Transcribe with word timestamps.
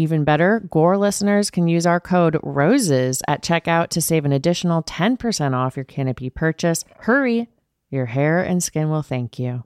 Even 0.00 0.24
better, 0.24 0.60
Gore 0.70 0.96
listeners 0.96 1.50
can 1.50 1.68
use 1.68 1.84
our 1.84 2.00
code 2.00 2.40
ROSES 2.42 3.20
at 3.28 3.42
checkout 3.42 3.88
to 3.88 4.00
save 4.00 4.24
an 4.24 4.32
additional 4.32 4.82
10% 4.82 5.52
off 5.52 5.76
your 5.76 5.84
Canopy 5.84 6.30
purchase. 6.30 6.86
Hurry, 7.00 7.48
your 7.90 8.06
hair 8.06 8.42
and 8.42 8.62
skin 8.62 8.88
will 8.88 9.02
thank 9.02 9.38
you. 9.38 9.62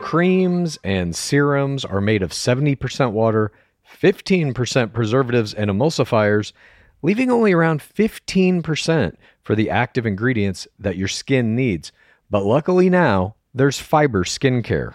Creams 0.00 0.78
and 0.82 1.14
serums 1.14 1.84
are 1.84 2.00
made 2.00 2.22
of 2.22 2.30
70% 2.30 3.12
water, 3.12 3.52
15% 4.00 4.94
preservatives 4.94 5.52
and 5.52 5.70
emulsifiers, 5.70 6.54
leaving 7.02 7.30
only 7.30 7.52
around 7.52 7.82
15% 7.82 9.16
for 9.42 9.54
the 9.54 9.68
active 9.68 10.06
ingredients 10.06 10.66
that 10.78 10.96
your 10.96 11.08
skin 11.08 11.54
needs. 11.54 11.92
But 12.30 12.46
luckily 12.46 12.88
now, 12.88 13.34
there's 13.52 13.78
fiber 13.78 14.24
skincare. 14.24 14.94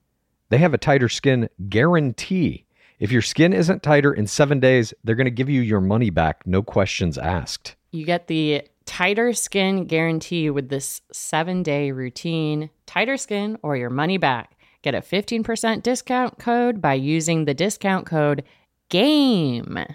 they 0.51 0.57
have 0.57 0.73
a 0.73 0.77
tighter 0.77 1.09
skin 1.09 1.49
guarantee. 1.69 2.65
If 2.99 3.11
your 3.11 3.21
skin 3.21 3.53
isn't 3.53 3.81
tighter 3.81 4.13
in 4.13 4.27
seven 4.27 4.59
days, 4.59 4.93
they're 5.03 5.15
going 5.15 5.25
to 5.25 5.31
give 5.31 5.49
you 5.49 5.61
your 5.61 5.81
money 5.81 6.09
back, 6.09 6.45
no 6.45 6.61
questions 6.61 7.17
asked. 7.17 7.75
You 7.91 8.05
get 8.05 8.27
the 8.27 8.67
tighter 8.85 9.31
skin 9.31 9.85
guarantee 9.85 10.49
with 10.49 10.69
this 10.69 11.01
seven 11.11 11.63
day 11.63 11.91
routine. 11.91 12.69
Tighter 12.85 13.15
skin 13.15 13.57
or 13.63 13.77
your 13.77 13.89
money 13.89 14.17
back. 14.17 14.57
Get 14.81 14.93
a 14.93 15.01
15% 15.01 15.83
discount 15.83 16.37
code 16.37 16.81
by 16.81 16.95
using 16.95 17.45
the 17.45 17.53
discount 17.53 18.05
code 18.05 18.43
GAME. 18.89 19.85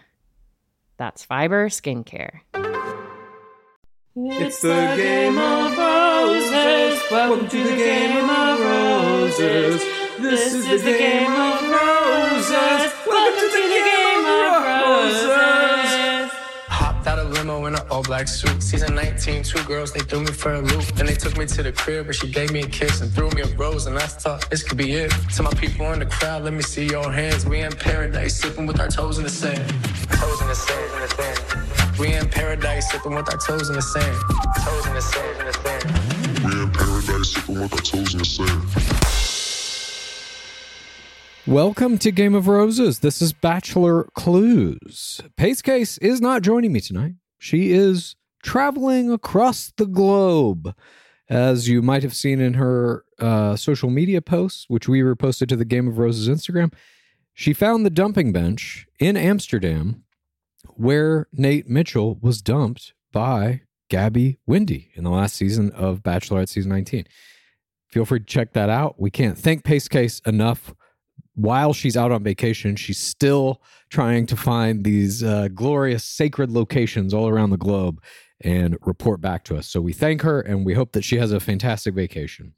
That's 0.96 1.22
Fiber 1.22 1.68
Skincare. 1.68 2.40
It's 4.16 4.62
the 4.62 4.94
game 4.96 5.36
of 5.36 5.76
roses. 5.76 7.02
Welcome 7.10 7.46
to 7.46 7.62
the 7.62 7.76
game 7.76 8.30
of 8.30 8.60
roses. 8.60 9.95
This 10.18 10.54
is 10.54 10.82
the 10.82 10.92
game 10.92 11.30
of 11.30 11.60
roses. 11.60 12.92
Welcome 13.06 13.38
to 13.38 13.48
the 13.52 13.82
game 13.84 14.24
of 14.24 14.64
roses. 14.64 16.32
Hopped 16.68 17.06
out 17.06 17.18
a 17.18 17.24
limo 17.24 17.66
in 17.66 17.74
an 17.74 17.82
all 17.90 18.02
black 18.02 18.26
suit. 18.26 18.62
Season 18.62 18.94
19, 18.94 19.42
two 19.42 19.62
girls, 19.64 19.92
they 19.92 20.00
threw 20.00 20.20
me 20.20 20.32
for 20.32 20.54
a 20.54 20.62
loop. 20.62 20.84
Then 20.94 21.04
they 21.04 21.16
took 21.16 21.36
me 21.36 21.44
to 21.44 21.62
the 21.62 21.70
crib 21.70 22.06
where 22.06 22.14
she 22.14 22.30
gave 22.30 22.50
me 22.50 22.60
a 22.60 22.66
kiss 22.66 23.02
and 23.02 23.12
threw 23.12 23.28
me 23.32 23.42
a 23.42 23.46
rose. 23.56 23.84
And 23.86 23.98
I 23.98 24.06
thought 24.06 24.48
this 24.48 24.62
could 24.62 24.78
be 24.78 24.92
it. 24.92 25.12
To 25.34 25.42
my 25.42 25.50
people 25.50 25.92
in 25.92 25.98
the 25.98 26.06
crowd, 26.06 26.44
let 26.44 26.54
me 26.54 26.62
see 26.62 26.86
your 26.86 27.12
hands. 27.12 27.44
We 27.44 27.60
in 27.60 27.72
paradise, 27.72 28.36
sipping 28.40 28.64
with 28.64 28.80
our 28.80 28.88
toes 28.88 29.18
in 29.18 29.24
the 29.24 29.30
sand. 29.30 29.68
Toes 30.12 30.40
in 30.40 30.48
the 30.48 30.54
sand, 30.54 30.94
in 30.94 31.00
the 31.02 31.08
sand. 31.08 31.98
We 31.98 32.14
in 32.14 32.26
paradise, 32.30 32.90
sipping 32.90 33.14
with 33.14 33.28
our 33.30 33.38
toes 33.38 33.68
in 33.68 33.74
the 33.74 33.82
sand. 33.82 34.16
Toes 34.64 34.86
in 34.86 34.94
the 34.94 35.02
sand, 35.02 35.40
in 35.40 35.46
the 35.46 35.52
sand. 35.52 36.44
We 36.46 36.62
in 36.62 36.70
paradise, 36.70 37.34
sipping 37.34 37.60
with 37.60 37.72
our 37.74 37.80
toes 37.80 38.14
in 38.14 38.20
the 38.20 38.24
sand. 38.24 39.05
Welcome 41.46 41.98
to 41.98 42.10
Game 42.10 42.34
of 42.34 42.48
Roses. 42.48 42.98
This 42.98 43.22
is 43.22 43.32
Bachelor 43.32 44.08
Clues. 44.14 45.20
Pace 45.36 45.62
Case 45.62 45.96
is 45.98 46.20
not 46.20 46.42
joining 46.42 46.72
me 46.72 46.80
tonight. 46.80 47.12
She 47.38 47.70
is 47.70 48.16
traveling 48.42 49.12
across 49.12 49.72
the 49.76 49.86
globe. 49.86 50.74
As 51.28 51.68
you 51.68 51.82
might 51.82 52.02
have 52.02 52.16
seen 52.16 52.40
in 52.40 52.54
her 52.54 53.04
uh, 53.20 53.54
social 53.54 53.90
media 53.90 54.20
posts, 54.20 54.64
which 54.66 54.88
we 54.88 55.02
reposted 55.02 55.46
to 55.50 55.56
the 55.56 55.64
Game 55.64 55.86
of 55.86 55.98
Roses 55.98 56.28
Instagram, 56.28 56.74
she 57.32 57.52
found 57.52 57.86
the 57.86 57.90
dumping 57.90 58.32
bench 58.32 58.88
in 58.98 59.16
Amsterdam 59.16 60.02
where 60.70 61.28
Nate 61.32 61.68
Mitchell 61.70 62.18
was 62.20 62.42
dumped 62.42 62.92
by 63.12 63.62
Gabby 63.88 64.40
Windey 64.48 64.88
in 64.94 65.04
the 65.04 65.10
last 65.10 65.36
season 65.36 65.70
of 65.70 66.02
Bachelorette 66.02 66.48
season 66.48 66.70
19. 66.70 67.04
Feel 67.86 68.04
free 68.04 68.18
to 68.18 68.26
check 68.26 68.52
that 68.54 68.68
out. 68.68 68.96
We 68.98 69.12
can't 69.12 69.38
thank 69.38 69.62
Pace 69.62 69.86
Case 69.86 70.20
enough 70.26 70.74
while 71.36 71.72
she's 71.72 71.96
out 71.96 72.10
on 72.10 72.22
vacation, 72.22 72.76
she's 72.76 72.98
still 72.98 73.62
trying 73.90 74.26
to 74.26 74.36
find 74.36 74.84
these 74.84 75.22
uh, 75.22 75.48
glorious 75.54 76.02
sacred 76.02 76.50
locations 76.50 77.14
all 77.14 77.28
around 77.28 77.50
the 77.50 77.56
globe 77.56 78.02
and 78.40 78.76
report 78.82 79.20
back 79.20 79.44
to 79.44 79.56
us. 79.56 79.68
So 79.68 79.80
we 79.80 79.92
thank 79.92 80.22
her 80.22 80.40
and 80.40 80.66
we 80.66 80.74
hope 80.74 80.92
that 80.92 81.04
she 81.04 81.18
has 81.18 81.32
a 81.32 81.40
fantastic 81.40 81.94
vacation. 81.94 82.54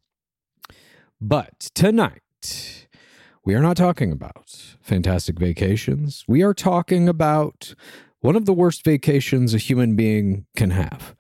But 1.21 1.71
tonight, 1.75 2.87
we 3.45 3.55
are 3.55 3.63
not 3.63 3.77
talking 3.77 4.13
about 4.13 4.77
fantastic 4.81 5.39
vacations. 5.39 6.25
We 6.29 6.43
are 6.43 6.55
talking 6.55 7.09
about 7.09 7.75
one 8.21 8.37
of 8.37 8.47
the 8.47 8.53
worst 8.53 8.85
vacations 8.85 9.55
a 9.55 9.59
human 9.59 9.97
being 9.97 10.47
can 10.57 10.71
have. 10.71 11.17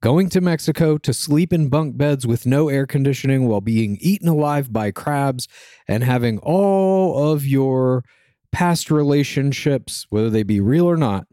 Going 0.00 0.28
to 0.28 0.40
Mexico 0.40 0.96
to 0.96 1.12
sleep 1.12 1.52
in 1.52 1.68
bunk 1.68 1.96
beds 1.96 2.24
with 2.24 2.46
no 2.46 2.68
air 2.68 2.86
conditioning 2.86 3.48
while 3.48 3.60
being 3.60 3.98
eaten 4.00 4.28
alive 4.28 4.72
by 4.72 4.92
crabs 4.92 5.48
and 5.88 6.04
having 6.04 6.38
all 6.38 7.32
of 7.32 7.44
your 7.44 8.04
past 8.52 8.92
relationships, 8.92 10.06
whether 10.08 10.30
they 10.30 10.44
be 10.44 10.60
real 10.60 10.86
or 10.86 10.96
not, 10.96 11.26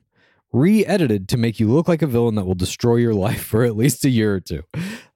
re 0.52 0.84
edited 0.84 1.30
to 1.30 1.38
make 1.38 1.60
you 1.60 1.72
look 1.72 1.88
like 1.88 2.02
a 2.02 2.08
villain 2.08 2.34
that 2.36 2.46
will 2.46 2.56
destroy 2.56 2.96
your 2.96 3.14
life 3.28 3.44
for 3.44 3.64
at 3.64 3.76
least 3.78 4.04
a 4.04 4.10
year 4.10 4.34
or 4.34 4.40
two. 4.40 4.64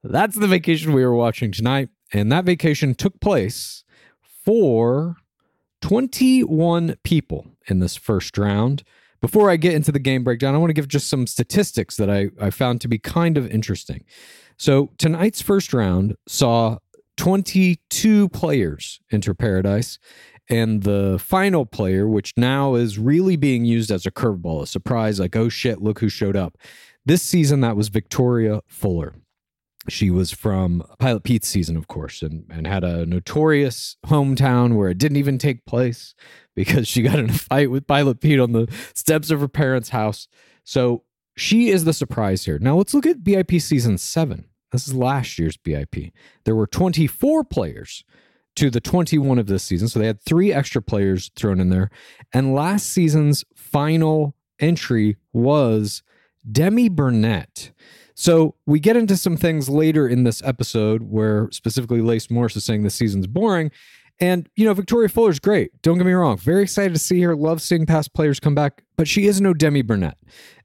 That's 0.03 0.35
the 0.35 0.47
vacation 0.47 0.93
we 0.93 1.03
were 1.03 1.15
watching 1.15 1.51
tonight. 1.51 1.89
And 2.13 2.31
that 2.31 2.45
vacation 2.45 2.93
took 2.93 3.19
place 3.19 3.83
for 4.45 5.15
21 5.81 6.97
people 7.03 7.47
in 7.67 7.79
this 7.79 7.95
first 7.95 8.37
round. 8.37 8.83
Before 9.21 9.49
I 9.49 9.57
get 9.57 9.73
into 9.73 9.91
the 9.91 9.99
game 9.99 10.23
breakdown, 10.23 10.55
I 10.55 10.57
want 10.57 10.69
to 10.69 10.73
give 10.73 10.87
just 10.87 11.09
some 11.09 11.27
statistics 11.27 11.97
that 11.97 12.09
I, 12.09 12.29
I 12.39 12.49
found 12.49 12.81
to 12.81 12.87
be 12.87 12.97
kind 12.97 13.37
of 13.37 13.49
interesting. 13.49 14.05
So 14.57 14.91
tonight's 14.97 15.41
first 15.41 15.73
round 15.73 16.15
saw 16.27 16.77
22 17.17 18.29
players 18.29 19.01
enter 19.11 19.33
Paradise, 19.33 19.99
and 20.49 20.83
the 20.83 21.19
final 21.19 21.65
player, 21.65 22.07
which 22.07 22.33
now 22.37 22.75
is 22.75 22.97
really 22.97 23.35
being 23.35 23.65
used 23.65 23.91
as 23.91 24.05
a 24.05 24.11
curveball, 24.11 24.63
a 24.63 24.67
surprise, 24.67 25.19
like, 25.19 25.35
oh 25.35 25.49
shit, 25.49 25.81
look 25.81 25.99
who 25.99 26.09
showed 26.09 26.35
up. 26.35 26.57
This 27.05 27.21
season, 27.21 27.61
that 27.61 27.75
was 27.75 27.89
Victoria 27.89 28.61
Fuller. 28.67 29.15
She 29.89 30.09
was 30.09 30.31
from 30.31 30.83
Pilot 30.99 31.23
Pete's 31.23 31.47
season, 31.47 31.77
of 31.77 31.87
course, 31.87 32.21
and, 32.21 32.45
and 32.49 32.65
had 32.67 32.83
a 32.83 33.05
notorious 33.05 33.97
hometown 34.05 34.75
where 34.75 34.89
it 34.89 34.97
didn't 34.97 35.17
even 35.17 35.37
take 35.37 35.65
place 35.65 36.15
because 36.55 36.87
she 36.87 37.01
got 37.01 37.19
in 37.19 37.29
a 37.29 37.33
fight 37.33 37.71
with 37.71 37.87
Pilot 37.87 38.21
Pete 38.21 38.39
on 38.39 38.51
the 38.51 38.67
steps 38.93 39.31
of 39.31 39.39
her 39.39 39.47
parents' 39.47 39.89
house. 39.89 40.27
So 40.63 41.03
she 41.35 41.69
is 41.69 41.85
the 41.85 41.93
surprise 41.93 42.45
here. 42.45 42.59
Now 42.59 42.77
let's 42.77 42.93
look 42.93 43.05
at 43.05 43.23
BIP 43.23 43.61
season 43.61 43.97
seven. 43.97 44.45
This 44.71 44.87
is 44.87 44.93
last 44.93 45.39
year's 45.39 45.57
BIP. 45.57 46.11
There 46.45 46.55
were 46.55 46.67
24 46.67 47.43
players 47.45 48.03
to 48.55 48.69
the 48.69 48.81
21 48.81 49.39
of 49.39 49.47
this 49.47 49.63
season. 49.63 49.87
So 49.87 49.99
they 49.99 50.07
had 50.07 50.21
three 50.21 50.51
extra 50.51 50.81
players 50.81 51.31
thrown 51.35 51.59
in 51.59 51.69
there. 51.69 51.89
And 52.33 52.53
last 52.53 52.87
season's 52.87 53.45
final 53.55 54.35
entry 54.59 55.17
was 55.31 56.03
Demi 56.49 56.89
Burnett. 56.89 57.71
So 58.19 58.55
we 58.65 58.81
get 58.81 58.97
into 58.97 59.15
some 59.15 59.37
things 59.37 59.69
later 59.69 60.05
in 60.05 60.25
this 60.25 60.43
episode 60.43 61.03
where 61.03 61.47
specifically 61.53 62.01
Lace 62.01 62.29
Morris 62.29 62.53
is 62.57 62.65
saying 62.65 62.83
the 62.83 62.89
season's 62.89 63.27
boring. 63.27 63.71
And, 64.19 64.49
you 64.57 64.65
know, 64.65 64.73
Victoria 64.73 65.07
Fuller's 65.07 65.39
great. 65.39 65.81
Don't 65.83 65.97
get 65.97 66.05
me 66.05 66.11
wrong. 66.11 66.35
Very 66.35 66.61
excited 66.61 66.93
to 66.93 66.99
see 66.99 67.21
her. 67.21 67.33
Love 67.33 67.61
seeing 67.61 67.85
past 67.85 68.13
players 68.13 68.41
come 68.41 68.53
back, 68.53 68.83
but 68.97 69.07
she 69.07 69.25
is 69.25 69.39
no 69.39 69.53
Demi 69.53 69.83
Burnett. 69.83 70.17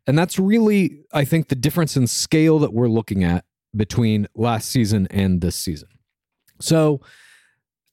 And 0.05 0.19
that's 0.19 0.37
really, 0.37 1.05
I 1.13 1.25
think, 1.25 1.47
the 1.47 1.55
difference 1.55 1.97
in 1.97 2.09
scale 2.09 2.59
that 2.59 2.73
we're 2.73 2.89
looking 2.89 3.23
at 3.23 3.45
between 3.77 4.27
last 4.35 4.69
season 4.69 5.07
and 5.13 5.41
this 5.41 5.55
season. 5.55 5.91
So 6.61 7.03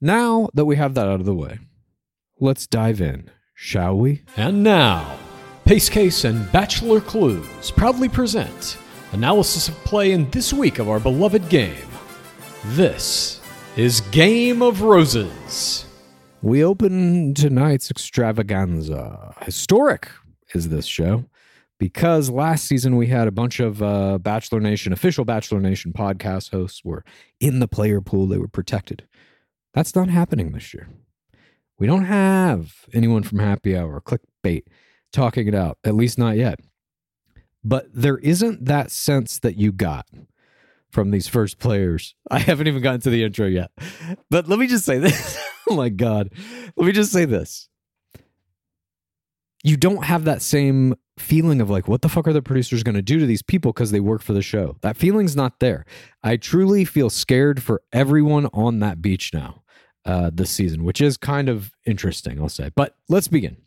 now 0.01 0.49
that 0.55 0.65
we 0.65 0.75
have 0.77 0.95
that 0.95 1.07
out 1.07 1.19
of 1.19 1.27
the 1.27 1.35
way, 1.35 1.59
let's 2.39 2.65
dive 2.65 2.99
in, 2.99 3.29
shall 3.53 3.95
we? 3.95 4.23
And 4.35 4.63
now, 4.63 5.19
Pace 5.65 5.87
Case 5.87 6.25
and 6.25 6.51
Bachelor 6.51 6.99
Clues 6.99 7.69
proudly 7.69 8.09
present 8.09 8.79
analysis 9.11 9.67
of 9.67 9.75
play 9.83 10.11
in 10.11 10.29
this 10.31 10.53
week 10.53 10.79
of 10.79 10.89
our 10.89 10.99
beloved 10.99 11.49
game. 11.49 11.87
This 12.65 13.41
is 13.75 14.01
Game 14.11 14.61
of 14.61 14.81
Roses. 14.81 15.85
We 16.41 16.63
open 16.63 17.33
tonight's 17.33 17.91
extravaganza. 17.91 19.35
Historic 19.41 20.09
is 20.53 20.69
this 20.69 20.85
show 20.85 21.25
because 21.77 22.29
last 22.29 22.65
season 22.65 22.95
we 22.95 23.07
had 23.07 23.27
a 23.27 23.31
bunch 23.31 23.59
of 23.59 23.81
uh, 23.83 24.17
Bachelor 24.17 24.59
Nation, 24.59 24.93
official 24.93 25.25
Bachelor 25.25 25.59
Nation 25.59 25.93
podcast 25.93 26.51
hosts 26.51 26.83
were 26.83 27.03
in 27.39 27.59
the 27.59 27.67
player 27.67 28.01
pool. 28.01 28.27
They 28.27 28.37
were 28.37 28.47
protected. 28.47 29.07
That's 29.73 29.95
not 29.95 30.09
happening 30.09 30.51
this 30.51 30.73
year. 30.73 30.89
We 31.77 31.87
don't 31.87 32.05
have 32.05 32.85
anyone 32.93 33.23
from 33.23 33.39
Happy 33.39 33.75
Hour, 33.75 34.01
Clickbait, 34.01 34.63
talking 35.11 35.47
it 35.47 35.55
out, 35.55 35.77
at 35.83 35.95
least 35.95 36.17
not 36.17 36.37
yet. 36.37 36.59
But 37.63 37.87
there 37.93 38.17
isn't 38.17 38.65
that 38.65 38.91
sense 38.91 39.39
that 39.39 39.55
you 39.55 39.71
got 39.71 40.07
from 40.91 41.11
these 41.11 41.27
first 41.27 41.59
players. 41.59 42.15
I 42.29 42.39
haven't 42.39 42.67
even 42.67 42.81
gotten 42.81 43.01
to 43.01 43.09
the 43.09 43.23
intro 43.23 43.47
yet. 43.47 43.71
But 44.29 44.47
let 44.47 44.59
me 44.59 44.67
just 44.67 44.85
say 44.85 44.97
this. 44.97 45.41
oh 45.69 45.75
my 45.75 45.89
God. 45.89 46.29
Let 46.75 46.85
me 46.85 46.91
just 46.91 47.11
say 47.11 47.25
this. 47.25 47.69
You 49.63 49.77
don't 49.77 50.05
have 50.05 50.23
that 50.25 50.41
same 50.41 50.95
feeling 51.19 51.61
of 51.61 51.69
like, 51.69 51.87
what 51.87 52.01
the 52.01 52.09
fuck 52.09 52.27
are 52.27 52.33
the 52.33 52.41
producers 52.41 52.81
going 52.81 52.95
to 52.95 53.01
do 53.01 53.19
to 53.19 53.25
these 53.27 53.43
people 53.43 53.71
because 53.71 53.91
they 53.91 53.99
work 53.99 54.21
for 54.23 54.33
the 54.33 54.41
show? 54.41 54.77
That 54.81 54.97
feeling's 54.97 55.35
not 55.35 55.59
there. 55.59 55.85
I 56.23 56.37
truly 56.37 56.83
feel 56.83 57.09
scared 57.09 57.61
for 57.61 57.81
everyone 57.93 58.47
on 58.47 58.79
that 58.79 59.01
beach 59.01 59.31
now 59.33 59.61
uh, 60.05 60.31
this 60.33 60.49
season, 60.49 60.83
which 60.83 60.99
is 60.99 61.15
kind 61.17 61.47
of 61.47 61.71
interesting, 61.85 62.41
I'll 62.41 62.49
say. 62.49 62.71
But 62.75 62.95
let's 63.07 63.27
begin. 63.27 63.57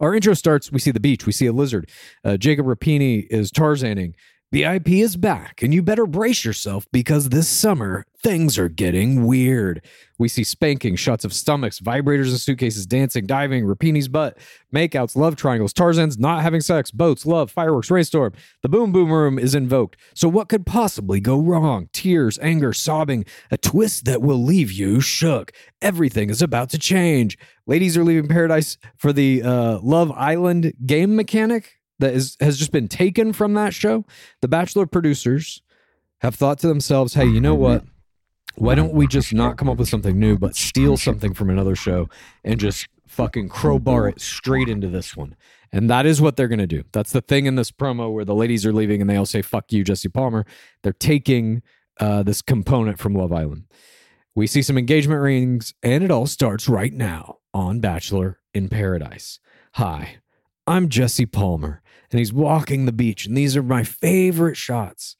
Our 0.00 0.14
intro 0.14 0.34
starts. 0.34 0.70
We 0.72 0.78
see 0.78 0.90
the 0.90 1.00
beach. 1.00 1.26
We 1.26 1.32
see 1.32 1.46
a 1.46 1.52
lizard. 1.52 1.90
Uh, 2.24 2.36
Jacob 2.36 2.66
Rapini 2.66 3.26
is 3.30 3.50
Tarzaning. 3.50 4.14
The 4.56 4.64
IP 4.64 4.88
is 4.88 5.18
back, 5.18 5.62
and 5.62 5.74
you 5.74 5.82
better 5.82 6.06
brace 6.06 6.42
yourself 6.42 6.86
because 6.90 7.28
this 7.28 7.46
summer 7.46 8.06
things 8.22 8.56
are 8.56 8.70
getting 8.70 9.26
weird. 9.26 9.84
We 10.16 10.28
see 10.28 10.44
spanking, 10.44 10.96
shots 10.96 11.26
of 11.26 11.34
stomachs, 11.34 11.78
vibrators 11.78 12.30
and 12.30 12.40
suitcases, 12.40 12.86
dancing, 12.86 13.26
diving, 13.26 13.66
Rapini's 13.66 14.08
butt, 14.08 14.38
makeouts, 14.74 15.14
love 15.14 15.36
triangles, 15.36 15.74
Tarzan's 15.74 16.18
not 16.18 16.40
having 16.40 16.62
sex, 16.62 16.90
boats, 16.90 17.26
love, 17.26 17.50
fireworks, 17.50 17.90
rainstorm. 17.90 18.32
The 18.62 18.70
boom 18.70 18.92
boom 18.92 19.12
room 19.12 19.38
is 19.38 19.54
invoked. 19.54 19.98
So, 20.14 20.26
what 20.26 20.48
could 20.48 20.64
possibly 20.64 21.20
go 21.20 21.38
wrong? 21.38 21.90
Tears, 21.92 22.38
anger, 22.38 22.72
sobbing, 22.72 23.26
a 23.50 23.58
twist 23.58 24.06
that 24.06 24.22
will 24.22 24.42
leave 24.42 24.72
you 24.72 25.02
shook. 25.02 25.52
Everything 25.82 26.30
is 26.30 26.40
about 26.40 26.70
to 26.70 26.78
change. 26.78 27.36
Ladies 27.66 27.94
are 27.98 28.04
leaving 28.04 28.26
paradise 28.26 28.78
for 28.96 29.12
the 29.12 29.42
uh, 29.42 29.80
Love 29.82 30.10
Island 30.12 30.72
game 30.86 31.14
mechanic 31.14 31.75
that 31.98 32.14
is 32.14 32.36
has 32.40 32.58
just 32.58 32.72
been 32.72 32.88
taken 32.88 33.32
from 33.32 33.54
that 33.54 33.74
show. 33.74 34.04
The 34.40 34.48
Bachelor 34.48 34.86
producers 34.86 35.62
have 36.20 36.34
thought 36.34 36.58
to 36.60 36.68
themselves, 36.68 37.14
"Hey, 37.14 37.26
you 37.26 37.40
know 37.40 37.54
what? 37.54 37.84
Why 38.56 38.74
don't 38.74 38.94
we 38.94 39.06
just 39.06 39.34
not 39.34 39.56
come 39.58 39.68
up 39.68 39.76
with 39.76 39.88
something 39.88 40.18
new, 40.18 40.38
but 40.38 40.56
steal 40.56 40.96
something 40.96 41.34
from 41.34 41.50
another 41.50 41.76
show 41.76 42.08
and 42.42 42.58
just 42.58 42.88
fucking 43.06 43.48
crowbar 43.48 44.08
it 44.08 44.20
straight 44.20 44.68
into 44.68 44.88
this 44.88 45.16
one?" 45.16 45.36
And 45.72 45.90
that 45.90 46.06
is 46.06 46.20
what 46.20 46.36
they're 46.36 46.48
going 46.48 46.60
to 46.60 46.66
do. 46.66 46.84
That's 46.92 47.12
the 47.12 47.20
thing 47.20 47.46
in 47.46 47.56
this 47.56 47.70
promo 47.70 48.12
where 48.12 48.24
the 48.24 48.34
ladies 48.34 48.64
are 48.64 48.72
leaving 48.72 49.00
and 49.00 49.10
they 49.10 49.16
all 49.16 49.26
say, 49.26 49.42
"Fuck 49.42 49.72
you, 49.72 49.84
Jesse 49.84 50.08
Palmer." 50.08 50.46
They're 50.82 50.92
taking 50.92 51.62
uh, 51.98 52.22
this 52.22 52.42
component 52.42 52.98
from 52.98 53.14
Love 53.14 53.32
Island. 53.32 53.64
We 54.34 54.46
see 54.46 54.60
some 54.60 54.76
engagement 54.76 55.22
rings, 55.22 55.72
and 55.82 56.04
it 56.04 56.10
all 56.10 56.26
starts 56.26 56.68
right 56.68 56.92
now 56.92 57.38
on 57.54 57.80
Bachelor 57.80 58.38
in 58.52 58.68
Paradise. 58.68 59.40
Hi, 59.74 60.16
I'm 60.66 60.90
Jesse 60.90 61.24
Palmer, 61.26 61.80
and 62.16 62.20
he's 62.20 62.32
walking 62.32 62.86
the 62.86 62.92
beach, 62.92 63.26
and 63.26 63.36
these 63.36 63.58
are 63.58 63.62
my 63.62 63.84
favorite 63.84 64.56
shots. 64.56 65.16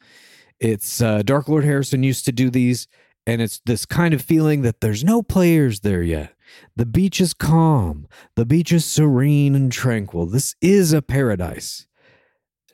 It's 0.58 1.02
uh, 1.02 1.20
Dark 1.20 1.46
Lord 1.46 1.62
Harrison 1.62 2.02
used 2.02 2.25
to 2.25 2.32
do 2.32 2.48
these, 2.48 2.88
and 3.26 3.43
it's 3.43 3.60
this 3.66 3.85
kind 3.85 4.14
of 4.14 4.23
feeling 4.23 4.62
that 4.62 4.80
there's 4.80 5.04
no 5.04 5.23
players 5.23 5.80
there 5.80 6.02
yet. 6.02 6.32
The 6.75 6.87
beach 6.87 7.21
is 7.21 7.35
calm, 7.35 8.09
the 8.35 8.47
beach 8.47 8.73
is 8.73 8.87
serene 8.87 9.54
and 9.54 9.71
tranquil. 9.71 10.25
This 10.25 10.54
is 10.62 10.94
a 10.94 11.02
paradise 11.02 11.87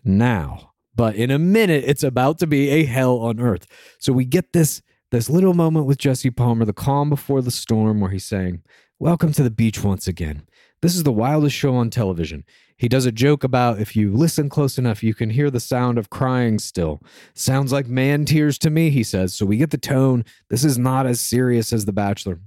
now, 0.04 0.70
but 0.94 1.16
in 1.16 1.32
a 1.32 1.38
minute, 1.40 1.82
it's 1.84 2.04
about 2.04 2.38
to 2.38 2.46
be 2.46 2.68
a 2.68 2.84
hell 2.84 3.18
on 3.18 3.40
earth. 3.40 3.66
So 3.98 4.12
we 4.12 4.24
get 4.24 4.52
this 4.52 4.82
this 5.10 5.28
little 5.28 5.52
moment 5.52 5.86
with 5.86 5.98
Jesse 5.98 6.30
Palmer, 6.30 6.64
the 6.64 6.72
calm 6.72 7.10
before 7.10 7.42
the 7.42 7.50
storm, 7.50 8.00
where 8.00 8.12
he's 8.12 8.24
saying, 8.24 8.62
Welcome 9.00 9.32
to 9.32 9.42
the 9.42 9.50
beach 9.50 9.82
once 9.82 10.06
again. 10.06 10.46
This 10.80 10.94
is 10.94 11.02
the 11.02 11.10
wildest 11.10 11.56
show 11.56 11.74
on 11.74 11.90
television. 11.90 12.44
He 12.82 12.88
does 12.88 13.06
a 13.06 13.12
joke 13.12 13.44
about 13.44 13.78
if 13.78 13.94
you 13.94 14.12
listen 14.12 14.48
close 14.48 14.76
enough, 14.76 15.04
you 15.04 15.14
can 15.14 15.30
hear 15.30 15.52
the 15.52 15.60
sound 15.60 15.98
of 15.98 16.10
crying 16.10 16.58
still. 16.58 17.00
Sounds 17.32 17.70
like 17.70 17.86
man 17.86 18.24
tears 18.24 18.58
to 18.58 18.70
me, 18.70 18.90
he 18.90 19.04
says. 19.04 19.34
So 19.34 19.46
we 19.46 19.56
get 19.56 19.70
the 19.70 19.78
tone. 19.78 20.24
This 20.50 20.64
is 20.64 20.78
not 20.78 21.06
as 21.06 21.20
serious 21.20 21.72
as 21.72 21.84
The 21.84 21.92
Bachelor 21.92 22.40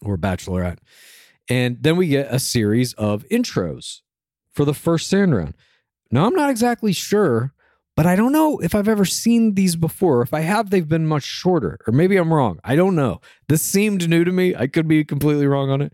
or 0.00 0.16
Bachelorette. 0.16 0.78
And 1.50 1.76
then 1.78 1.98
we 1.98 2.06
get 2.06 2.32
a 2.32 2.38
series 2.38 2.94
of 2.94 3.22
intros 3.30 4.00
for 4.50 4.64
the 4.64 4.72
first 4.72 5.08
sand 5.08 5.36
round. 5.36 5.52
Now, 6.10 6.24
I'm 6.24 6.34
not 6.34 6.48
exactly 6.48 6.94
sure 6.94 7.52
but 8.00 8.06
I 8.06 8.16
don't 8.16 8.32
know 8.32 8.58
if 8.60 8.74
I've 8.74 8.88
ever 8.88 9.04
seen 9.04 9.56
these 9.56 9.76
before. 9.76 10.22
If 10.22 10.32
I 10.32 10.40
have, 10.40 10.70
they've 10.70 10.88
been 10.88 11.06
much 11.06 11.22
shorter, 11.22 11.78
or 11.86 11.92
maybe 11.92 12.16
I'm 12.16 12.32
wrong. 12.32 12.58
I 12.64 12.74
don't 12.74 12.94
know. 12.94 13.20
This 13.46 13.60
seemed 13.60 14.08
new 14.08 14.24
to 14.24 14.32
me. 14.32 14.54
I 14.54 14.68
could 14.68 14.88
be 14.88 15.04
completely 15.04 15.46
wrong 15.46 15.68
on 15.68 15.82
it, 15.82 15.92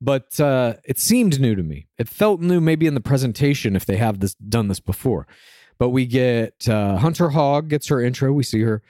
but 0.00 0.38
uh, 0.40 0.74
it 0.84 0.98
seemed 0.98 1.40
new 1.40 1.54
to 1.54 1.62
me. 1.62 1.88
It 1.98 2.08
felt 2.08 2.40
new, 2.40 2.60
maybe 2.60 2.86
in 2.86 2.94
the 2.94 3.00
presentation 3.00 3.74
if 3.76 3.84
they 3.84 3.96
have 3.96 4.20
this 4.20 4.34
done 4.34 4.68
this 4.68 4.80
before. 4.80 5.26
But 5.78 5.90
we 5.90 6.06
get 6.06 6.68
uh, 6.68 6.98
Hunter 6.98 7.28
Haag 7.28 7.68
gets 7.68 7.88
her 7.88 8.00
intro. 8.00 8.32
We 8.32 8.42
see 8.42 8.62
her 8.62 8.82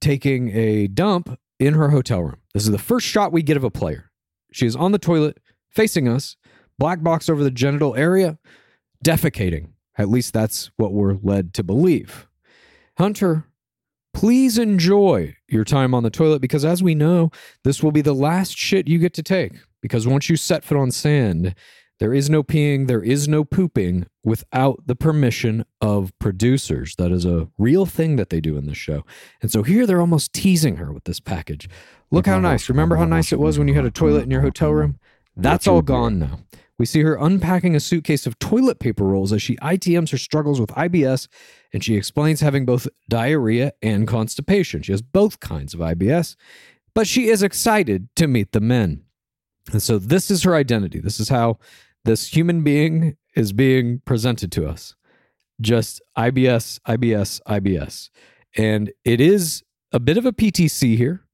taking 0.00 0.50
a 0.56 0.86
dump 0.86 1.38
in 1.58 1.74
her 1.74 1.90
hotel 1.90 2.22
room. 2.22 2.36
This 2.54 2.64
is 2.64 2.70
the 2.70 2.78
first 2.78 3.06
shot 3.06 3.32
we 3.32 3.42
get 3.42 3.56
of 3.56 3.64
a 3.64 3.70
player. 3.70 4.10
She 4.52 4.66
is 4.66 4.76
on 4.76 4.92
the 4.92 4.98
toilet, 4.98 5.38
facing 5.70 6.08
us, 6.08 6.36
black 6.78 7.02
box 7.02 7.28
over 7.28 7.42
the 7.42 7.50
genital 7.50 7.94
area, 7.94 8.38
defecating. 9.04 9.70
At 9.98 10.08
least 10.08 10.34
that's 10.34 10.70
what 10.76 10.92
we're 10.92 11.16
led 11.22 11.54
to 11.54 11.62
believe. 11.62 12.26
Hunter, 12.98 13.44
please 14.12 14.58
enjoy 14.58 15.36
your 15.48 15.64
time 15.64 15.94
on 15.94 16.02
the 16.02 16.10
toilet 16.10 16.40
because, 16.40 16.64
as 16.64 16.82
we 16.82 16.94
know, 16.94 17.30
this 17.64 17.82
will 17.82 17.92
be 17.92 18.02
the 18.02 18.14
last 18.14 18.56
shit 18.56 18.88
you 18.88 18.98
get 18.98 19.14
to 19.14 19.22
take. 19.22 19.52
Because 19.86 20.06
once 20.06 20.28
you 20.28 20.36
set 20.36 20.64
foot 20.64 20.78
on 20.78 20.90
sand, 20.90 21.54
There 21.98 22.12
is 22.12 22.28
no 22.28 22.42
peeing, 22.42 22.88
there 22.88 23.02
is 23.02 23.26
no 23.26 23.42
pooping 23.42 24.06
without 24.22 24.86
the 24.86 24.94
permission 24.94 25.64
of 25.80 26.12
producers. 26.18 26.94
That 26.96 27.10
is 27.10 27.24
a 27.24 27.48
real 27.56 27.86
thing 27.86 28.16
that 28.16 28.28
they 28.28 28.40
do 28.40 28.58
in 28.58 28.66
this 28.66 28.76
show. 28.76 29.04
And 29.40 29.50
so 29.50 29.62
here 29.62 29.86
they're 29.86 30.00
almost 30.00 30.34
teasing 30.34 30.76
her 30.76 30.92
with 30.92 31.04
this 31.04 31.20
package. 31.20 31.70
Look 32.10 32.26
how 32.26 32.38
nice. 32.38 32.68
Remember 32.68 32.96
how 32.96 33.06
nice 33.06 33.32
it 33.32 33.38
was 33.38 33.58
when 33.58 33.66
you 33.66 33.74
had 33.74 33.86
a 33.86 33.90
toilet 33.90 34.24
in 34.24 34.30
your 34.30 34.42
hotel 34.42 34.72
room? 34.72 34.98
That's 35.34 35.66
all 35.66 35.80
gone 35.82 36.18
now. 36.18 36.40
We 36.78 36.84
see 36.84 37.00
her 37.00 37.16
unpacking 37.16 37.74
a 37.74 37.80
suitcase 37.80 38.26
of 38.26 38.38
toilet 38.38 38.78
paper 38.78 39.04
rolls 39.04 39.32
as 39.32 39.40
she 39.40 39.56
ITMs 39.56 40.10
her 40.10 40.18
struggles 40.18 40.60
with 40.60 40.70
IBS 40.72 41.28
and 41.72 41.82
she 41.82 41.96
explains 41.96 42.42
having 42.42 42.66
both 42.66 42.86
diarrhea 43.08 43.72
and 43.80 44.06
constipation. 44.06 44.82
She 44.82 44.92
has 44.92 45.00
both 45.00 45.40
kinds 45.40 45.72
of 45.72 45.80
IBS, 45.80 46.36
but 46.94 47.06
she 47.06 47.28
is 47.28 47.42
excited 47.42 48.10
to 48.16 48.26
meet 48.26 48.52
the 48.52 48.60
men. 48.60 49.05
And 49.72 49.82
so 49.82 49.98
this 49.98 50.30
is 50.30 50.42
her 50.44 50.54
identity. 50.54 51.00
This 51.00 51.20
is 51.20 51.28
how 51.28 51.58
this 52.04 52.28
human 52.28 52.62
being 52.62 53.16
is 53.34 53.52
being 53.52 54.00
presented 54.04 54.52
to 54.52 54.66
us. 54.68 54.94
Just 55.60 56.00
IBS, 56.16 56.78
IBS, 56.86 57.40
IBS. 57.48 58.10
And 58.56 58.92
it 59.04 59.20
is 59.20 59.62
a 59.92 60.00
bit 60.00 60.16
of 60.16 60.24
a 60.26 60.32
PTC 60.32 60.96
here, 60.96 61.26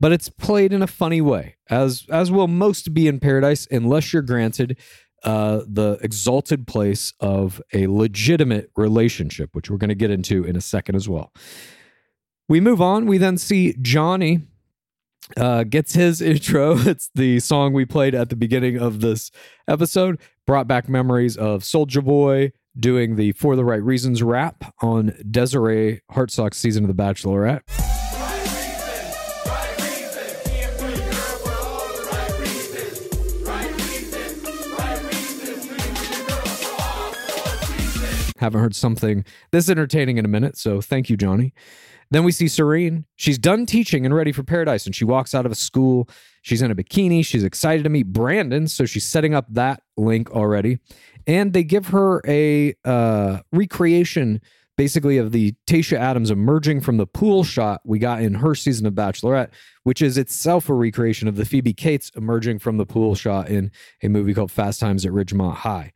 but 0.00 0.12
it's 0.12 0.28
played 0.28 0.72
in 0.72 0.82
a 0.82 0.86
funny 0.86 1.20
way, 1.20 1.56
as 1.70 2.06
as 2.10 2.30
will 2.30 2.48
most 2.48 2.94
be 2.94 3.06
in 3.06 3.20
paradise, 3.20 3.68
unless 3.70 4.12
you're 4.12 4.22
granted 4.22 4.78
uh, 5.24 5.60
the 5.68 5.98
exalted 6.02 6.66
place 6.66 7.12
of 7.20 7.62
a 7.72 7.86
legitimate 7.86 8.70
relationship, 8.76 9.50
which 9.52 9.70
we're 9.70 9.76
going 9.76 9.88
to 9.88 9.94
get 9.94 10.10
into 10.10 10.44
in 10.44 10.56
a 10.56 10.60
second 10.60 10.96
as 10.96 11.08
well. 11.08 11.32
We 12.48 12.60
move 12.60 12.80
on. 12.80 13.06
We 13.06 13.18
then 13.18 13.38
see 13.38 13.76
Johnny 13.80 14.40
uh, 15.36 15.64
gets 15.64 15.94
his 15.94 16.20
intro. 16.20 16.78
It's 16.86 17.10
the 17.14 17.40
song 17.40 17.72
we 17.72 17.84
played 17.84 18.14
at 18.14 18.28
the 18.28 18.36
beginning 18.36 18.78
of 18.78 19.00
this 19.00 19.30
episode. 19.68 20.20
Brought 20.46 20.66
back 20.66 20.88
memories 20.88 21.36
of 21.36 21.64
Soldier 21.64 22.02
Boy 22.02 22.52
doing 22.78 23.16
the 23.16 23.32
For 23.32 23.54
the 23.56 23.64
Right 23.64 23.82
Reasons 23.82 24.22
rap 24.22 24.74
on 24.80 25.14
Desiree 25.30 26.00
Hartsock's 26.10 26.56
season 26.56 26.84
of 26.84 26.94
The 26.94 27.02
Bachelorette. 27.02 27.60
Haven't 38.38 38.60
heard 38.60 38.74
something 38.74 39.24
this 39.52 39.70
entertaining 39.70 40.18
in 40.18 40.24
a 40.24 40.28
minute, 40.28 40.58
so 40.58 40.80
thank 40.80 41.08
you, 41.08 41.16
Johnny. 41.16 41.54
Then 42.12 42.24
we 42.24 42.32
see 42.32 42.46
Serene. 42.46 43.06
She's 43.16 43.38
done 43.38 43.64
teaching 43.64 44.04
and 44.04 44.14
ready 44.14 44.32
for 44.32 44.42
paradise, 44.42 44.84
and 44.84 44.94
she 44.94 45.02
walks 45.02 45.34
out 45.34 45.46
of 45.46 45.52
a 45.52 45.54
school. 45.54 46.10
She's 46.42 46.60
in 46.60 46.70
a 46.70 46.74
bikini. 46.74 47.24
She's 47.24 47.42
excited 47.42 47.84
to 47.84 47.88
meet 47.88 48.12
Brandon, 48.12 48.68
so 48.68 48.84
she's 48.84 49.06
setting 49.06 49.34
up 49.34 49.46
that 49.48 49.82
link 49.96 50.30
already. 50.30 50.78
And 51.26 51.54
they 51.54 51.64
give 51.64 51.86
her 51.86 52.20
a 52.28 52.74
uh, 52.84 53.38
recreation, 53.50 54.42
basically, 54.76 55.16
of 55.16 55.32
the 55.32 55.54
Tayshia 55.66 55.96
Adams 55.96 56.30
emerging 56.30 56.82
from 56.82 56.98
the 56.98 57.06
pool 57.06 57.44
shot 57.44 57.80
we 57.86 57.98
got 57.98 58.20
in 58.20 58.34
her 58.34 58.54
season 58.54 58.84
of 58.84 58.92
Bachelorette, 58.92 59.48
which 59.84 60.02
is 60.02 60.18
itself 60.18 60.68
a 60.68 60.74
recreation 60.74 61.28
of 61.28 61.36
the 61.36 61.46
Phoebe 61.46 61.72
Cates 61.72 62.10
emerging 62.14 62.58
from 62.58 62.76
the 62.76 62.84
pool 62.84 63.14
shot 63.14 63.48
in 63.48 63.70
a 64.02 64.08
movie 64.08 64.34
called 64.34 64.50
Fast 64.50 64.80
Times 64.80 65.06
at 65.06 65.12
Ridgemont 65.12 65.54
High. 65.54 65.94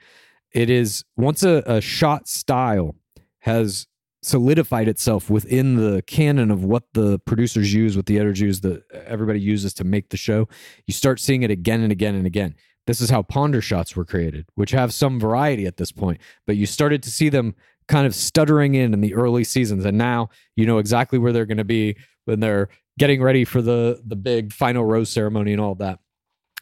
It 0.50 0.70
is 0.70 1.04
once 1.18 1.42
a, 1.42 1.62
a 1.66 1.82
shot 1.82 2.26
style 2.26 2.94
has 3.40 3.86
solidified 4.26 4.88
itself 4.88 5.30
within 5.30 5.76
the 5.76 6.02
canon 6.02 6.50
of 6.50 6.64
what 6.64 6.82
the 6.94 7.16
producers 7.20 7.72
use, 7.72 7.96
what 7.96 8.06
the 8.06 8.18
editors 8.18 8.40
use, 8.40 8.60
that 8.60 8.82
everybody 9.06 9.38
uses 9.38 9.72
to 9.72 9.84
make 9.84 10.08
the 10.08 10.16
show. 10.16 10.48
You 10.86 10.94
start 10.94 11.20
seeing 11.20 11.44
it 11.44 11.50
again 11.52 11.80
and 11.80 11.92
again 11.92 12.16
and 12.16 12.26
again. 12.26 12.56
This 12.88 13.00
is 13.00 13.08
how 13.08 13.22
ponder 13.22 13.60
shots 13.60 13.94
were 13.94 14.04
created, 14.04 14.48
which 14.56 14.72
have 14.72 14.92
some 14.92 15.20
variety 15.20 15.64
at 15.64 15.76
this 15.76 15.92
point, 15.92 16.20
but 16.44 16.56
you 16.56 16.66
started 16.66 17.04
to 17.04 17.10
see 17.10 17.28
them 17.28 17.54
kind 17.86 18.04
of 18.04 18.16
stuttering 18.16 18.74
in 18.74 18.92
in 18.92 19.00
the 19.00 19.14
early 19.14 19.44
seasons, 19.44 19.84
and 19.84 19.96
now 19.96 20.28
you 20.56 20.66
know 20.66 20.78
exactly 20.78 21.18
where 21.20 21.32
they're 21.32 21.46
going 21.46 21.56
to 21.56 21.64
be 21.64 21.96
when 22.24 22.40
they're 22.40 22.68
getting 22.98 23.22
ready 23.22 23.44
for 23.44 23.62
the 23.62 24.00
the 24.04 24.16
big 24.16 24.52
final 24.52 24.84
rose 24.84 25.10
ceremony 25.10 25.52
and 25.52 25.60
all 25.60 25.76
that. 25.76 26.00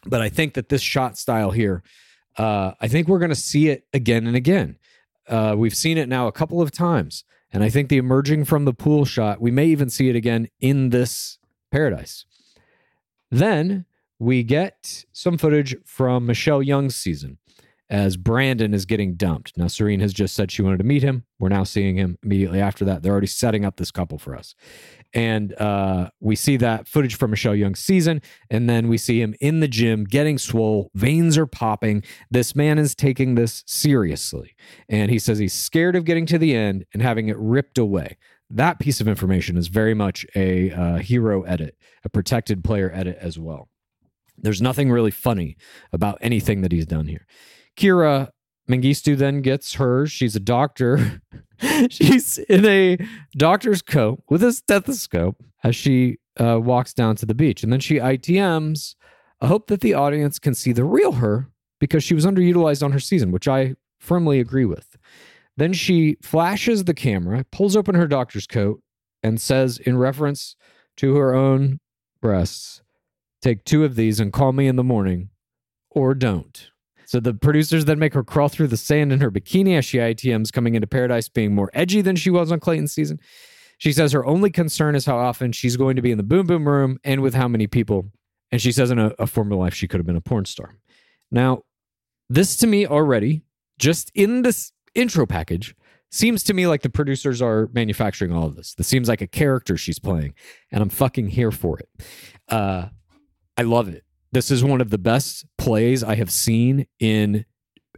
But 0.05 0.21
I 0.21 0.29
think 0.29 0.53
that 0.53 0.69
this 0.69 0.81
shot 0.81 1.17
style 1.17 1.51
here, 1.51 1.83
uh, 2.37 2.71
I 2.79 2.87
think 2.87 3.07
we're 3.07 3.19
going 3.19 3.29
to 3.29 3.35
see 3.35 3.69
it 3.69 3.85
again 3.91 4.27
and 4.27 4.35
again. 4.35 4.77
Uh, 5.27 5.55
we've 5.57 5.75
seen 5.75 5.97
it 5.97 6.07
now 6.07 6.27
a 6.27 6.31
couple 6.31 6.61
of 6.61 6.71
times. 6.71 7.23
And 7.55 7.63
I 7.63 7.69
think 7.69 7.87
the 7.87 7.97
emerging 7.97 8.43
from 8.43 8.65
the 8.65 8.73
pool 8.73 9.05
shot, 9.05 9.39
we 9.39 9.49
may 9.49 9.67
even 9.67 9.89
see 9.89 10.09
it 10.09 10.15
again 10.17 10.49
in 10.59 10.89
this 10.89 11.37
paradise. 11.71 12.25
Then 13.31 13.85
we 14.19 14.43
get 14.43 15.05
some 15.13 15.37
footage 15.37 15.73
from 15.85 16.25
Michelle 16.25 16.61
Young's 16.61 16.97
season 16.97 17.37
as 17.89 18.17
Brandon 18.17 18.73
is 18.73 18.85
getting 18.85 19.15
dumped. 19.15 19.57
Now, 19.57 19.67
Serene 19.67 19.99
has 19.99 20.13
just 20.13 20.33
said 20.33 20.51
she 20.51 20.63
wanted 20.63 20.77
to 20.77 20.83
meet 20.83 21.03
him. 21.03 21.23
We're 21.37 21.49
now 21.49 21.63
seeing 21.63 21.95
him 21.95 22.17
immediately 22.23 22.59
after 22.59 22.83
that. 22.85 23.03
They're 23.03 23.11
already 23.11 23.27
setting 23.27 23.63
up 23.63 23.77
this 23.77 23.91
couple 23.91 24.17
for 24.17 24.35
us. 24.35 24.55
And 25.13 25.53
uh, 25.61 26.09
we 26.19 26.35
see 26.35 26.57
that 26.57 26.87
footage 26.87 27.15
from 27.15 27.31
Michelle 27.31 27.55
Young's 27.55 27.79
season. 27.79 28.21
And 28.49 28.67
then 28.69 28.87
we 28.87 28.97
see 28.97 29.21
him 29.21 29.35
in 29.39 29.59
the 29.59 29.67
gym 29.67 30.03
getting 30.03 30.37
swole. 30.37 30.89
Veins 30.95 31.37
are 31.37 31.45
popping. 31.45 32.03
This 32.31 32.55
man 32.55 32.79
is 32.79 32.95
taking 32.95 33.35
this 33.35 33.63
seriously. 33.67 34.55
And 34.89 35.11
he 35.11 35.19
says 35.19 35.37
he's 35.37 35.53
scared 35.53 35.95
of 35.95 36.05
getting 36.05 36.25
to 36.27 36.39
the 36.39 36.55
end 36.55 36.85
and 36.91 37.03
having 37.03 37.27
it 37.27 37.37
ripped 37.37 37.77
away. 37.77 38.17
That 38.49 38.79
piece 38.79 38.99
of 38.99 39.07
information 39.07 39.57
is 39.57 39.67
very 39.67 39.93
much 39.93 40.25
a 40.35 40.71
uh, 40.71 40.97
hero 40.97 41.43
edit, 41.43 41.77
a 42.03 42.09
protected 42.09 42.63
player 42.63 42.91
edit 42.93 43.17
as 43.19 43.37
well. 43.37 43.69
There's 44.37 44.61
nothing 44.61 44.91
really 44.91 45.11
funny 45.11 45.57
about 45.93 46.17
anything 46.21 46.61
that 46.61 46.71
he's 46.71 46.85
done 46.85 47.07
here. 47.07 47.25
Kira 47.77 48.29
Mengistu 48.69 49.17
then 49.17 49.41
gets 49.41 49.75
hers. 49.75 50.11
She's 50.11 50.35
a 50.35 50.39
doctor. 50.39 51.21
She's 51.89 52.37
in 52.37 52.65
a 52.65 52.97
doctor's 53.37 53.81
coat 53.81 54.23
with 54.29 54.43
a 54.43 54.51
stethoscope 54.51 55.43
as 55.63 55.75
she 55.75 56.17
uh, 56.39 56.59
walks 56.59 56.93
down 56.93 57.15
to 57.17 57.25
the 57.25 57.33
beach. 57.33 57.63
And 57.63 57.71
then 57.71 57.79
she 57.79 57.95
ITMs 57.95 58.95
I 59.41 59.47
hope 59.47 59.67
that 59.67 59.81
the 59.81 59.93
audience 59.93 60.39
can 60.39 60.55
see 60.55 60.71
the 60.71 60.85
real 60.85 61.13
her 61.13 61.49
because 61.79 62.03
she 62.03 62.15
was 62.15 62.25
underutilized 62.25 62.81
on 62.81 62.93
her 62.93 62.99
season, 62.99 63.31
which 63.31 63.47
I 63.47 63.75
firmly 63.99 64.39
agree 64.39 64.65
with. 64.65 64.97
Then 65.57 65.73
she 65.73 66.17
flashes 66.21 66.85
the 66.85 66.93
camera, 66.93 67.45
pulls 67.51 67.75
open 67.75 67.95
her 67.95 68.07
doctor's 68.07 68.47
coat, 68.47 68.81
and 69.21 69.39
says, 69.39 69.77
in 69.77 69.97
reference 69.97 70.55
to 70.97 71.15
her 71.15 71.35
own 71.35 71.79
breasts, 72.21 72.81
Take 73.45 73.63
two 73.63 73.83
of 73.83 73.95
these 73.95 74.19
and 74.19 74.33
call 74.33 74.53
me 74.53 74.65
in 74.65 74.75
the 74.75 74.83
morning, 74.83 75.29
or 75.91 76.15
don't. 76.15 76.71
So 77.15 77.21
the 77.21 77.33
producers 77.33 77.85
then 77.85 77.97
make 77.97 78.13
her 78.13 78.25
crawl 78.25 78.49
through 78.49 78.67
the 78.67 78.75
sand 78.75 79.13
in 79.13 79.21
her 79.21 79.31
bikini 79.31 79.77
as 79.77 79.85
she 79.85 79.99
ITMs 79.99 80.51
coming 80.51 80.75
into 80.75 80.85
paradise 80.85 81.29
being 81.29 81.55
more 81.55 81.69
edgy 81.73 82.01
than 82.01 82.17
she 82.17 82.29
was 82.29 82.51
on 82.51 82.59
Clayton's 82.59 82.91
season. 82.91 83.21
She 83.77 83.93
says 83.93 84.11
her 84.11 84.25
only 84.25 84.49
concern 84.49 84.95
is 84.95 85.05
how 85.05 85.15
often 85.15 85.53
she's 85.53 85.77
going 85.77 85.95
to 85.95 86.01
be 86.01 86.11
in 86.11 86.17
the 86.17 86.25
boom 86.25 86.45
boom 86.45 86.67
room 86.67 86.97
and 87.05 87.21
with 87.21 87.33
how 87.33 87.47
many 87.47 87.67
people. 87.67 88.11
And 88.51 88.61
she 88.61 88.73
says 88.73 88.91
in 88.91 88.99
a, 88.99 89.13
a 89.17 89.27
former 89.27 89.55
life 89.55 89.73
she 89.73 89.87
could 89.87 90.01
have 90.01 90.05
been 90.05 90.17
a 90.17 90.21
porn 90.21 90.43
star. 90.43 90.75
Now, 91.31 91.61
this 92.29 92.57
to 92.57 92.67
me 92.67 92.85
already, 92.85 93.43
just 93.79 94.11
in 94.13 94.41
this 94.41 94.73
intro 94.93 95.25
package, 95.25 95.73
seems 96.11 96.43
to 96.43 96.53
me 96.53 96.67
like 96.67 96.81
the 96.81 96.89
producers 96.89 97.41
are 97.41 97.69
manufacturing 97.71 98.33
all 98.33 98.45
of 98.45 98.57
this. 98.57 98.73
This 98.73 98.87
seems 98.87 99.07
like 99.07 99.21
a 99.21 99.27
character 99.27 99.77
she's 99.77 99.99
playing, 99.99 100.33
and 100.69 100.83
I'm 100.83 100.89
fucking 100.89 101.29
here 101.29 101.51
for 101.51 101.79
it. 101.79 101.87
Uh, 102.49 102.87
I 103.55 103.61
love 103.61 103.87
it. 103.87 104.04
This 104.35 104.51
is 104.51 104.65
one 104.65 104.81
of 104.81 104.89
the 104.89 104.97
best 104.97 105.45
plays 105.57 106.03
I 106.03 106.15
have 106.15 106.29
seen 106.29 106.87
in 106.99 107.45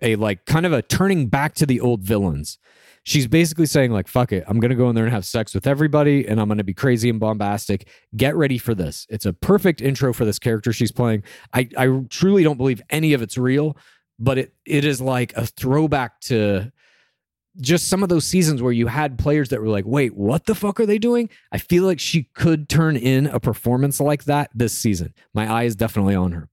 a 0.03 0.17
like 0.17 0.45
kind 0.45 0.67
of 0.67 0.71
a 0.71 0.83
turning 0.83 1.29
back 1.29 1.55
to 1.55 1.65
the 1.65 1.81
old 1.81 2.03
villains. 2.03 2.59
She's 3.01 3.25
basically 3.25 3.65
saying 3.65 3.91
like 3.91 4.07
fuck 4.07 4.31
it, 4.31 4.43
I'm 4.47 4.59
going 4.59 4.69
to 4.69 4.75
go 4.75 4.87
in 4.87 4.93
there 4.93 5.05
and 5.05 5.11
have 5.11 5.25
sex 5.25 5.55
with 5.55 5.65
everybody 5.65 6.27
and 6.27 6.39
I'm 6.39 6.47
going 6.47 6.59
to 6.59 6.63
be 6.63 6.75
crazy 6.75 7.09
and 7.09 7.19
bombastic. 7.19 7.89
Get 8.15 8.35
ready 8.35 8.59
for 8.59 8.75
this. 8.75 9.07
It's 9.09 9.25
a 9.25 9.33
perfect 9.33 9.81
intro 9.81 10.13
for 10.13 10.25
this 10.25 10.37
character 10.37 10.71
she's 10.71 10.91
playing. 10.91 11.23
I 11.55 11.69
I 11.75 12.01
truly 12.07 12.43
don't 12.43 12.57
believe 12.57 12.83
any 12.91 13.13
of 13.13 13.23
it's 13.23 13.39
real, 13.39 13.75
but 14.19 14.37
it 14.37 14.53
it 14.63 14.85
is 14.85 15.01
like 15.01 15.35
a 15.35 15.47
throwback 15.47 16.19
to 16.25 16.71
just 17.59 17.87
some 17.87 18.03
of 18.03 18.09
those 18.09 18.25
seasons 18.25 18.61
where 18.61 18.71
you 18.71 18.87
had 18.87 19.17
players 19.17 19.49
that 19.49 19.61
were 19.61 19.67
like, 19.67 19.85
wait, 19.85 20.15
what 20.15 20.45
the 20.45 20.55
fuck 20.55 20.79
are 20.79 20.85
they 20.85 20.97
doing? 20.97 21.29
I 21.51 21.57
feel 21.57 21.83
like 21.83 21.99
she 21.99 22.23
could 22.33 22.69
turn 22.69 22.95
in 22.95 23.27
a 23.27 23.39
performance 23.39 23.99
like 23.99 24.25
that 24.25 24.49
this 24.53 24.73
season. 24.73 25.13
My 25.33 25.51
eye 25.51 25.63
is 25.63 25.75
definitely 25.75 26.15
on 26.15 26.31
her. 26.33 26.49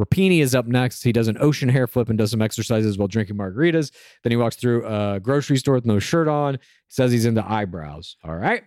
Rapini 0.00 0.40
is 0.40 0.54
up 0.54 0.66
next. 0.66 1.02
He 1.02 1.12
does 1.12 1.28
an 1.28 1.36
ocean 1.40 1.68
hair 1.68 1.86
flip 1.86 2.08
and 2.08 2.18
does 2.18 2.32
some 2.32 2.42
exercises 2.42 2.98
while 2.98 3.08
drinking 3.08 3.36
margaritas. 3.36 3.92
Then 4.22 4.32
he 4.32 4.36
walks 4.36 4.56
through 4.56 4.86
a 4.86 5.20
grocery 5.20 5.56
store 5.56 5.74
with 5.74 5.86
no 5.86 5.98
shirt 5.98 6.26
on. 6.26 6.54
He 6.54 6.60
Says 6.88 7.12
he's 7.12 7.26
into 7.26 7.48
eyebrows. 7.48 8.16
All 8.24 8.34
right. 8.34 8.64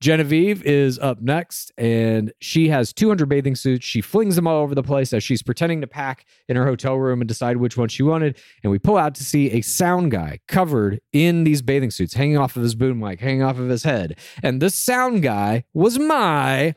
Genevieve 0.00 0.62
is 0.62 0.96
up 1.00 1.20
next, 1.20 1.72
and 1.76 2.32
she 2.40 2.68
has 2.68 2.92
200 2.92 3.28
bathing 3.28 3.56
suits. 3.56 3.84
She 3.84 4.00
flings 4.00 4.36
them 4.36 4.46
all 4.46 4.62
over 4.62 4.74
the 4.74 4.82
place 4.82 5.12
as 5.12 5.24
she's 5.24 5.42
pretending 5.42 5.80
to 5.80 5.88
pack 5.88 6.24
in 6.48 6.54
her 6.54 6.64
hotel 6.64 6.94
room 6.96 7.20
and 7.20 7.26
decide 7.26 7.56
which 7.56 7.76
one 7.76 7.88
she 7.88 8.04
wanted. 8.04 8.38
And 8.62 8.70
we 8.70 8.78
pull 8.78 8.96
out 8.96 9.16
to 9.16 9.24
see 9.24 9.50
a 9.50 9.60
sound 9.60 10.12
guy 10.12 10.38
covered 10.46 11.00
in 11.12 11.42
these 11.42 11.62
bathing 11.62 11.90
suits, 11.90 12.14
hanging 12.14 12.38
off 12.38 12.56
of 12.56 12.62
his 12.62 12.76
boom 12.76 13.00
mic, 13.00 13.20
hanging 13.20 13.42
off 13.42 13.58
of 13.58 13.68
his 13.68 13.82
head. 13.82 14.18
And 14.40 14.62
this 14.62 14.76
sound 14.76 15.22
guy 15.22 15.64
was 15.74 15.98
my 15.98 16.76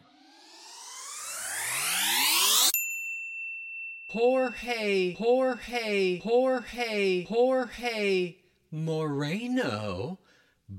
Jorge, 4.09 5.13
Jorge, 5.13 6.19
Jorge, 6.19 7.23
Jorge 7.25 8.35
Moreno, 8.71 10.19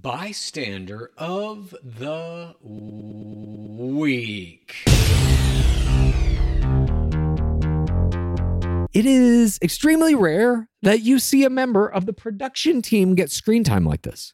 bystander 0.01 1.11
of 1.19 1.75
the 1.83 2.55
week. 3.79 4.85
It 8.95 9.07
is 9.07 9.59
extremely 9.63 10.15
rare 10.15 10.69
that 10.83 11.01
you 11.01 11.19
see 11.19 11.45
a 11.45 11.51
member 11.51 11.87
of 11.87 12.07
the 12.07 12.13
production 12.13 12.81
team 12.83 13.15
get 13.15 13.31
screen 13.31 13.65
time 13.65 13.85
like 13.85 14.03
this. 14.03 14.33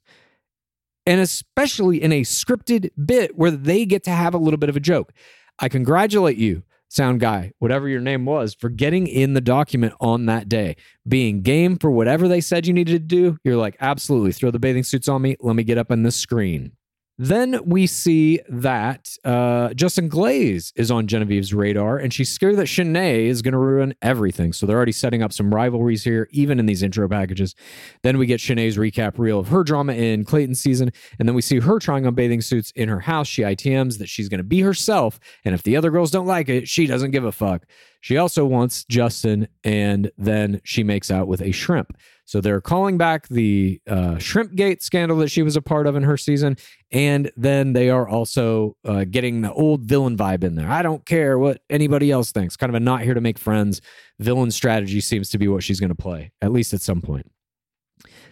And 1.06 1.20
especially 1.20 2.02
in 2.02 2.12
a 2.12 2.22
scripted 2.22 2.90
bit 3.04 3.36
where 3.36 3.50
they 3.50 3.84
get 3.84 4.04
to 4.04 4.10
have 4.10 4.34
a 4.34 4.38
little 4.38 4.58
bit 4.58 4.68
of 4.68 4.76
a 4.76 4.80
joke. 4.80 5.12
I 5.58 5.68
congratulate 5.68 6.36
you, 6.36 6.62
sound 6.88 7.20
guy, 7.20 7.52
whatever 7.58 7.88
your 7.88 8.00
name 8.00 8.24
was, 8.24 8.54
for 8.54 8.68
getting 8.68 9.06
in 9.06 9.34
the 9.34 9.40
document 9.40 9.94
on 10.00 10.26
that 10.26 10.48
day, 10.48 10.76
being 11.06 11.42
game 11.42 11.76
for 11.76 11.90
whatever 11.90 12.28
they 12.28 12.40
said 12.40 12.66
you 12.66 12.72
needed 12.72 12.92
to 12.92 12.98
do. 12.98 13.38
You're 13.44 13.56
like, 13.56 13.76
absolutely, 13.80 14.32
throw 14.32 14.50
the 14.50 14.58
bathing 14.58 14.84
suits 14.84 15.08
on 15.08 15.22
me. 15.22 15.36
Let 15.40 15.56
me 15.56 15.64
get 15.64 15.78
up 15.78 15.90
on 15.90 16.02
this 16.02 16.16
screen. 16.16 16.72
Then 17.20 17.58
we 17.64 17.88
see 17.88 18.38
that 18.48 19.10
uh, 19.24 19.74
Justin 19.74 20.08
Glaze 20.08 20.72
is 20.76 20.88
on 20.88 21.08
Genevieve's 21.08 21.52
radar, 21.52 21.98
and 21.98 22.14
she's 22.14 22.30
scared 22.30 22.56
that 22.56 22.68
Shanae 22.68 23.24
is 23.24 23.42
going 23.42 23.52
to 23.52 23.58
ruin 23.58 23.94
everything. 24.00 24.52
So 24.52 24.66
they're 24.66 24.76
already 24.76 24.92
setting 24.92 25.20
up 25.20 25.32
some 25.32 25.52
rivalries 25.52 26.04
here, 26.04 26.28
even 26.30 26.60
in 26.60 26.66
these 26.66 26.80
intro 26.80 27.08
packages. 27.08 27.56
Then 28.04 28.18
we 28.18 28.26
get 28.26 28.38
Shanae's 28.38 28.76
recap 28.76 29.18
reel 29.18 29.40
of 29.40 29.48
her 29.48 29.64
drama 29.64 29.94
in 29.94 30.24
Clayton's 30.24 30.60
season, 30.60 30.92
and 31.18 31.28
then 31.28 31.34
we 31.34 31.42
see 31.42 31.58
her 31.58 31.80
trying 31.80 32.06
on 32.06 32.14
bathing 32.14 32.40
suits 32.40 32.70
in 32.76 32.88
her 32.88 33.00
house. 33.00 33.26
She 33.26 33.42
ITMs 33.42 33.98
that 33.98 34.08
she's 34.08 34.28
going 34.28 34.38
to 34.38 34.44
be 34.44 34.60
herself, 34.60 35.18
and 35.44 35.56
if 35.56 35.64
the 35.64 35.76
other 35.76 35.90
girls 35.90 36.12
don't 36.12 36.26
like 36.26 36.48
it, 36.48 36.68
she 36.68 36.86
doesn't 36.86 37.10
give 37.10 37.24
a 37.24 37.32
fuck. 37.32 37.66
She 38.00 38.16
also 38.16 38.44
wants 38.44 38.84
Justin, 38.84 39.48
and 39.64 40.12
then 40.16 40.60
she 40.62 40.84
makes 40.84 41.10
out 41.10 41.26
with 41.26 41.42
a 41.42 41.50
shrimp. 41.50 41.96
So 42.28 42.42
they're 42.42 42.60
calling 42.60 42.98
back 42.98 43.26
the 43.28 43.80
uh, 43.86 44.18
Shrimp 44.18 44.54
Gate 44.54 44.82
scandal 44.82 45.16
that 45.16 45.30
she 45.30 45.42
was 45.42 45.56
a 45.56 45.62
part 45.62 45.86
of 45.86 45.96
in 45.96 46.02
her 46.02 46.18
season. 46.18 46.58
And 46.92 47.32
then 47.38 47.72
they 47.72 47.88
are 47.88 48.06
also 48.06 48.76
uh, 48.84 49.04
getting 49.04 49.40
the 49.40 49.50
old 49.50 49.86
villain 49.86 50.14
vibe 50.14 50.44
in 50.44 50.54
there. 50.54 50.70
I 50.70 50.82
don't 50.82 51.06
care 51.06 51.38
what 51.38 51.62
anybody 51.70 52.10
else 52.10 52.30
thinks. 52.30 52.54
Kind 52.54 52.68
of 52.68 52.74
a 52.74 52.80
not 52.80 53.00
here 53.00 53.14
to 53.14 53.22
make 53.22 53.38
friends. 53.38 53.80
Villain 54.18 54.50
strategy 54.50 55.00
seems 55.00 55.30
to 55.30 55.38
be 55.38 55.48
what 55.48 55.62
she's 55.62 55.80
going 55.80 55.88
to 55.88 55.94
play, 55.94 56.30
at 56.42 56.52
least 56.52 56.74
at 56.74 56.82
some 56.82 57.00
point. 57.00 57.32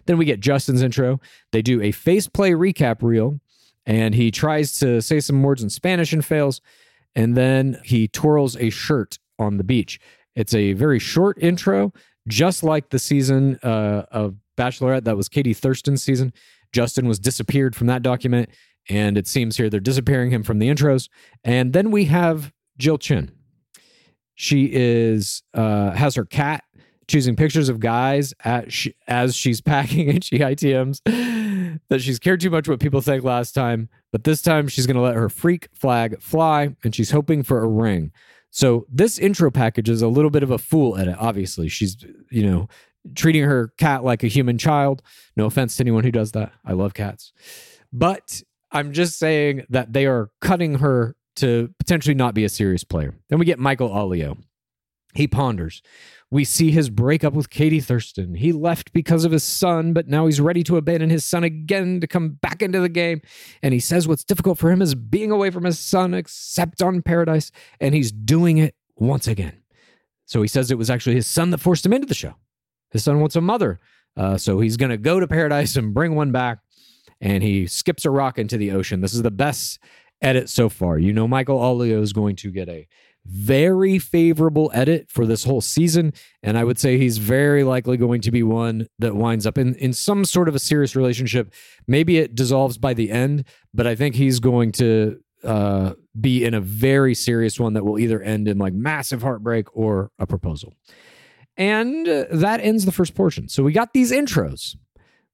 Then 0.05 0.19
we 0.19 0.27
get 0.27 0.41
Justin's 0.41 0.83
intro. 0.83 1.19
They 1.53 1.63
do 1.63 1.81
a 1.81 1.91
face 1.91 2.29
play 2.29 2.51
recap 2.51 3.03
reel, 3.03 3.41
and 3.87 4.15
he 4.15 4.31
tries 4.31 4.79
to 4.81 5.01
say 5.01 5.21
some 5.21 5.43
words 5.43 5.63
in 5.63 5.71
Spanish 5.71 6.13
and 6.13 6.23
fails. 6.23 6.61
And 7.15 7.35
then 7.35 7.81
he 7.83 8.09
twirls 8.09 8.59
a 8.59 8.69
shirt 8.69 9.19
on 9.39 9.57
the 9.57 9.65
beach. 9.65 9.99
It's 10.35 10.53
a 10.53 10.75
very 10.75 10.99
short 10.99 11.39
intro, 11.41 11.95
just 12.29 12.63
like 12.63 12.91
the 12.91 12.99
season 12.99 13.59
uh, 13.63 14.05
of 14.11 14.37
Bachelorette 14.57 15.05
that 15.05 15.17
was 15.17 15.29
Katie 15.29 15.55
Thurston's 15.55 16.03
season. 16.03 16.33
Justin 16.73 17.07
was 17.07 17.19
disappeared 17.19 17.77
from 17.77 17.87
that 17.87 18.03
document, 18.03 18.51
and 18.89 19.17
it 19.17 19.27
seems 19.27 19.57
here 19.57 19.71
they're 19.71 19.81
disappearing 19.81 20.31
him 20.31 20.43
from 20.43 20.59
the 20.59 20.69
intros. 20.69 21.09
And 21.45 21.73
then 21.73 21.91
we 21.91 22.07
have 22.07 22.53
Jill 22.79 22.99
Chin. 22.99 23.31
She 24.35 24.71
is 24.73 25.43
uh, 25.55 25.93
has 25.93 26.15
her 26.15 26.25
cat 26.25 26.65
choosing 27.09 27.37
pictures 27.37 27.69
of 27.69 27.81
guys 27.81 28.35
as 28.43 29.37
she's 29.37 29.61
packing 29.63 30.11
and 30.11 30.25
she 30.25 30.39
ITMs 30.39 31.01
that 31.89 32.01
she's 32.01 32.19
cared 32.19 32.41
too 32.41 32.51
much 32.51 32.69
what 32.69 32.81
people 32.81 33.01
think 33.01 33.25
last 33.25 33.53
time, 33.53 33.89
but 34.13 34.25
this 34.25 34.43
time 34.43 34.69
she's 34.69 34.87
going 34.87 34.97
to 34.97 35.03
let 35.03 35.15
her 35.15 35.29
freak 35.29 35.69
flag 35.75 36.21
fly 36.21 36.75
and 36.85 36.95
she's 36.95 37.11
hoping 37.11 37.43
for 37.43 37.63
a 37.63 37.69
ring. 37.69 38.13
So 38.51 38.87
this 38.91 39.19
intro 39.19 39.51
package 39.51 39.89
is 39.89 40.03
a 40.03 40.09
little 40.09 40.31
bit 40.31 40.43
of 40.43 40.51
a 40.51 40.59
fool 40.59 40.97
edit. 40.97 41.17
Obviously, 41.19 41.69
she's 41.69 41.97
you 42.31 42.47
know 42.47 42.69
treating 43.15 43.45
her 43.45 43.73
cat 43.79 44.05
like 44.05 44.23
a 44.23 44.29
human 44.29 44.59
child. 44.59 45.03
No 45.37 45.47
offense 45.47 45.77
to 45.77 45.83
anyone 45.83 46.05
who 46.05 46.13
does 46.13 46.33
that. 46.33 46.53
I 46.65 46.73
love 46.73 46.95
cats, 46.95 47.33
but 47.93 48.43
I'm 48.73 48.93
just 48.93 49.19
saying 49.19 49.65
that 49.71 49.93
they 49.93 50.07
are 50.07 50.31
cutting 50.41 50.77
her 50.77 51.17
to 51.37 51.73
potentially 51.79 52.15
not 52.15 52.35
be 52.35 52.45
a 52.45 52.49
serious 52.49 52.85
player. 52.85 53.15
Then 53.29 53.39
we 53.39 53.45
get 53.45 53.59
Michael 53.59 53.91
Allio. 53.91 54.39
He 55.15 55.27
ponders. 55.27 55.83
We 56.31 56.45
see 56.45 56.73
his 56.73 56.91
breakup 56.91 57.35
with 57.35 57.51
Katie 57.51 57.81
Thurston. 57.81 58.35
He 58.35 58.51
left 58.51 58.93
because 58.93 59.25
of 59.25 59.31
his 59.31 59.45
son, 59.45 59.93
but 59.93 60.09
now 60.09 60.27
he's 60.27 60.41
ready 60.41 60.65
to 60.65 60.77
abandon 60.77 61.09
his 61.09 61.25
son 61.25 61.45
again 61.45 62.01
to 62.01 62.09
come 62.09 62.31
back 62.31 62.63
into 62.63 62.81
the 62.81 62.89
game. 62.89 63.21
And 63.63 63.73
he 63.73 63.79
says 63.79 64.09
what's 64.09 64.25
difficult 64.25 64.59
for 64.59 64.71
him 64.71 64.83
is 64.83 64.97
being 64.97 65.31
away 65.31 65.51
from 65.51 65.65
his 65.65 65.79
son, 65.79 66.15
except 66.15 66.83
on 66.83 67.03
Paradise. 67.03 67.53
And 67.81 67.95
he's 67.95 68.11
doing 68.11 68.59
it 68.59 68.75
once 68.97 69.29
again. 69.29 69.63
So 70.25 70.43
he 70.43 70.49
says 70.49 70.71
it 70.71 70.79
was 70.79 70.91
actually 70.91 71.15
his 71.15 71.29
son 71.29 71.51
that 71.51 71.59
forced 71.59 71.87
him 71.87 71.93
into 71.93 72.09
the 72.09 72.15
show. 72.15 72.35
His 72.91 73.05
son 73.05 73.21
wants 73.21 73.37
a 73.37 73.41
mother. 73.41 73.79
Uh, 74.17 74.37
so 74.37 74.59
he's 74.59 74.77
going 74.77 74.91
to 74.91 74.97
go 74.97 75.21
to 75.21 75.29
Paradise 75.29 75.77
and 75.77 75.95
bring 75.95 76.17
one 76.17 76.33
back. 76.33 76.59
And 77.21 77.43
he 77.43 77.67
skips 77.67 78.05
a 78.05 78.11
rock 78.11 78.39
into 78.39 78.57
the 78.57 78.73
ocean. 78.73 79.01
This 79.01 79.15
is 79.15 79.23
the 79.23 79.31
best 79.31 79.79
edit 80.21 80.49
so 80.49 80.69
far. 80.69 80.99
You 80.99 81.13
know, 81.13 81.29
Michael 81.29 81.59
Allio 81.59 82.03
is 82.03 82.13
going 82.13 82.37
to 82.37 82.51
get 82.51 82.69
a 82.69 82.89
very 83.29 83.99
favorable 83.99 84.71
edit 84.75 85.11
for 85.11 85.27
this 85.27 85.45
whole 85.45 85.61
season. 85.61 86.13
And 86.43 86.57
I 86.57 86.65
would 86.65 86.79
say 86.79 86.99
he's 86.99 87.19
very 87.19 87.65
likely 87.65 87.97
going 87.97 88.21
to 88.23 88.31
be 88.31 88.43
one 88.43 88.87
that 88.99 89.15
winds 89.15 89.47
up 89.47 89.59
in, 89.59 89.75
in 89.77 89.93
some 89.93 90.25
sort 90.25 90.49
of 90.49 90.55
a 90.55 90.59
serious 90.59 90.97
relationship. 90.97 91.53
Maybe 91.87 92.19
it 92.19 92.35
dissolves 92.35 92.79
by 92.79 92.95
the 92.95 93.11
end, 93.11 93.45
but 93.75 93.87
I 93.87 93.95
think 93.95 94.15
he's 94.15 94.41
going 94.41 94.73
to 94.73 95.21
uh, 95.45 95.95
be 96.19 96.45
in 96.45 96.55
a 96.55 96.61
very 96.61 97.15
serious 97.15 97.61
one 97.61 97.75
that 97.75 97.85
will 97.85 97.99
either 97.99 98.21
end 98.21 98.49
in 98.49 98.59
like 98.59 98.73
massive 98.73 99.23
heartbreak 99.23 99.67
or 99.77 100.11
a 100.19 100.27
proposal. 100.27 100.75
And 101.57 102.07
that 102.07 102.61
ends 102.61 102.85
the 102.85 102.93
first 102.93 103.15
portion. 103.15 103.49
So 103.49 103.63
we 103.63 103.73
got 103.73 103.93
these 103.93 104.13
intros. 104.13 104.77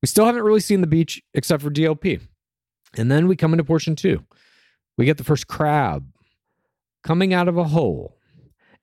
We 0.00 0.06
still 0.06 0.26
haven't 0.26 0.42
really 0.42 0.60
seen 0.60 0.80
the 0.80 0.86
beach 0.86 1.22
except 1.34 1.62
for 1.62 1.70
DLP. 1.70 2.20
And 2.96 3.10
then 3.10 3.26
we 3.26 3.36
come 3.36 3.52
into 3.52 3.64
portion 3.64 3.96
two. 3.96 4.24
We 4.98 5.06
get 5.06 5.16
the 5.16 5.24
first 5.24 5.46
crab 5.46 6.11
coming 7.02 7.34
out 7.34 7.48
of 7.48 7.56
a 7.56 7.64
hole 7.64 8.16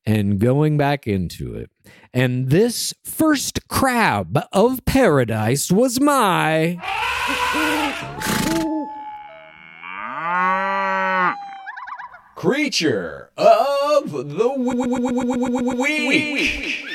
and 0.05 0.39
going 0.39 0.77
back 0.77 1.07
into 1.07 1.55
it. 1.55 1.69
And 2.13 2.49
this 2.49 2.93
first 3.03 3.67
crab 3.67 4.39
of 4.51 4.83
paradise 4.85 5.71
was 5.71 5.99
my. 5.99 6.79
Creature 12.35 13.31
of 13.37 14.11
the 14.11 14.53
week. 16.07 16.85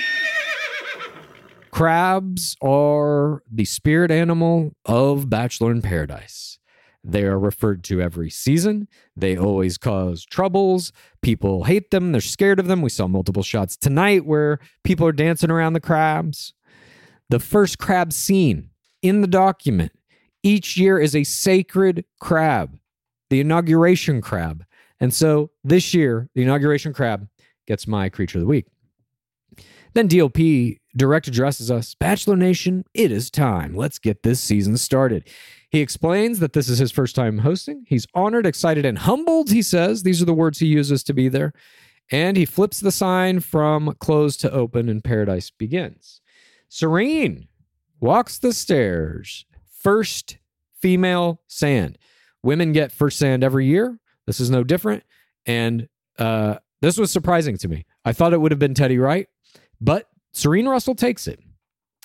Crabs 1.71 2.57
are 2.63 3.43
the 3.51 3.65
spirit 3.65 4.11
animal 4.11 4.77
of 4.85 5.29
Bachelor 5.29 5.73
in 5.73 5.83
Paradise. 5.83 6.59
They 7.05 7.25
are 7.25 7.39
referred 7.39 7.85
to 7.85 8.01
every 8.01 8.31
season. 8.31 8.89
They 9.15 9.37
always 9.37 9.77
cause 9.77 10.25
troubles. 10.25 10.91
People 11.21 11.65
hate 11.65 11.91
them. 11.91 12.13
They're 12.13 12.23
scared 12.23 12.59
of 12.59 12.67
them. 12.67 12.81
We 12.81 12.89
saw 12.89 13.07
multiple 13.07 13.43
shots 13.43 13.77
tonight 13.77 14.25
where 14.25 14.59
people 14.85 15.07
are 15.07 15.13
dancing 15.13 15.51
around 15.51 15.75
the 15.75 15.81
crabs. 15.81 16.55
The 17.29 17.41
first 17.41 17.79
crab 17.79 18.13
scene 18.13 18.71
in 19.03 19.21
the 19.21 19.27
document 19.27 19.93
each 20.43 20.79
year 20.79 20.99
is 20.99 21.15
a 21.15 21.25
sacred 21.25 22.05
crab, 22.21 22.79
the 23.29 23.41
inauguration 23.41 24.23
crab. 24.23 24.65
And 24.99 25.13
so 25.13 25.51
this 25.63 25.93
year, 25.93 26.31
the 26.35 26.43
inauguration 26.43 26.95
crab 26.95 27.29
gets 27.67 27.87
my 27.87 28.09
creature 28.09 28.39
of 28.39 28.43
the 28.43 28.49
week. 28.49 28.67
Then 29.95 30.09
DLP 30.09 30.79
direct 30.97 31.29
addresses 31.29 31.71
us 31.71 31.95
Bachelor 31.95 32.37
Nation, 32.37 32.85
it 32.95 33.13
is 33.13 33.31
time. 33.31 33.75
Let's 33.75 33.99
get 33.99 34.23
this 34.23 34.41
season 34.41 34.77
started. 34.77 35.29
He 35.75 35.81
explains 35.81 36.39
that 36.39 36.53
this 36.53 36.69
is 36.69 36.79
his 36.79 36.93
first 36.93 37.17
time 37.17 37.39
hosting. 37.39 37.85
He's 37.89 38.07
honored, 38.15 38.47
excited, 38.47 38.87
and 38.87 38.97
humbled, 38.97 39.51
he 39.51 39.61
says. 39.61 40.05
These 40.05 40.23
are 40.23 40.25
the 40.25 40.33
words 40.33 40.61
he 40.61 40.67
uses 40.67 41.03
to 41.03 41.13
be 41.13 41.29
there. 41.29 41.53
And 42.13 42.37
he 42.37 42.45
flips 42.45 42.79
the 42.79 42.93
sign 42.93 43.41
from 43.41 43.93
closed 43.99 44.41
to 44.43 44.53
open, 44.53 44.89
and 44.89 45.03
paradise 45.03 45.51
begins. 45.51 46.21
Serene 46.69 47.49
walks 47.99 48.39
the 48.39 48.53
stairs. 48.53 49.47
First 49.69 50.39
female 50.81 51.41
sand. 51.49 51.99
Women 52.41 52.71
get 52.71 52.93
first 52.93 53.19
sand 53.19 53.43
every 53.43 53.67
year. 53.67 53.99
This 54.27 54.39
is 54.39 54.51
no 54.51 54.63
different. 54.63 55.03
And 55.45 55.89
uh, 56.21 56.59
this 56.83 56.99
was 56.99 57.11
surprising 57.11 57.59
to 57.59 57.67
me. 57.67 57.85
I 58.05 58.13
thought 58.13 58.33
it 58.33 58.41
would 58.41 58.53
have 58.53 58.61
been 58.61 58.75
Teddy 58.75 58.99
Wright, 58.99 59.27
but 59.81 60.09
Serene 60.31 60.69
Russell 60.69 60.95
takes 60.95 61.27
it. 61.27 61.41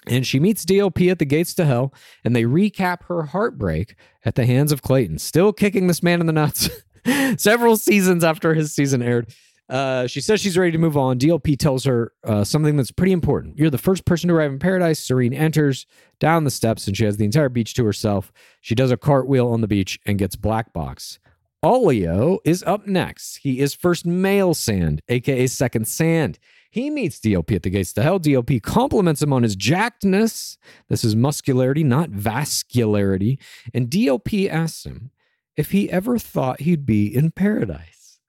And 0.08 0.26
she 0.26 0.40
meets 0.40 0.66
DLP 0.66 1.12
at 1.12 1.20
the 1.20 1.26
gates 1.26 1.54
to 1.56 1.66
hell, 1.66 1.94
and 2.24 2.36
they 2.36 2.44
recap 2.44 3.04
her 3.04 3.24
heartbreak 3.24 3.96
at 4.24 4.36
the 4.36 4.46
hands 4.46 4.72
of 4.72 4.82
Clayton, 4.82 5.20
still 5.20 5.52
kicking 5.52 5.88
this 5.88 6.02
man 6.02 6.22
in 6.22 6.26
the 6.26 6.34
nuts 6.34 6.70
several 7.38 7.76
seasons 7.78 8.24
after 8.24 8.54
his 8.54 8.72
season 8.72 9.02
aired. 9.02 9.34
Uh, 9.68 10.08
she 10.08 10.20
says 10.20 10.42
she's 10.42 10.58
ready 10.58 10.72
to 10.72 10.80
move 10.80 10.98
on. 10.98 11.20
DLP 11.20 11.56
tells 11.58 11.84
her 11.84 12.12
uh, 12.24 12.44
something 12.44 12.76
that's 12.76 12.92
pretty 12.92 13.12
important. 13.12 13.58
You're 13.58 13.70
the 13.70 13.78
first 13.78 14.04
person 14.04 14.30
to 14.30 14.34
arrive 14.34 14.52
in 14.52 14.58
paradise. 14.58 15.00
Serene 15.00 15.34
enters 15.34 15.86
down 16.20 16.44
the 16.44 16.50
steps, 16.50 16.88
and 16.88 16.98
she 16.98 17.06
has 17.06 17.18
the 17.18 17.26
entire 17.26 17.50
beach 17.50 17.76
to 17.76 17.86
herself. 17.86 18.32
She 18.62 18.74
does 18.74 18.90
a 18.90 18.98
cartwheel 18.98 19.48
on 19.48 19.62
the 19.62 19.68
beach 19.68 20.00
and 20.08 20.18
gets 20.18 20.36
black 20.36 20.74
box 20.74 21.20
Allio 21.64 22.40
is 22.46 22.64
up 22.64 22.88
next. 22.88 23.38
He 23.38 23.60
is 23.60 23.74
first 23.74 24.06
male 24.06 24.54
sand, 24.54 25.02
aka 25.10 25.46
second 25.48 25.88
sand. 25.88 26.40
He 26.70 26.90
meets 26.92 27.20
DLP 27.20 27.56
at 27.56 27.64
the 27.64 27.70
gates 27.72 27.94
to 27.94 28.04
hell. 28.04 28.20
DLP 28.20 28.62
compliments 28.62 29.22
him 29.22 29.34
on 29.34 29.44
his 29.44 29.56
jackedness. 29.56 30.58
This 30.88 31.04
is 31.04 31.16
muscularity, 31.16 31.84
not 31.84 32.12
vascularity. 32.12 33.40
And 33.74 33.90
DLP 33.90 34.50
asks 34.50 34.86
him 34.86 35.10
if 35.58 35.72
he 35.72 35.90
ever 35.90 36.20
thought 36.20 36.62
he'd 36.62 36.86
be 36.86 37.14
in 37.14 37.32
paradise. 37.32 38.20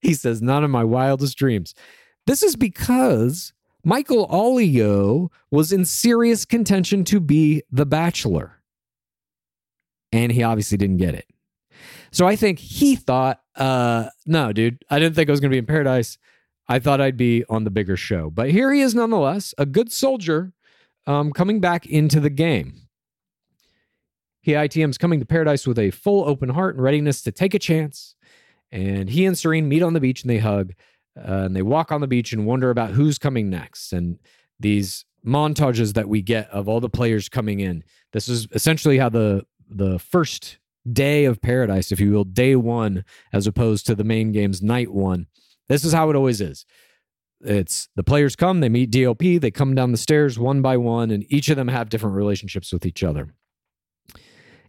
He 0.00 0.12
says, 0.12 0.42
Not 0.42 0.62
in 0.62 0.70
my 0.70 0.84
wildest 0.84 1.38
dreams. 1.38 1.74
This 2.26 2.42
is 2.42 2.54
because 2.54 3.54
Michael 3.82 4.28
Allio 4.28 5.30
was 5.50 5.72
in 5.72 5.84
serious 5.84 6.44
contention 6.44 7.04
to 7.04 7.18
be 7.18 7.62
the 7.70 7.86
bachelor. 7.86 8.60
And 10.12 10.32
he 10.32 10.42
obviously 10.42 10.76
didn't 10.76 10.98
get 10.98 11.14
it. 11.14 11.26
So 12.10 12.26
I 12.26 12.36
think 12.36 12.58
he 12.58 12.96
thought, 12.96 13.40
uh, 13.56 14.08
no, 14.26 14.52
dude, 14.52 14.84
I 14.90 14.98
didn't 14.98 15.14
think 15.14 15.28
I 15.28 15.32
was 15.32 15.40
going 15.40 15.50
to 15.50 15.54
be 15.54 15.58
in 15.58 15.66
paradise. 15.66 16.18
I 16.68 16.78
thought 16.78 17.00
I'd 17.00 17.16
be 17.16 17.44
on 17.48 17.64
the 17.64 17.70
bigger 17.70 17.96
show. 17.96 18.30
But 18.30 18.50
here 18.50 18.72
he 18.72 18.80
is 18.80 18.94
nonetheless, 18.94 19.54
a 19.56 19.66
good 19.66 19.92
soldier 19.92 20.52
um, 21.06 21.32
coming 21.32 21.60
back 21.60 21.86
into 21.86 22.20
the 22.20 22.30
game. 22.30 22.88
He 24.40 24.52
ITM's 24.52 24.98
coming 24.98 25.20
to 25.20 25.26
paradise 25.26 25.66
with 25.66 25.78
a 25.78 25.90
full 25.90 26.28
open 26.28 26.50
heart 26.50 26.76
and 26.76 26.82
readiness 26.82 27.22
to 27.22 27.32
take 27.32 27.54
a 27.54 27.58
chance. 27.58 28.14
And 28.70 29.10
he 29.10 29.24
and 29.24 29.36
Serene 29.36 29.68
meet 29.68 29.82
on 29.82 29.92
the 29.92 30.00
beach 30.00 30.22
and 30.22 30.30
they 30.30 30.38
hug. 30.38 30.72
Uh, 31.16 31.44
and 31.44 31.56
they 31.56 31.62
walk 31.62 31.90
on 31.90 32.00
the 32.00 32.06
beach 32.06 32.32
and 32.32 32.46
wonder 32.46 32.70
about 32.70 32.90
who's 32.90 33.18
coming 33.18 33.48
next. 33.48 33.92
And 33.92 34.18
these 34.60 35.04
montages 35.26 35.94
that 35.94 36.08
we 36.08 36.22
get 36.22 36.48
of 36.50 36.68
all 36.68 36.80
the 36.80 36.88
players 36.88 37.28
coming 37.28 37.60
in. 37.60 37.82
This 38.12 38.28
is 38.28 38.46
essentially 38.52 38.98
how 38.98 39.08
the 39.08 39.44
the 39.68 39.98
first 39.98 40.58
day 40.90 41.24
of 41.24 41.42
paradise, 41.42 41.90
if 41.90 41.98
you 41.98 42.12
will, 42.12 42.24
day 42.24 42.54
one, 42.54 43.04
as 43.32 43.46
opposed 43.46 43.86
to 43.86 43.94
the 43.94 44.04
main 44.04 44.30
game's 44.30 44.62
night 44.62 44.92
one. 44.92 45.26
This 45.68 45.84
is 45.84 45.92
how 45.92 46.10
it 46.10 46.16
always 46.16 46.40
is. 46.40 46.64
It's 47.40 47.88
the 47.96 48.04
players 48.04 48.34
come, 48.34 48.60
they 48.60 48.68
meet 48.68 48.90
DLP, 48.90 49.40
they 49.40 49.50
come 49.50 49.74
down 49.74 49.92
the 49.92 49.98
stairs 49.98 50.38
one 50.38 50.62
by 50.62 50.76
one, 50.76 51.10
and 51.10 51.24
each 51.28 51.48
of 51.48 51.56
them 51.56 51.68
have 51.68 51.90
different 51.90 52.16
relationships 52.16 52.72
with 52.72 52.86
each 52.86 53.02
other. 53.02 53.34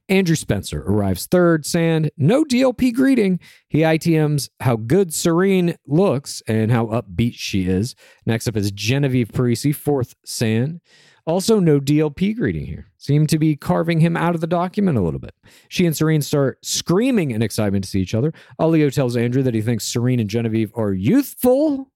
Andrew 0.09 0.35
Spencer 0.35 0.83
arrives 0.83 1.25
third, 1.25 1.65
sand, 1.65 2.11
no 2.17 2.45
DLP 2.45 2.93
greeting. 2.93 3.39
He 3.67 3.79
ITMs 3.79 4.49
how 4.61 4.77
good 4.77 5.13
Serene 5.13 5.75
looks 5.85 6.41
and 6.47 6.71
how 6.71 6.85
upbeat 6.87 7.33
she 7.35 7.67
is. 7.67 7.93
Next 8.25 8.47
up 8.47 8.55
is 8.55 8.71
Genevieve 8.71 9.29
Parisi, 9.29 9.75
fourth, 9.75 10.15
sand. 10.25 10.79
Also, 11.27 11.59
no 11.59 11.79
DLP 11.79 12.35
greeting 12.35 12.65
here. 12.65 12.89
Seem 12.97 13.27
to 13.27 13.37
be 13.37 13.55
carving 13.55 13.99
him 13.99 14.15
out 14.15 14.33
of 14.33 14.41
the 14.41 14.47
document 14.47 14.97
a 14.97 15.01
little 15.01 15.19
bit. 15.19 15.35
She 15.67 15.85
and 15.85 15.95
Serene 15.95 16.21
start 16.21 16.65
screaming 16.65 17.31
in 17.31 17.41
excitement 17.41 17.83
to 17.83 17.89
see 17.89 17.99
each 17.99 18.15
other. 18.15 18.33
Allio 18.59 18.89
tells 18.91 19.17
Andrew 19.17 19.43
that 19.43 19.53
he 19.53 19.61
thinks 19.61 19.85
Serene 19.85 20.21
and 20.21 20.29
Genevieve 20.29 20.71
are 20.73 20.93
youthful, 20.93 21.91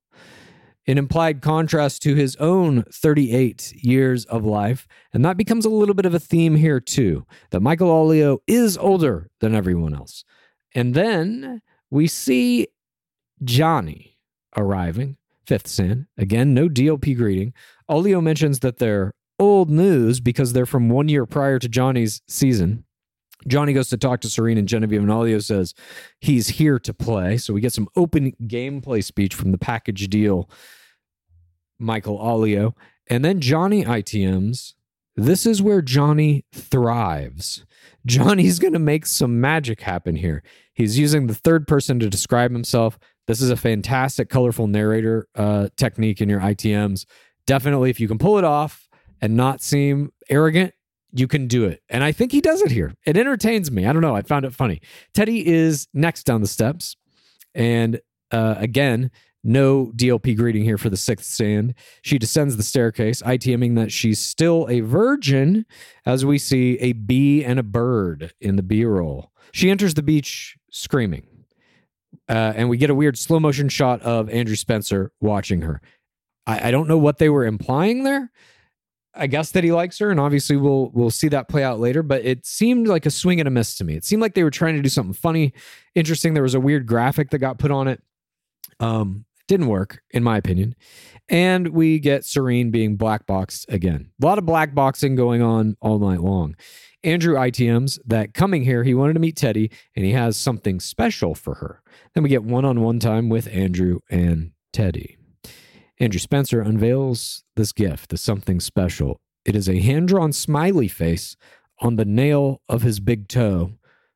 in 0.85 0.97
implied 0.97 1.41
contrast 1.41 2.01
to 2.01 2.15
his 2.15 2.35
own 2.37 2.83
38 2.91 3.73
years 3.77 4.25
of 4.25 4.43
life. 4.43 4.87
And 5.13 5.23
that 5.23 5.37
becomes 5.37 5.63
a 5.65 5.69
little 5.69 5.95
bit 5.95 6.05
of 6.05 6.13
a 6.13 6.19
theme 6.19 6.55
here, 6.55 6.79
too, 6.79 7.25
that 7.51 7.61
Michael 7.61 7.89
Allio 7.89 8.39
is 8.47 8.77
older 8.77 9.29
than 9.39 9.55
everyone 9.55 9.93
else. 9.93 10.25
And 10.73 10.93
then 10.93 11.61
we 11.89 12.07
see 12.07 12.67
Johnny 13.43 14.17
arriving, 14.57 15.17
fifth 15.45 15.67
sin. 15.67 16.07
Again, 16.17 16.53
no 16.53 16.67
DLP 16.67 17.15
greeting. 17.15 17.53
Allio 17.89 18.21
mentions 18.21 18.59
that 18.59 18.77
they're 18.77 19.13
old 19.41 19.71
news 19.71 20.19
because 20.19 20.53
they're 20.53 20.67
from 20.67 20.87
one 20.87 21.09
year 21.09 21.25
prior 21.25 21.57
to 21.59 21.67
Johnny's 21.67 22.21
season. 22.27 22.85
Johnny 23.47 23.73
goes 23.73 23.89
to 23.89 23.97
talk 23.97 24.21
to 24.21 24.29
Serene 24.29 24.59
and 24.59 24.67
Genevieve, 24.67 25.01
and 25.01 25.09
Allio 25.09 25.43
says 25.43 25.73
he's 26.19 26.47
here 26.47 26.77
to 26.77 26.93
play. 26.93 27.37
So 27.37 27.51
we 27.53 27.59
get 27.59 27.73
some 27.73 27.87
open 27.95 28.33
gameplay 28.43 29.03
speech 29.03 29.33
from 29.33 29.51
the 29.51 29.57
package 29.57 30.07
deal, 30.09 30.47
Michael 31.79 32.19
Allio. 32.19 32.75
And 33.09 33.25
then 33.25 33.41
Johnny 33.41 33.83
ITMs. 33.83 34.75
This 35.15 35.45
is 35.45 35.61
where 35.61 35.81
Johnny 35.81 36.45
thrives. 36.53 37.65
Johnny's 38.05 38.59
going 38.59 38.73
to 38.73 38.79
make 38.79 39.07
some 39.07 39.41
magic 39.41 39.81
happen 39.81 40.15
here. 40.15 40.43
He's 40.73 40.97
using 40.97 41.27
the 41.27 41.33
third 41.33 41.67
person 41.67 41.99
to 41.99 42.09
describe 42.09 42.51
himself. 42.51 42.99
This 43.27 43.41
is 43.41 43.49
a 43.49 43.57
fantastic, 43.57 44.29
colorful 44.29 44.67
narrator 44.67 45.27
uh, 45.35 45.69
technique 45.77 46.21
in 46.21 46.29
your 46.29 46.39
ITMs. 46.39 47.05
Definitely, 47.47 47.89
if 47.89 47.99
you 47.99 48.07
can 48.07 48.19
pull 48.19 48.37
it 48.37 48.43
off 48.43 48.87
and 49.21 49.35
not 49.35 49.61
seem 49.61 50.11
arrogant, 50.29 50.73
you 51.13 51.27
can 51.27 51.47
do 51.47 51.65
it. 51.65 51.81
And 51.89 52.03
I 52.03 52.11
think 52.11 52.31
he 52.31 52.41
does 52.41 52.61
it 52.61 52.71
here. 52.71 52.93
It 53.05 53.17
entertains 53.17 53.71
me. 53.71 53.85
I 53.85 53.93
don't 53.93 54.01
know. 54.01 54.15
I 54.15 54.21
found 54.21 54.45
it 54.45 54.53
funny. 54.53 54.81
Teddy 55.13 55.45
is 55.45 55.87
next 55.93 56.23
down 56.23 56.41
the 56.41 56.47
steps. 56.47 56.95
And 57.53 57.99
uh, 58.31 58.55
again, 58.57 59.11
no 59.43 59.91
DLP 59.95 60.37
greeting 60.37 60.63
here 60.63 60.77
for 60.77 60.89
the 60.89 60.97
sixth 60.97 61.25
sand. 61.25 61.73
She 62.01 62.17
descends 62.17 62.57
the 62.57 62.63
staircase, 62.63 63.21
ITMing 63.21 63.75
that 63.75 63.91
she's 63.91 64.19
still 64.19 64.67
a 64.69 64.81
virgin, 64.81 65.65
as 66.05 66.25
we 66.25 66.37
see 66.37 66.77
a 66.79 66.93
bee 66.93 67.43
and 67.43 67.59
a 67.59 67.63
bird 67.63 68.33
in 68.39 68.55
the 68.55 68.63
B 68.63 68.85
roll. 68.85 69.31
She 69.51 69.69
enters 69.69 69.95
the 69.95 70.03
beach 70.03 70.57
screaming. 70.71 71.25
Uh, 72.29 72.53
and 72.55 72.69
we 72.69 72.77
get 72.77 72.89
a 72.89 72.95
weird 72.95 73.17
slow 73.17 73.39
motion 73.39 73.67
shot 73.67 74.01
of 74.03 74.29
Andrew 74.29 74.55
Spencer 74.55 75.11
watching 75.19 75.61
her. 75.61 75.81
I, 76.45 76.67
I 76.67 76.71
don't 76.71 76.87
know 76.87 76.97
what 76.97 77.17
they 77.17 77.29
were 77.29 77.45
implying 77.45 78.03
there. 78.03 78.31
I 79.13 79.27
guess 79.27 79.51
that 79.51 79.63
he 79.63 79.71
likes 79.71 79.99
her, 79.99 80.09
and 80.09 80.19
obviously 80.19 80.55
we'll 80.55 80.89
we'll 80.93 81.11
see 81.11 81.27
that 81.29 81.49
play 81.49 81.63
out 81.63 81.79
later. 81.79 82.01
But 82.01 82.23
it 82.23 82.45
seemed 82.45 82.87
like 82.87 83.05
a 83.05 83.11
swing 83.11 83.39
and 83.39 83.47
a 83.47 83.51
miss 83.51 83.75
to 83.77 83.83
me. 83.83 83.95
It 83.95 84.05
seemed 84.05 84.21
like 84.21 84.35
they 84.35 84.43
were 84.43 84.51
trying 84.51 84.75
to 84.75 84.81
do 84.81 84.89
something 84.89 85.13
funny, 85.13 85.53
interesting. 85.95 86.33
There 86.33 86.43
was 86.43 86.55
a 86.55 86.59
weird 86.59 86.85
graphic 86.87 87.29
that 87.31 87.39
got 87.39 87.59
put 87.59 87.71
on 87.71 87.87
it. 87.87 88.01
Um, 88.79 89.25
didn't 89.47 89.67
work, 89.67 90.01
in 90.11 90.23
my 90.23 90.37
opinion. 90.37 90.75
And 91.27 91.69
we 91.69 91.99
get 91.99 92.23
Serene 92.23 92.71
being 92.71 92.95
black 92.95 93.25
boxed 93.25 93.65
again. 93.69 94.09
A 94.21 94.25
lot 94.25 94.37
of 94.37 94.45
black 94.45 94.73
boxing 94.73 95.15
going 95.15 95.41
on 95.41 95.75
all 95.81 95.99
night 95.99 96.21
long. 96.21 96.55
Andrew 97.03 97.35
ITMs 97.35 97.99
that 98.05 98.33
coming 98.33 98.63
here, 98.63 98.83
he 98.83 98.93
wanted 98.93 99.13
to 99.13 99.19
meet 99.19 99.35
Teddy, 99.35 99.71
and 99.95 100.05
he 100.05 100.11
has 100.11 100.37
something 100.37 100.79
special 100.79 101.35
for 101.35 101.55
her. 101.55 101.81
Then 102.13 102.23
we 102.23 102.29
get 102.29 102.43
one 102.43 102.63
on 102.63 102.81
one 102.81 102.99
time 102.99 103.27
with 103.27 103.47
Andrew 103.47 103.99
and 104.09 104.51
Teddy. 104.71 105.17
Andrew 106.01 106.19
Spencer 106.19 106.61
unveils 106.61 107.43
this 107.55 107.71
gift, 107.71 108.09
the 108.09 108.17
something 108.17 108.59
special. 108.59 109.21
It 109.45 109.55
is 109.55 109.69
a 109.69 109.81
hand 109.81 110.07
drawn 110.07 110.33
smiley 110.33 110.87
face 110.87 111.37
on 111.79 111.95
the 111.95 112.05
nail 112.05 112.59
of 112.67 112.81
his 112.81 112.99
big 112.99 113.27
toe 113.27 113.73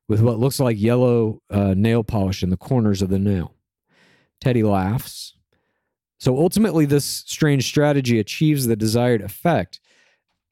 with 0.08 0.20
what 0.20 0.40
looks 0.40 0.58
like 0.58 0.80
yellow 0.80 1.42
uh, 1.48 1.74
nail 1.76 2.02
polish 2.02 2.42
in 2.42 2.50
the 2.50 2.56
corners 2.56 3.02
of 3.02 3.08
the 3.08 3.20
nail. 3.20 3.54
Teddy 4.40 4.64
laughs. 4.64 5.34
So 6.18 6.36
ultimately, 6.36 6.86
this 6.86 7.04
strange 7.04 7.64
strategy 7.64 8.18
achieves 8.18 8.66
the 8.66 8.74
desired 8.74 9.22
effect. 9.22 9.78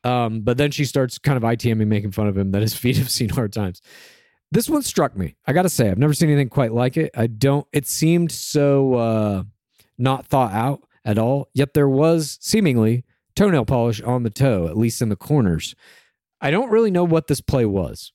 Um, 0.05 0.42
but 0.42 0.57
then 0.57 0.70
she 0.70 0.85
starts 0.85 1.18
kind 1.18 1.37
of 1.37 1.42
ITMing, 1.42 1.88
making 1.88 2.12
fun 2.12 2.29
of 2.29 2.38
him 2.38 2.53
that 2.53 2.62
his 2.62 2.75
feet 2.77 2.97
have 2.97 3.11
seen 3.11 3.31
hard 3.31 3.53
times. 3.53 3.83
This 4.53 4.70
one 4.70 4.83
struck 4.83 5.16
me. 5.16 5.35
I 5.49 5.53
got 5.53 5.62
to 5.62 5.68
say, 5.68 5.90
I've 5.90 5.99
never 5.99 6.14
seen 6.14 6.29
anything 6.29 6.49
quite 6.49 6.73
like 6.73 6.97
it. 6.97 7.11
I 7.16 7.27
don't, 7.27 7.66
it 7.73 7.88
seemed 7.88 8.31
so 8.31 8.94
uh, 8.94 9.42
not 9.99 10.27
thought 10.27 10.53
out 10.53 10.85
at 11.05 11.19
all. 11.19 11.49
Yet 11.55 11.75
there 11.75 11.88
was 11.88 12.38
seemingly 12.40 13.05
toenail 13.37 13.64
polish 13.64 14.01
on 14.03 14.23
the 14.23 14.31
toe, 14.31 14.67
at 14.67 14.77
least 14.77 15.03
in 15.03 15.09
the 15.09 15.17
corners. 15.17 15.75
I 16.40 16.51
don't 16.51 16.71
really 16.71 16.90
know 16.90 17.05
what 17.05 17.27
this 17.27 17.40
play 17.40 17.64
was. 17.64 18.12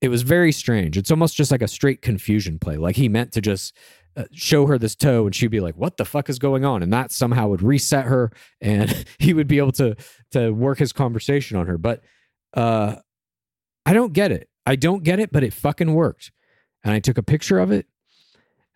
It 0.00 0.08
was 0.08 0.22
very 0.22 0.52
strange. 0.52 0.96
It's 0.96 1.10
almost 1.10 1.36
just 1.36 1.50
like 1.50 1.62
a 1.62 1.68
straight 1.68 2.02
confusion 2.02 2.58
play. 2.58 2.76
Like 2.76 2.96
he 2.96 3.08
meant 3.08 3.32
to 3.32 3.40
just 3.40 3.76
uh, 4.16 4.24
show 4.32 4.66
her 4.66 4.78
this 4.78 4.94
toe 4.94 5.26
and 5.26 5.34
she'd 5.34 5.48
be 5.48 5.60
like, 5.60 5.76
"What 5.76 5.96
the 5.96 6.04
fuck 6.04 6.28
is 6.28 6.38
going 6.38 6.64
on?" 6.64 6.82
And 6.82 6.92
that 6.92 7.10
somehow 7.10 7.48
would 7.48 7.62
reset 7.62 8.06
her 8.06 8.30
and 8.60 9.04
he 9.18 9.34
would 9.34 9.48
be 9.48 9.58
able 9.58 9.72
to 9.72 9.96
to 10.32 10.50
work 10.50 10.78
his 10.78 10.92
conversation 10.92 11.56
on 11.56 11.66
her. 11.66 11.78
But 11.78 12.04
uh 12.54 12.96
I 13.86 13.92
don't 13.92 14.12
get 14.12 14.30
it. 14.30 14.48
I 14.66 14.76
don't 14.76 15.02
get 15.02 15.18
it, 15.18 15.32
but 15.32 15.42
it 15.42 15.54
fucking 15.54 15.94
worked. 15.94 16.30
And 16.84 16.92
I 16.92 17.00
took 17.00 17.16
a 17.18 17.22
picture 17.22 17.58
of 17.58 17.72
it 17.72 17.86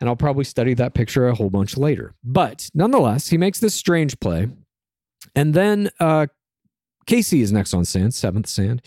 and 0.02 0.08
I'll 0.08 0.16
probably 0.16 0.42
study 0.42 0.74
that 0.74 0.94
picture 0.94 1.28
a 1.28 1.34
whole 1.34 1.48
bunch 1.48 1.76
later. 1.76 2.12
But 2.24 2.68
nonetheless, 2.74 3.28
he 3.28 3.38
makes 3.38 3.60
this 3.60 3.72
strange 3.72 4.18
play. 4.18 4.48
And 5.36 5.54
then 5.54 5.90
uh, 6.00 6.26
Casey 7.06 7.40
is 7.40 7.52
next 7.52 7.72
on 7.72 7.84
sand, 7.84 8.12
seventh 8.12 8.48
sand. 8.48 8.82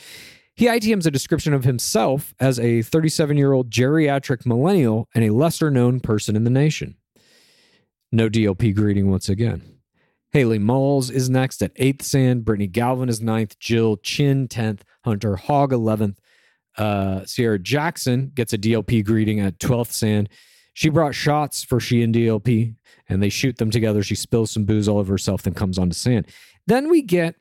He 0.55 0.65
ITMs 0.65 1.05
a 1.05 1.11
description 1.11 1.53
of 1.53 1.63
himself 1.63 2.33
as 2.41 2.59
a 2.59 2.81
37 2.81 3.37
year 3.37 3.53
old 3.53 3.69
geriatric 3.69 4.45
millennial 4.45 5.07
and 5.15 5.23
a 5.23 5.29
lesser 5.29 5.71
known 5.71 6.01
person 6.01 6.35
in 6.35 6.43
the 6.43 6.49
nation. 6.49 6.97
No 8.11 8.29
DLP 8.29 8.75
greeting 8.75 9.09
once 9.09 9.29
again. 9.29 9.61
Hailey 10.33 10.59
Malles 10.59 11.09
is 11.09 11.29
next 11.29 11.63
at 11.63 11.71
eighth 11.77 12.03
sand. 12.03 12.43
Brittany 12.43 12.67
Galvin 12.67 13.07
is 13.07 13.21
ninth. 13.21 13.57
Jill 13.57 13.95
Chin 13.95 14.49
10th. 14.49 14.81
Hunter 15.05 15.37
Haag 15.37 15.69
11th. 15.69 16.17
Uh, 16.77 17.23
Sierra 17.25 17.57
Jackson 17.57 18.33
gets 18.35 18.51
a 18.51 18.57
DLP 18.57 19.05
greeting 19.05 19.39
at 19.39 19.59
12th 19.59 19.93
sand. 19.93 20.27
She 20.75 20.89
brought 20.89 21.15
shots 21.15 21.63
for 21.63 21.79
she 21.79 22.03
and 22.03 22.13
DLP, 22.13 22.75
and 23.07 23.23
they 23.23 23.29
shoot 23.29 23.57
them 23.57 23.71
together. 23.71 24.03
She 24.03 24.13
spills 24.13 24.51
some 24.51 24.65
booze 24.65 24.89
all 24.89 24.99
over 24.99 25.13
herself, 25.13 25.41
then 25.41 25.53
comes 25.53 25.79
onto 25.79 25.95
sand. 25.95 26.27
Then 26.67 26.89
we 26.89 27.01
get 27.01 27.35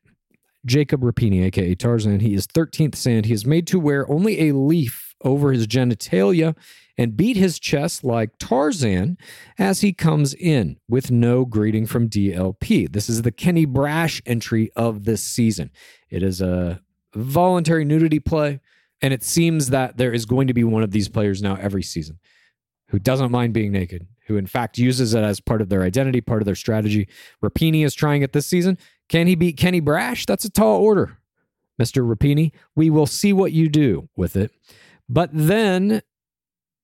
Jacob 0.64 1.00
Rapini, 1.00 1.44
aka 1.44 1.74
Tarzan. 1.74 2.20
He 2.20 2.34
is 2.34 2.46
13th 2.46 2.94
sand. 2.94 3.26
He 3.26 3.32
is 3.32 3.44
made 3.44 3.66
to 3.66 3.80
wear 3.80 4.08
only 4.08 4.48
a 4.48 4.54
leaf 4.54 5.16
over 5.24 5.50
his 5.50 5.66
genitalia 5.66 6.56
and 6.96 7.16
beat 7.16 7.36
his 7.36 7.58
chest 7.58 8.04
like 8.04 8.38
Tarzan 8.38 9.18
as 9.58 9.80
he 9.80 9.92
comes 9.92 10.32
in 10.34 10.78
with 10.88 11.10
no 11.10 11.44
greeting 11.44 11.86
from 11.86 12.08
DLP. 12.08 12.92
This 12.92 13.08
is 13.08 13.22
the 13.22 13.32
Kenny 13.32 13.66
Braasch 13.66 14.22
entry 14.26 14.70
of 14.76 15.06
this 15.06 15.24
season. 15.24 15.72
It 16.08 16.22
is 16.22 16.40
a 16.40 16.80
voluntary 17.16 17.84
nudity 17.84 18.20
play, 18.20 18.60
and 19.02 19.12
it 19.12 19.24
seems 19.24 19.70
that 19.70 19.96
there 19.96 20.12
is 20.12 20.24
going 20.24 20.46
to 20.46 20.54
be 20.54 20.62
one 20.62 20.84
of 20.84 20.92
these 20.92 21.08
players 21.08 21.42
now 21.42 21.56
every 21.56 21.82
season 21.82 22.20
who 22.94 23.00
doesn't 23.00 23.32
mind 23.32 23.52
being 23.52 23.72
naked, 23.72 24.06
who 24.28 24.36
in 24.36 24.46
fact 24.46 24.78
uses 24.78 25.14
it 25.14 25.24
as 25.24 25.40
part 25.40 25.60
of 25.60 25.68
their 25.68 25.82
identity, 25.82 26.20
part 26.20 26.40
of 26.40 26.46
their 26.46 26.54
strategy. 26.54 27.08
Rapini 27.42 27.84
is 27.84 27.92
trying 27.92 28.22
it 28.22 28.32
this 28.32 28.46
season. 28.46 28.78
Can 29.08 29.26
he 29.26 29.34
beat 29.34 29.56
Kenny 29.56 29.80
Braasch? 29.80 30.26
That's 30.26 30.44
a 30.44 30.50
tall 30.50 30.80
order, 30.80 31.18
Mr. 31.76 32.08
Rapini. 32.08 32.52
We 32.76 32.90
will 32.90 33.06
see 33.06 33.32
what 33.32 33.50
you 33.50 33.68
do 33.68 34.08
with 34.14 34.36
it. 34.36 34.52
But 35.08 35.30
then 35.32 36.02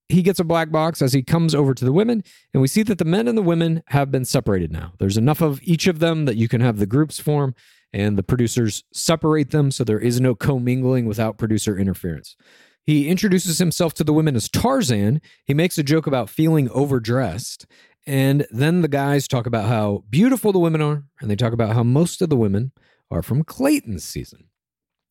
he 0.09 0.23
gets 0.23 0.41
a 0.41 0.45
black 0.45 0.73
box 0.73 1.01
as 1.01 1.13
he 1.13 1.23
comes 1.23 1.55
over 1.55 1.75
to 1.75 1.85
the 1.85 1.93
women, 1.93 2.25
and 2.53 2.61
we 2.61 2.67
see 2.67 2.83
that 2.83 2.99
the 2.99 3.05
men 3.05 3.29
and 3.29 3.39
the 3.39 3.43
women 3.43 3.85
have 3.87 4.11
been 4.11 4.25
separated 4.25 4.73
now. 4.73 4.95
There's 4.99 5.17
enough 5.17 5.41
of 5.41 5.61
each 5.63 5.87
of 5.87 6.01
them 6.01 6.25
that 6.25 6.37
you 6.37 6.49
can 6.49 6.61
have 6.61 6.79
the 6.79 6.87
groups 6.87 7.21
form, 7.21 7.55
and 7.93 8.19
the 8.19 8.25
producers 8.25 8.83
separate 8.93 9.53
them 9.53 9.71
so 9.71 9.85
there 9.85 10.01
is 10.01 10.21
no 10.21 10.35
commingling 10.35 11.07
without 11.07 11.39
producer 11.39 11.79
interference. 11.79 12.35
He 12.85 13.09
introduces 13.09 13.59
himself 13.59 13.95
to 13.95 14.05
the 14.05 14.13
women 14.13 14.37
as 14.37 14.49
Tarzan. 14.49 15.21
He 15.45 15.55
makes 15.55 15.79
a 15.79 15.83
joke 15.83 16.07
about 16.07 16.31
feeling 16.31 16.69
overdressed. 16.71 17.67
And 18.07 18.47
then 18.51 18.81
the 18.81 18.89
guys 18.89 19.29
talk 19.29 19.47
about 19.47 19.69
how 19.69 20.05
beautiful 20.09 20.53
the 20.53 20.59
women 20.59 20.81
are, 20.81 21.05
and 21.21 21.31
they 21.31 21.37
talk 21.37 21.53
about 21.53 21.75
how 21.75 21.83
most 21.83 22.23
of 22.23 22.31
the 22.31 22.37
women 22.37 22.73
are 23.11 23.23
from 23.23 23.45
Clayton's 23.45 24.05
season. 24.05 24.49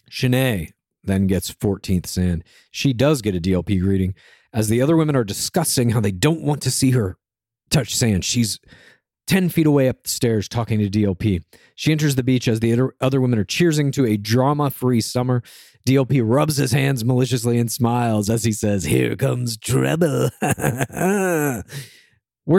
Shanae 0.09 0.71
then 1.03 1.27
gets 1.27 1.53
14th 1.53 2.07
sand. 2.07 2.43
She 2.71 2.93
does 2.93 3.21
get 3.21 3.35
a 3.35 3.39
DLP 3.39 3.79
greeting 3.79 4.15
as 4.51 4.67
the 4.67 4.81
other 4.81 4.97
women 4.97 5.15
are 5.15 5.23
discussing 5.23 5.91
how 5.91 5.99
they 5.99 6.11
don't 6.11 6.41
want 6.41 6.61
to 6.63 6.71
see 6.71 6.91
her 6.91 7.17
touch 7.69 7.95
sand. 7.95 8.25
She's 8.25 8.59
10 9.29 9.49
feet 9.49 9.67
away 9.67 9.87
up 9.87 10.01
the 10.01 10.09
stairs 10.09 10.49
talking 10.49 10.79
to 10.79 10.89
DLP. 10.89 11.43
She 11.75 11.91
enters 11.91 12.15
the 12.15 12.23
beach 12.23 12.47
as 12.47 12.61
the 12.61 12.91
other- 12.99 13.21
women 13.21 13.37
are 13.37 13.45
cheersing 13.45 13.93
to 13.93 14.03
a 14.07 14.17
drama 14.17 14.71
free 14.71 15.01
summer. 15.01 15.43
DLP 15.85 16.19
rubs 16.25 16.57
his 16.57 16.71
hands 16.71 17.05
maliciously 17.05 17.59
and 17.59 17.71
smiles 17.71 18.27
as 18.27 18.43
he 18.43 18.51
says, 18.51 18.85
Here 18.85 19.15
comes 19.15 19.55
trouble. 19.55 20.31
We're 20.41 21.63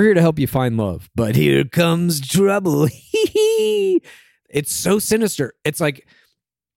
here 0.02 0.14
to 0.14 0.20
help 0.20 0.38
you 0.38 0.46
find 0.46 0.76
love, 0.76 1.10
but 1.16 1.34
here 1.34 1.64
comes 1.64 2.20
trouble. 2.20 2.86
it's 3.12 4.72
so 4.72 5.00
sinister. 5.00 5.54
It's 5.64 5.80
like, 5.80 6.06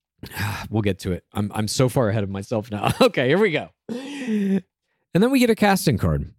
we'll 0.72 0.82
get 0.82 0.98
to 1.00 1.12
it. 1.12 1.24
I'm, 1.34 1.52
I'm 1.54 1.68
so 1.68 1.88
far 1.88 2.10
ahead 2.10 2.24
of 2.24 2.32
myself 2.32 2.72
now. 2.72 2.92
okay, 3.02 3.28
here 3.28 3.38
we 3.38 3.52
go. 3.52 3.70
And 3.90 4.64
then 5.14 5.30
we 5.30 5.38
get 5.38 5.52
a 5.52 5.56
casting 5.56 6.00
card. 6.00 6.34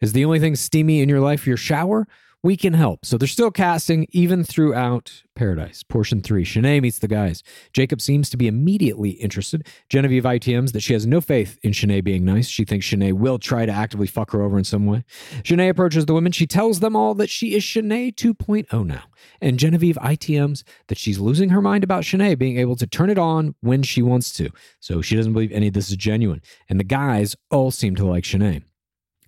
Is 0.00 0.12
the 0.12 0.24
only 0.24 0.40
thing 0.40 0.56
steamy 0.56 1.00
in 1.00 1.08
your 1.08 1.20
life 1.20 1.46
your 1.46 1.56
shower? 1.56 2.08
We 2.40 2.56
can 2.56 2.74
help. 2.74 3.04
So 3.04 3.18
they're 3.18 3.26
still 3.26 3.50
casting 3.50 4.06
even 4.10 4.44
throughout 4.44 5.24
Paradise. 5.34 5.82
Portion 5.82 6.20
three 6.20 6.44
Shanae 6.44 6.80
meets 6.80 7.00
the 7.00 7.08
guys. 7.08 7.42
Jacob 7.72 8.00
seems 8.00 8.30
to 8.30 8.36
be 8.36 8.46
immediately 8.46 9.10
interested. 9.10 9.66
Genevieve 9.88 10.22
ITMs 10.22 10.70
that 10.72 10.82
she 10.82 10.92
has 10.92 11.04
no 11.04 11.20
faith 11.20 11.58
in 11.64 11.72
Shanae 11.72 12.04
being 12.04 12.24
nice. 12.24 12.46
She 12.46 12.64
thinks 12.64 12.86
Shanae 12.86 13.12
will 13.12 13.40
try 13.40 13.66
to 13.66 13.72
actively 13.72 14.06
fuck 14.06 14.30
her 14.30 14.42
over 14.42 14.56
in 14.56 14.62
some 14.62 14.86
way. 14.86 15.04
Shanae 15.42 15.70
approaches 15.70 16.06
the 16.06 16.14
women. 16.14 16.30
She 16.30 16.46
tells 16.46 16.78
them 16.78 16.94
all 16.94 17.12
that 17.14 17.28
she 17.28 17.56
is 17.56 17.64
Shanae 17.64 18.14
2.0 18.14 18.86
now. 18.86 19.02
And 19.40 19.58
Genevieve 19.58 19.96
ITMs 19.96 20.62
that 20.86 20.98
she's 20.98 21.18
losing 21.18 21.48
her 21.48 21.60
mind 21.60 21.82
about 21.82 22.04
Shanae 22.04 22.38
being 22.38 22.58
able 22.58 22.76
to 22.76 22.86
turn 22.86 23.10
it 23.10 23.18
on 23.18 23.56
when 23.62 23.82
she 23.82 24.00
wants 24.00 24.32
to. 24.34 24.50
So 24.78 25.02
she 25.02 25.16
doesn't 25.16 25.32
believe 25.32 25.50
any 25.50 25.68
of 25.68 25.74
this 25.74 25.90
is 25.90 25.96
genuine. 25.96 26.42
And 26.68 26.78
the 26.78 26.84
guys 26.84 27.34
all 27.50 27.72
seem 27.72 27.96
to 27.96 28.06
like 28.06 28.22
Shanae. 28.22 28.62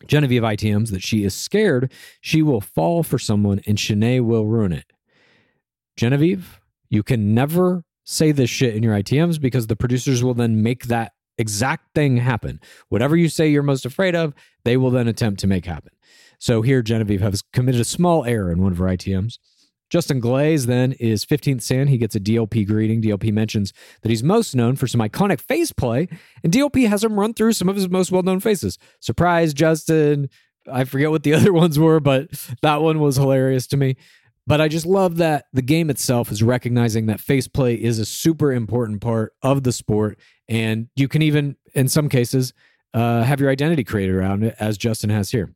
Genevieve 0.06 0.42
ITMs 0.42 0.90
that 0.90 1.02
she 1.02 1.24
is 1.24 1.34
scared 1.34 1.92
she 2.20 2.42
will 2.42 2.60
fall 2.60 3.02
for 3.02 3.18
someone 3.18 3.60
and 3.66 3.78
Shanae 3.78 4.24
will 4.24 4.46
ruin 4.46 4.72
it. 4.72 4.92
Genevieve, 5.96 6.60
you 6.88 7.02
can 7.02 7.34
never 7.34 7.84
say 8.04 8.32
this 8.32 8.50
shit 8.50 8.74
in 8.74 8.82
your 8.82 8.94
ITMs 8.94 9.40
because 9.40 9.66
the 9.66 9.76
producers 9.76 10.24
will 10.24 10.34
then 10.34 10.62
make 10.62 10.84
that 10.86 11.12
exact 11.38 11.94
thing 11.94 12.18
happen. 12.18 12.60
Whatever 12.88 13.16
you 13.16 13.28
say 13.28 13.48
you're 13.48 13.62
most 13.62 13.86
afraid 13.86 14.14
of, 14.14 14.34
they 14.64 14.76
will 14.76 14.90
then 14.90 15.08
attempt 15.08 15.40
to 15.40 15.46
make 15.46 15.64
happen. 15.64 15.92
So 16.38 16.62
here, 16.62 16.82
Genevieve 16.82 17.20
has 17.20 17.42
committed 17.52 17.80
a 17.80 17.84
small 17.84 18.24
error 18.24 18.50
in 18.50 18.62
one 18.62 18.72
of 18.72 18.78
her 18.78 18.86
ITMs. 18.86 19.38
Justin 19.90 20.20
Glaze 20.20 20.66
then 20.66 20.92
is 20.92 21.26
15th 21.26 21.62
Sand. 21.62 21.90
He 21.90 21.98
gets 21.98 22.14
a 22.14 22.20
DLP 22.20 22.66
greeting. 22.66 23.02
DLP 23.02 23.32
mentions 23.32 23.72
that 24.02 24.08
he's 24.08 24.22
most 24.22 24.54
known 24.54 24.76
for 24.76 24.86
some 24.86 25.00
iconic 25.00 25.40
face 25.40 25.72
play, 25.72 26.08
and 26.42 26.52
DLP 26.52 26.88
has 26.88 27.04
him 27.04 27.18
run 27.18 27.34
through 27.34 27.52
some 27.52 27.68
of 27.68 27.76
his 27.76 27.88
most 27.88 28.10
well 28.12 28.22
known 28.22 28.40
faces. 28.40 28.78
Surprise, 29.00 29.52
Justin. 29.52 30.30
I 30.70 30.84
forget 30.84 31.10
what 31.10 31.24
the 31.24 31.34
other 31.34 31.52
ones 31.52 31.78
were, 31.78 32.00
but 32.00 32.28
that 32.62 32.80
one 32.80 33.00
was 33.00 33.16
hilarious 33.16 33.66
to 33.68 33.76
me. 33.76 33.96
But 34.46 34.60
I 34.60 34.68
just 34.68 34.86
love 34.86 35.18
that 35.18 35.46
the 35.52 35.62
game 35.62 35.90
itself 35.90 36.32
is 36.32 36.42
recognizing 36.42 37.06
that 37.06 37.20
face 37.20 37.46
play 37.46 37.74
is 37.74 37.98
a 37.98 38.04
super 38.04 38.52
important 38.52 39.00
part 39.00 39.34
of 39.42 39.62
the 39.62 39.72
sport. 39.72 40.18
And 40.48 40.88
you 40.96 41.08
can 41.08 41.22
even, 41.22 41.56
in 41.74 41.88
some 41.88 42.08
cases, 42.08 42.52
uh, 42.92 43.22
have 43.22 43.38
your 43.38 43.50
identity 43.50 43.84
created 43.84 44.14
around 44.14 44.42
it, 44.42 44.56
as 44.58 44.76
Justin 44.76 45.10
has 45.10 45.30
here. 45.30 45.54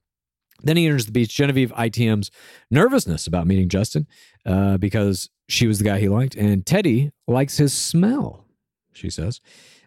Then 0.64 0.76
he 0.76 0.86
enters 0.86 1.06
the 1.06 1.12
beach. 1.12 1.34
Genevieve 1.34 1.72
ITM's 1.72 2.30
nervousness 2.70 3.26
about 3.26 3.46
meeting 3.46 3.68
Justin 3.68 4.06
uh, 4.46 4.78
because 4.78 5.30
she 5.48 5.66
was 5.66 5.78
the 5.78 5.84
guy 5.84 5.98
he 5.98 6.08
liked, 6.08 6.34
and 6.34 6.64
Teddy 6.64 7.12
likes 7.28 7.58
his 7.58 7.72
smell, 7.72 8.46
she 8.92 9.10
says. 9.10 9.40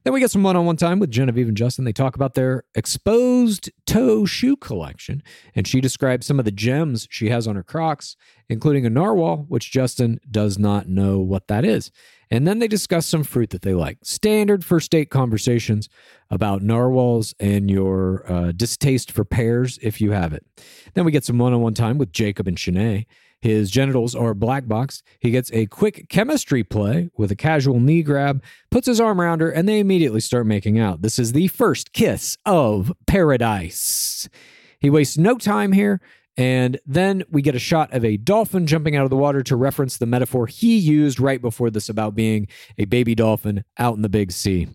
Then 0.08 0.13
we 0.13 0.22
get 0.22 0.32
some 0.32 0.43
one 0.43 0.56
on 0.56 0.65
one 0.65 0.78
time 0.78 1.00
with 1.00 1.12
Genevieve 1.12 1.50
and 1.50 1.58
Justin. 1.58 1.84
They 1.84 1.91
talk 1.91 2.15
about 2.15 2.34
their 2.34 2.63
exposed 2.76 3.70
toe 3.86 4.24
shoe 4.24 4.56
collection, 4.56 5.22
and 5.54 5.67
she 5.67 5.82
describes 5.82 6.26
some 6.26 6.39
of 6.39 6.46
the 6.46 6.52
gems 6.52 7.10
she 7.12 7.30
has 7.30 7.46
on 7.46 7.58
her 7.58 7.62
Crocs, 7.62 8.15
including 8.48 8.86
a 8.86 8.89
narwhal, 8.89 9.46
which 9.50 9.70
Justin 9.70 10.22
does 10.32 10.58
not 10.58 10.88
know 10.88 11.20
what 11.20 11.50
that 11.50 11.65
is. 11.65 11.91
And 12.32 12.48
then 12.48 12.60
they 12.60 12.70
discuss 12.70 13.06
some 13.06 13.26
fruit 13.26 13.50
that 13.50 13.63
they 13.63 13.74
like. 13.74 13.98
Standard 14.02 14.63
first 14.63 14.91
date 14.91 15.10
conversations 15.10 15.89
about 16.30 16.62
narwhals 16.62 17.36
and 17.38 17.70
your 17.70 18.24
uh, 18.32 18.54
distaste 18.54 19.12
for 19.12 19.26
pears 19.26 19.78
if 19.82 20.00
you 20.00 20.12
have 20.12 20.32
it. 20.32 20.46
Then 20.93 21.04
we 21.04 21.12
get 21.12 21.26
some 21.26 21.38
one 21.38 21.52
on 21.52 21.60
one 21.60 21.74
time 21.74 21.98
with 21.98 22.13
Jacob 22.13 22.48
and 22.48 22.56
Shanae. 22.56 23.08
His 23.41 23.69
genitals 23.69 24.15
are 24.15 24.34
black 24.34 24.67
boxed. 24.67 25.04
He 25.19 25.32
gets 25.32 25.52
a 25.54 25.67
quick 25.67 26.10
chemistry 26.10 26.63
play 26.63 27.10
with 27.17 27.32
a 27.32 27.36
casual 27.36 27.80
knee 27.80 28.02
grab, 28.02 28.43
puts 28.71 28.88
his 28.88 29.00
arm 29.00 29.21
around 29.21 29.41
her, 29.41 29.50
and 29.50 29.69
they 29.69 29.80
immediately 29.80 30.21
start 30.21 30.47
making 30.47 30.80
out. 30.80 31.02
This 31.02 31.19
is 31.19 31.34
the 31.34 31.47
first 31.47 31.93
kiss 31.93 32.38
of 32.45 32.91
paradise. 33.06 34.28
He 34.80 34.89
wastes 34.89 35.17
no 35.17 35.38
time 35.38 35.71
here. 35.71 36.02
And 36.39 36.80
then 36.86 37.23
we 37.32 37.41
get 37.41 37.56
a 37.56 37.60
shot 37.60 37.91
of 37.93 38.06
a 38.06 38.17
dolphin 38.17 38.67
jumping 38.67 38.95
out 38.95 39.04
of 39.04 39.10
the 39.10 39.17
water 39.17 39.41
to 39.41 39.56
reference 39.56 39.97
the 39.97 40.06
metaphor 40.06 40.45
he 40.45 40.78
used 40.78 41.19
right 41.19 41.41
before 41.41 41.71
this 41.71 41.89
about 41.89 42.13
being 42.13 42.47
a 42.78 42.86
baby 42.86 43.15
dolphin 43.15 43.63
out 43.80 43.95
in 43.95 44.04
the 44.04 44.10
big 44.10 44.32
sea. 44.32 44.67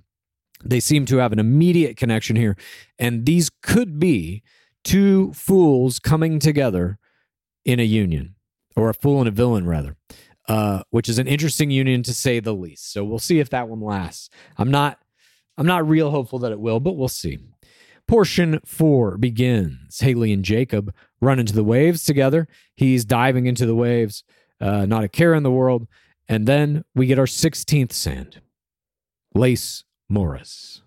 They 0.65 0.81
seem 0.81 1.07
to 1.07 1.19
have 1.19 1.33
an 1.33 1.39
immediate 1.39 1.97
connection 1.97 2.35
here. 2.35 2.57
And 2.99 3.27
these 3.27 3.49
could 3.63 4.01
be 4.01 4.43
two 4.83 5.33
fools 5.35 6.01
coming 6.01 6.41
together 6.41 6.99
in 7.65 7.79
a 7.79 7.85
union, 7.85 8.35
or 8.77 8.91
a 8.91 8.95
fool 8.95 9.19
and 9.21 9.29
a 9.29 9.33
villain, 9.33 9.67
rather, 9.67 9.97
uh, 10.49 10.83
which 10.91 11.09
is 11.09 11.19
an 11.19 11.27
interesting 11.27 11.71
union 11.71 12.03
to 12.03 12.15
say 12.15 12.41
the 12.41 12.55
least. 12.55 12.93
So 12.93 13.05
we'll 13.05 13.19
see 13.19 13.39
if 13.39 13.51
that 13.51 13.69
one 13.69 13.81
lasts. 13.81 14.31
I'm 14.57 14.71
not. 14.71 14.99
I'm 15.59 15.67
not 15.67 15.87
real 15.87 16.11
hopeful 16.11 16.39
that 16.41 16.53
it 16.53 16.61
will, 16.61 16.81
but 16.81 16.97
we'll 16.97 17.09
see. 17.09 17.39
Portion 18.09 18.59
four 18.65 19.19
begins. 19.19 20.01
Haley 20.01 20.33
and 20.33 20.45
Jacob 20.45 20.95
run 21.21 21.39
into 21.39 21.53
the 21.53 21.65
waves 21.65 22.05
together. 22.05 22.49
He's 22.75 23.05
diving 23.05 23.47
into 23.47 23.67
the 23.67 23.75
waves, 23.75 24.25
uh, 24.61 24.87
not 24.87 25.05
a 25.05 25.09
care 25.09 25.35
in 25.35 25.43
the 25.43 25.51
world. 25.51 25.87
And 26.29 26.47
then 26.47 26.85
we 26.95 27.07
get 27.07 27.19
our 27.19 27.27
16th 27.27 27.93
sand, 27.93 28.41
Lace 29.35 29.85
Morris. 30.09 30.83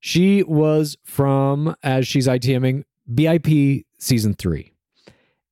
She 0.00 0.42
was 0.42 0.96
from, 1.04 1.74
as 1.82 2.06
she's 2.06 2.26
ITMing, 2.26 2.84
BIP 3.12 3.84
season 3.98 4.34
three. 4.34 4.72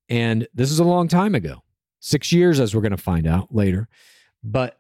And 0.09 0.47
this 0.55 0.71
is 0.71 0.79
a 0.79 0.85
long 0.85 1.09
time 1.09 1.35
ago, 1.35 1.63
six 2.01 2.33
years, 2.33 2.61
as 2.61 2.75
we're 2.75 2.83
going 2.83 2.91
to 2.91 2.97
find 2.97 3.27
out 3.27 3.55
later. 3.55 3.89
But 4.43 4.79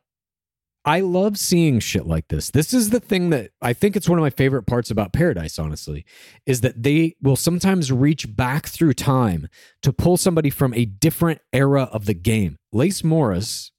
I 0.85 1.01
love 1.01 1.37
seeing 1.37 1.81
shit 1.81 2.07
like 2.07 2.29
this. 2.29 2.51
This 2.51 2.73
is 2.73 2.91
the 2.91 3.01
thing 3.01 3.31
that 3.31 3.51
I 3.61 3.73
think 3.73 3.97
it's 3.97 4.09
one 4.09 4.21
of 4.21 4.23
my 4.23 4.31
favorite 4.31 4.62
parts 4.62 4.89
about 4.89 5.12
Paradise, 5.12 5.59
honestly, 5.59 6.05
is 6.47 6.61
that 6.61 6.85
they 6.85 7.17
will 7.21 7.35
sometimes 7.35 7.91
reach 7.91 8.37
back 8.37 8.67
through 8.67 8.93
time 8.93 9.49
to 9.83 9.93
pull 9.93 10.17
somebody 10.17 10.49
from 10.49 10.73
a 10.75 10.85
different 10.85 11.41
era 11.53 11.89
of 11.93 12.07
the 12.07 12.15
game. 12.15 12.57
Lace 12.73 13.03
Morris 13.03 13.73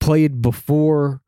played 0.00 0.40
before 0.40 1.20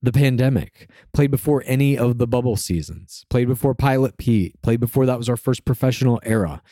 the 0.00 0.12
pandemic, 0.12 0.88
played 1.12 1.30
before 1.30 1.62
any 1.66 1.98
of 1.98 2.16
the 2.16 2.26
bubble 2.26 2.56
seasons, 2.56 3.26
played 3.28 3.46
before 3.46 3.74
Pilot 3.74 4.16
Pete, 4.16 4.54
played 4.62 4.80
before 4.80 5.04
that 5.04 5.18
was 5.18 5.28
our 5.28 5.36
first 5.36 5.66
professional 5.66 6.18
era. 6.22 6.62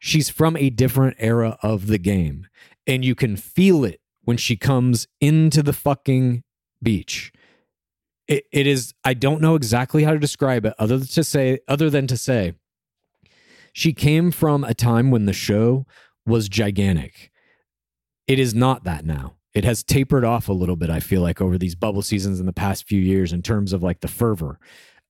She's 0.00 0.28
from 0.28 0.56
a 0.56 0.70
different 0.70 1.16
era 1.20 1.56
of 1.62 1.86
the 1.86 1.98
game. 1.98 2.48
And 2.86 3.04
you 3.04 3.14
can 3.14 3.36
feel 3.36 3.84
it 3.84 4.00
when 4.22 4.36
she 4.36 4.56
comes 4.56 5.06
into 5.20 5.62
the 5.62 5.72
fucking 5.72 6.42
beach. 6.82 7.32
it, 8.26 8.44
it 8.52 8.66
is 8.66 8.94
I 9.04 9.12
don't 9.14 9.42
know 9.42 9.54
exactly 9.54 10.04
how 10.04 10.12
to 10.12 10.18
describe 10.18 10.64
it 10.64 10.74
other 10.78 10.96
than 10.98 11.08
to 11.08 11.24
say 11.24 11.58
other 11.68 11.90
than 11.90 12.06
to 12.06 12.16
say 12.16 12.54
she 13.72 13.92
came 13.92 14.30
from 14.30 14.64
a 14.64 14.74
time 14.74 15.10
when 15.10 15.26
the 15.26 15.32
show 15.32 15.86
was 16.26 16.48
gigantic. 16.48 17.30
It 18.26 18.38
is 18.38 18.54
not 18.54 18.84
that 18.84 19.04
now. 19.04 19.34
It 19.52 19.64
has 19.64 19.82
tapered 19.82 20.24
off 20.24 20.48
a 20.48 20.52
little 20.52 20.76
bit, 20.76 20.90
I 20.90 21.00
feel 21.00 21.22
like, 21.22 21.40
over 21.40 21.58
these 21.58 21.74
bubble 21.74 22.02
seasons 22.02 22.40
in 22.40 22.46
the 22.46 22.52
past 22.52 22.86
few 22.86 23.00
years 23.00 23.32
in 23.32 23.42
terms 23.42 23.72
of 23.72 23.82
like 23.82 24.00
the 24.00 24.08
fervor. 24.08 24.58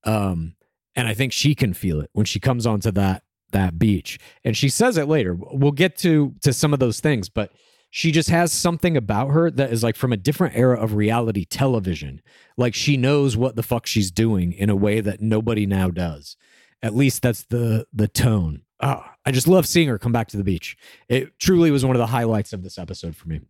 Um, 0.04 0.54
and 0.94 1.06
I 1.06 1.14
think 1.14 1.32
she 1.32 1.54
can 1.54 1.74
feel 1.74 2.00
it 2.00 2.10
when 2.12 2.26
she 2.26 2.40
comes 2.40 2.66
onto 2.66 2.90
that 2.92 3.22
that 3.52 3.78
beach. 3.78 4.18
And 4.44 4.56
she 4.56 4.68
says 4.68 4.96
it 4.96 5.08
later. 5.08 5.36
We'll 5.38 5.72
get 5.72 5.96
to 5.98 6.34
to 6.42 6.52
some 6.52 6.72
of 6.72 6.78
those 6.78 7.00
things, 7.00 7.28
but 7.28 7.52
she 7.90 8.12
just 8.12 8.30
has 8.30 8.52
something 8.52 8.96
about 8.96 9.28
her 9.28 9.50
that 9.50 9.72
is 9.72 9.82
like 9.82 9.96
from 9.96 10.12
a 10.12 10.16
different 10.16 10.56
era 10.56 10.80
of 10.80 10.94
reality 10.94 11.44
television. 11.44 12.22
Like 12.56 12.74
she 12.74 12.96
knows 12.96 13.36
what 13.36 13.56
the 13.56 13.64
fuck 13.64 13.86
she's 13.86 14.10
doing 14.10 14.52
in 14.52 14.70
a 14.70 14.76
way 14.76 15.00
that 15.00 15.20
nobody 15.20 15.66
now 15.66 15.90
does. 15.90 16.36
At 16.82 16.94
least 16.94 17.22
that's 17.22 17.44
the 17.44 17.86
the 17.92 18.08
tone. 18.08 18.62
Oh, 18.80 19.04
I 19.26 19.32
just 19.32 19.48
love 19.48 19.66
seeing 19.66 19.88
her 19.88 19.98
come 19.98 20.12
back 20.12 20.28
to 20.28 20.36
the 20.36 20.44
beach. 20.44 20.76
It 21.08 21.38
truly 21.38 21.70
was 21.70 21.84
one 21.84 21.96
of 21.96 22.00
the 22.00 22.06
highlights 22.06 22.52
of 22.52 22.62
this 22.62 22.78
episode 22.78 23.16
for 23.16 23.28
me. 23.28 23.40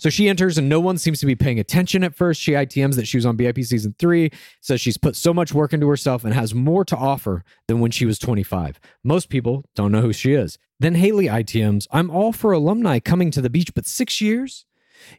So 0.00 0.08
she 0.08 0.30
enters 0.30 0.56
and 0.56 0.66
no 0.66 0.80
one 0.80 0.96
seems 0.96 1.20
to 1.20 1.26
be 1.26 1.34
paying 1.36 1.60
attention 1.60 2.02
at 2.02 2.16
first. 2.16 2.40
She 2.40 2.52
ITMs 2.52 2.96
that 2.96 3.06
she 3.06 3.18
was 3.18 3.26
on 3.26 3.36
BIP 3.36 3.62
season 3.66 3.94
three, 3.98 4.30
says 4.62 4.80
she's 4.80 4.96
put 4.96 5.14
so 5.14 5.34
much 5.34 5.52
work 5.52 5.74
into 5.74 5.86
herself 5.88 6.24
and 6.24 6.32
has 6.32 6.54
more 6.54 6.86
to 6.86 6.96
offer 6.96 7.44
than 7.66 7.80
when 7.80 7.90
she 7.90 8.06
was 8.06 8.18
25. 8.18 8.80
Most 9.04 9.28
people 9.28 9.66
don't 9.74 9.92
know 9.92 10.00
who 10.00 10.14
she 10.14 10.32
is. 10.32 10.56
Then 10.78 10.94
Hailey 10.94 11.26
ITMs, 11.26 11.86
I'm 11.90 12.10
all 12.10 12.32
for 12.32 12.52
alumni 12.52 12.98
coming 12.98 13.30
to 13.32 13.42
the 13.42 13.50
beach, 13.50 13.74
but 13.74 13.84
six 13.84 14.22
years? 14.22 14.64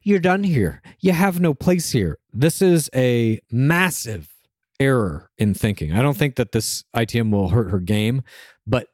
You're 0.01 0.19
done 0.19 0.43
here. 0.43 0.81
You 0.99 1.11
have 1.11 1.39
no 1.39 1.53
place 1.53 1.91
here. 1.91 2.17
This 2.33 2.59
is 2.59 2.89
a 2.95 3.39
massive 3.51 4.33
error 4.79 5.29
in 5.37 5.53
thinking. 5.53 5.93
I 5.93 6.01
don't 6.01 6.17
think 6.17 6.37
that 6.37 6.53
this 6.53 6.85
ITM 6.95 7.31
will 7.31 7.49
hurt 7.49 7.69
her 7.69 7.79
game, 7.79 8.23
but 8.65 8.87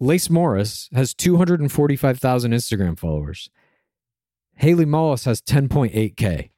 Lace 0.00 0.30
Morris 0.30 0.88
has 0.94 1.12
245,000 1.12 2.52
Instagram 2.52 2.98
followers. 2.98 3.50
Hailey 4.58 4.84
Malles 4.84 5.24
has 5.24 5.40
10.8K. 5.40 6.50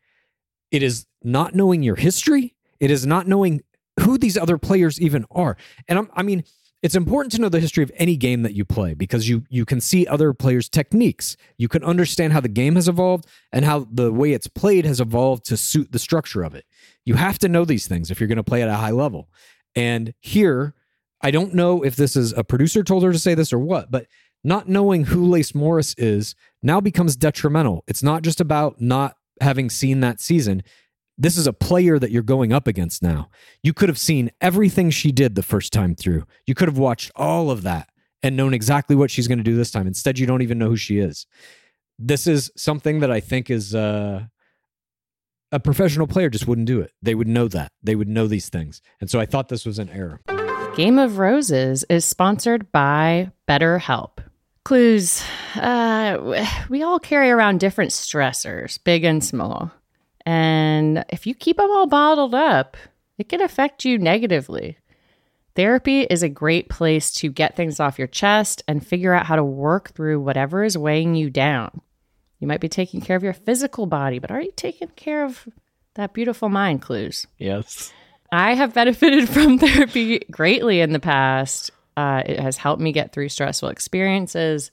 It 0.71 0.83
is 0.83 1.07
not 1.23 1.55
knowing 1.55 1.83
your 1.83 1.97
history. 1.97 2.55
It 2.79 2.91
is 2.91 3.07
not 3.07 3.27
knowing 3.27 3.63
who 4.01 4.19
these 4.19 4.37
other 4.37 4.59
players 4.59 5.01
even 5.01 5.27
are. 5.31 5.57
And 5.89 5.99
I'm, 5.99 6.11
I 6.15 6.23
mean, 6.23 6.45
it's 6.83 6.95
important 6.95 7.33
to 7.33 7.41
know 7.41 7.51
the 7.51 7.61
history 7.61 7.85
of 7.85 7.93
any 7.97 8.17
game 8.17 8.43
that 8.43 8.55
you 8.55 8.65
play 8.65 8.95
because 8.95 9.29
you 9.29 9.45
you 9.51 9.67
can 9.67 9.83
see 9.83 10.07
other 10.07 10.33
players' 10.33 10.69
techniques. 10.69 11.37
You 11.59 11.69
can 11.69 11.85
understand 11.85 12.33
how 12.33 12.41
the 12.41 12.49
game 12.49 12.77
has 12.77 12.89
evolved 12.89 13.27
and 13.53 13.67
how 13.67 13.87
the 13.91 14.11
way 14.11 14.33
it's 14.33 14.47
played 14.47 14.87
has 14.87 14.99
evolved 14.99 15.45
to 15.47 15.59
suit 15.59 15.93
the 15.93 15.99
structure 15.99 16.43
of 16.43 16.55
it. 16.55 16.65
You 17.05 17.15
have 17.15 17.39
to 17.41 17.49
know 17.49 17.67
these 17.67 17.87
things 17.87 18.11
if 18.11 18.19
you're 18.19 18.29
going 18.29 18.37
to 18.37 18.43
play 18.43 18.63
at 18.63 18.69
a 18.69 18.77
high 18.77 18.93
level. 18.93 19.29
And 19.75 20.15
here, 20.21 20.75
I 21.21 21.31
don't 21.31 21.55
know 21.55 21.83
if 21.83 21.97
this 21.97 22.17
is 22.17 22.33
a 22.33 22.45
producer 22.45 22.83
told 22.83 23.03
her 23.03 23.13
to 23.13 23.19
say 23.19 23.35
this 23.35 23.53
or 23.53 23.59
what, 23.59 23.91
but 23.91 24.07
not 24.43 24.69
knowing 24.69 25.05
who 25.05 25.27
Lace 25.27 25.55
Morris 25.55 25.95
is 25.99 26.35
now 26.63 26.81
becomes 26.81 27.17
detrimental. 27.17 27.85
It's 27.87 28.03
not 28.03 28.23
just 28.23 28.41
about 28.41 28.81
not 28.81 29.17
having 29.41 29.71
seen 29.71 30.01
that 30.01 30.21
season. 30.21 30.63
This 31.19 31.37
is 31.37 31.47
a 31.47 31.53
player 31.53 31.99
that 31.99 32.11
you're 32.11 32.23
going 32.23 32.53
up 32.53 32.67
against 32.67 33.03
now. 33.03 33.29
You 33.63 33.75
could 33.75 33.89
have 33.91 33.99
seen 33.99 34.31
everything 34.41 34.91
she 34.91 35.13
did 35.13 35.35
the 35.35 35.43
first 35.43 35.73
time 35.73 35.95
through. 35.95 36.25
You 36.47 36.55
could 36.55 36.69
have 36.69 36.79
watched 36.79 37.11
all 37.15 37.51
of 37.51 37.63
that 37.65 37.91
and 38.23 38.37
known 38.37 38.55
exactly 38.55 38.97
what 38.97 39.11
she's 39.11 39.29
going 39.29 39.39
to 39.39 39.45
do 39.45 39.57
this 39.57 39.71
time. 39.71 39.87
Instead, 39.87 40.19
you 40.19 40.27
don't 40.27 40.43
even 40.43 40.59
know 40.59 40.69
who 40.69 40.77
she 40.77 40.99
is. 40.99 41.27
This 41.99 42.27
is 42.27 42.51
something 42.57 43.01
that 43.01 43.11
I 43.11 43.21
think 43.21 43.51
is 43.51 43.75
uh, 43.75 44.25
a 45.53 45.61
professional 45.61 46.07
player 46.07 46.31
just 46.31 46.47
wouldn't 46.47 46.67
do 46.67 46.81
it. 46.81 46.93
They 47.03 47.15
would 47.15 47.29
know 47.29 47.49
that. 47.49 47.73
They 47.83 47.95
would 47.95 48.09
know 48.09 48.27
these 48.27 48.49
things. 48.49 48.81
And 49.01 49.11
so 49.11 49.21
I 49.21 49.27
thought 49.27 49.49
this 49.49 49.67
was 49.67 49.79
an 49.79 49.91
error. 49.91 50.21
Game 50.77 50.99
of 50.99 51.19
Roses 51.19 51.85
is 51.91 52.05
sponsored 52.05 52.71
by 52.73 53.33
BetterHelp. 53.49 54.19
Clues. 54.65 55.25
Uh, 55.55 56.47
we 56.69 56.83
all 56.83 56.99
carry 56.99 57.31
around 57.31 57.61
different 57.61 57.91
stressors, 57.91 58.79
big 58.83 59.05
and 59.05 59.25
small. 59.25 59.73
And 60.27 61.05
if 61.09 61.27
you 61.27 61.35
keep 61.35 61.57
them 61.57 61.71
all 61.71 61.87
bottled 61.87 62.35
up, 62.35 62.77
it 63.19 63.29
can 63.29 63.41
affect 63.41 63.85
you 63.85 63.99
negatively. 63.99 64.77
Therapy 65.57 66.03
is 66.03 66.23
a 66.23 66.29
great 66.29 66.69
place 66.69 67.11
to 67.15 67.31
get 67.31 67.57
things 67.57 67.81
off 67.81 67.99
your 67.99 68.07
chest 68.09 68.63
and 68.69 68.87
figure 68.87 69.13
out 69.13 69.27
how 69.27 69.37
to 69.37 69.45
work 69.45 69.91
through 69.91 70.21
whatever 70.21 70.63
is 70.63 70.79
weighing 70.79 71.15
you 71.15 71.31
down. 71.31 71.81
You 72.39 72.47
might 72.47 72.61
be 72.61 72.69
taking 72.69 73.01
care 73.01 73.17
of 73.17 73.23
your 73.23 73.33
physical 73.33 73.87
body, 73.87 74.19
but 74.19 74.31
are 74.31 74.41
you 74.41 74.53
taking 74.57 74.89
care 74.89 75.25
of 75.25 75.49
that 75.95 76.15
beautiful 76.15 76.49
mind, 76.49 76.83
Clues? 76.83 77.27
Yes. 77.39 77.93
I 78.33 78.55
have 78.55 78.75
benefited 78.75 79.29
from 79.31 79.59
therapy 79.59 80.21
greatly 80.31 80.81
in 80.81 80.93
the 80.93 81.01
past. 81.01 81.71
Uh, 82.01 82.23
it 82.25 82.41
has 82.41 82.57
helped 82.57 82.81
me 82.81 82.93
get 82.93 83.13
through 83.13 83.29
stressful 83.29 83.69
experiences, 83.69 84.71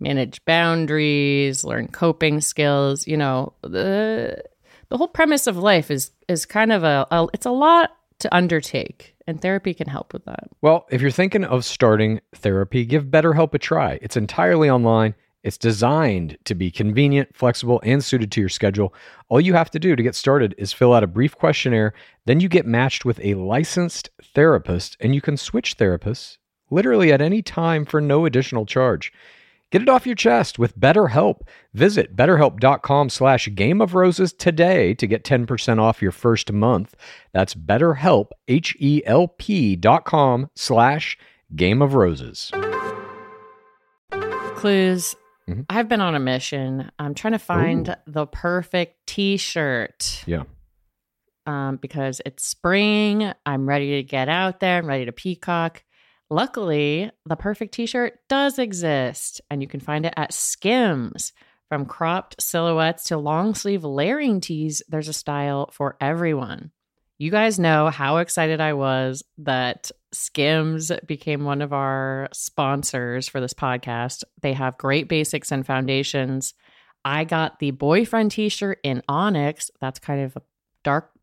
manage 0.00 0.44
boundaries, 0.44 1.62
learn 1.62 1.86
coping 1.86 2.40
skills. 2.40 3.06
You 3.06 3.16
know, 3.16 3.52
the 3.62 4.42
the 4.88 4.96
whole 4.96 5.06
premise 5.06 5.46
of 5.46 5.56
life 5.56 5.88
is 5.88 6.10
is 6.28 6.44
kind 6.44 6.72
of 6.72 6.82
a, 6.82 7.06
a 7.12 7.28
it's 7.32 7.46
a 7.46 7.52
lot 7.52 7.90
to 8.18 8.34
undertake, 8.34 9.14
and 9.28 9.40
therapy 9.40 9.72
can 9.72 9.86
help 9.86 10.12
with 10.12 10.24
that. 10.24 10.48
Well, 10.62 10.86
if 10.90 11.00
you're 11.00 11.12
thinking 11.12 11.44
of 11.44 11.64
starting 11.64 12.20
therapy, 12.34 12.84
give 12.84 13.04
BetterHelp 13.04 13.54
a 13.54 13.58
try. 13.60 14.00
It's 14.02 14.16
entirely 14.16 14.68
online. 14.68 15.14
It's 15.44 15.58
designed 15.58 16.38
to 16.44 16.56
be 16.56 16.72
convenient, 16.72 17.36
flexible, 17.36 17.80
and 17.84 18.02
suited 18.02 18.32
to 18.32 18.40
your 18.40 18.48
schedule. 18.48 18.92
All 19.28 19.40
you 19.40 19.54
have 19.54 19.70
to 19.72 19.78
do 19.78 19.94
to 19.94 20.02
get 20.02 20.16
started 20.16 20.56
is 20.58 20.72
fill 20.72 20.92
out 20.92 21.04
a 21.04 21.06
brief 21.06 21.36
questionnaire. 21.36 21.92
Then 22.24 22.40
you 22.40 22.48
get 22.48 22.66
matched 22.66 23.04
with 23.04 23.20
a 23.22 23.34
licensed 23.34 24.10
therapist, 24.34 24.96
and 24.98 25.14
you 25.14 25.20
can 25.20 25.36
switch 25.36 25.76
therapists 25.76 26.38
literally 26.74 27.12
at 27.12 27.20
any 27.22 27.40
time 27.42 27.84
for 27.84 28.00
no 28.00 28.26
additional 28.26 28.66
charge. 28.66 29.12
Get 29.70 29.82
it 29.82 29.88
off 29.88 30.06
your 30.06 30.14
chest 30.14 30.58
with 30.58 30.78
BetterHelp. 30.78 31.40
Visit 31.72 32.14
betterhelp.com 32.14 33.08
slash 33.08 33.48
game 33.54 33.80
of 33.80 33.94
roses 33.94 34.32
today 34.32 34.94
to 34.94 35.06
get 35.06 35.24
10% 35.24 35.80
off 35.80 36.00
your 36.02 36.12
first 36.12 36.52
month. 36.52 36.94
That's 37.32 37.54
betterhelp, 37.54 38.28
H-E-L-P 38.46 39.76
dot 39.76 40.04
com 40.04 40.48
slash 40.54 41.18
game 41.56 41.82
of 41.82 41.94
roses. 41.94 42.52
Clues. 44.56 45.14
Mhm. 45.48 45.66
I've 45.68 45.88
been 45.88 46.00
on 46.00 46.14
a 46.14 46.20
mission. 46.20 46.90
I'm 46.98 47.14
trying 47.14 47.32
to 47.32 47.38
find 47.38 47.96
the 48.06 48.26
perfect 48.26 49.06
T-shirt. 49.06 50.22
Yeah. 50.26 50.44
um, 51.46 51.76
because 51.76 52.22
it's 52.24 52.46
spring. 52.46 53.30
I'm 53.44 53.68
ready 53.68 53.96
to 53.96 54.02
get 54.02 54.30
out 54.30 54.60
there. 54.60 54.78
I'm 54.78 54.86
ready 54.86 55.04
to 55.04 55.12
peacock. 55.12 55.82
Luckily, 56.30 57.10
the 57.26 57.36
perfect 57.36 57.74
t 57.74 57.86
shirt 57.86 58.18
does 58.28 58.58
exist, 58.58 59.40
and 59.50 59.60
you 59.62 59.68
can 59.68 59.80
find 59.80 60.06
it 60.06 60.14
at 60.16 60.32
Skims. 60.32 61.32
From 61.68 61.86
cropped 61.86 62.40
silhouettes 62.40 63.04
to 63.04 63.16
long 63.16 63.54
sleeve 63.54 63.84
layering 63.84 64.40
tees, 64.40 64.82
there's 64.88 65.08
a 65.08 65.12
style 65.12 65.70
for 65.72 65.96
everyone. 66.00 66.70
You 67.18 67.30
guys 67.30 67.58
know 67.58 67.88
how 67.88 68.18
excited 68.18 68.60
I 68.60 68.74
was 68.74 69.22
that 69.38 69.90
Skims 70.12 70.92
became 71.06 71.44
one 71.44 71.62
of 71.62 71.72
our 71.72 72.28
sponsors 72.32 73.28
for 73.28 73.40
this 73.40 73.54
podcast. 73.54 74.24
They 74.42 74.52
have 74.52 74.78
great 74.78 75.08
basics 75.08 75.50
and 75.52 75.64
foundations. 75.64 76.54
I 77.04 77.24
got 77.24 77.58
the 77.58 77.70
boyfriend 77.70 78.30
t 78.32 78.48
shirt 78.48 78.78
in 78.82 79.02
Onyx. 79.08 79.70
That's 79.80 79.98
kind 79.98 80.22
of 80.22 80.36
a 80.36 80.42
dark 80.82 81.10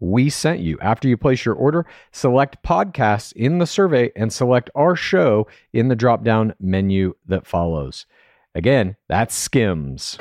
we 0.00 0.30
sent 0.30 0.60
you. 0.60 0.78
After 0.80 1.06
you 1.06 1.16
place 1.16 1.44
your 1.44 1.54
order, 1.54 1.86
select 2.10 2.62
podcasts 2.64 3.32
in 3.34 3.58
the 3.58 3.66
survey 3.66 4.10
and 4.16 4.32
select 4.32 4.70
our 4.74 4.96
show 4.96 5.46
in 5.72 5.88
the 5.88 5.96
drop 5.96 6.24
down 6.24 6.54
menu 6.58 7.14
that 7.26 7.46
follows. 7.46 8.06
Again, 8.54 8.96
that's 9.08 9.34
Skims. 9.34 10.18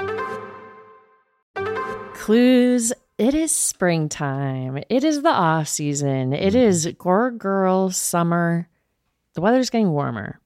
Clues. 2.13 2.93
It 3.17 3.33
is 3.33 3.51
springtime. 3.51 4.81
It 4.89 5.03
is 5.03 5.23
the 5.23 5.29
off 5.29 5.67
season. 5.67 6.31
It 6.31 6.53
mm-hmm. 6.53 6.57
is 6.57 6.87
Gore 6.97 7.31
Girl 7.31 7.89
summer. 7.91 8.69
The 9.33 9.41
weather's 9.41 9.69
getting 9.69 9.91
warmer. 9.91 10.39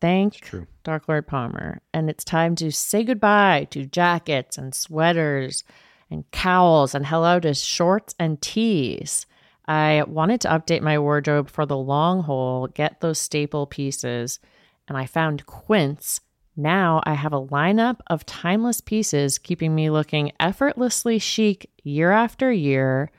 Thank 0.00 0.36
true. 0.36 0.68
Dark 0.84 1.08
Lord 1.08 1.26
Palmer. 1.26 1.82
And 1.92 2.08
it's 2.08 2.22
time 2.22 2.54
to 2.56 2.70
say 2.70 3.02
goodbye 3.02 3.66
to 3.70 3.84
jackets 3.84 4.56
and 4.56 4.72
sweaters 4.72 5.64
and 6.10 6.30
cowls 6.30 6.94
and 6.94 7.06
hello 7.06 7.40
to 7.40 7.54
shorts 7.54 8.14
and 8.18 8.40
tees. 8.40 9.26
I 9.66 10.02
wanted 10.06 10.40
to 10.42 10.48
update 10.48 10.80
my 10.80 10.98
wardrobe 10.98 11.50
for 11.50 11.66
the 11.66 11.76
long 11.76 12.22
haul, 12.22 12.68
get 12.68 13.00
those 13.00 13.18
staple 13.18 13.66
pieces, 13.66 14.40
and 14.88 14.96
I 14.96 15.04
found 15.04 15.44
Quince. 15.46 16.20
Now 16.56 17.02
I 17.04 17.14
have 17.14 17.32
a 17.32 17.46
lineup 17.46 18.00
of 18.08 18.26
timeless 18.26 18.80
pieces 18.80 19.38
keeping 19.38 19.74
me 19.74 19.90
looking 19.90 20.32
effortlessly 20.40 21.18
chic 21.18 21.70
year 21.84 22.10
after 22.10 22.50
year. 22.50 23.12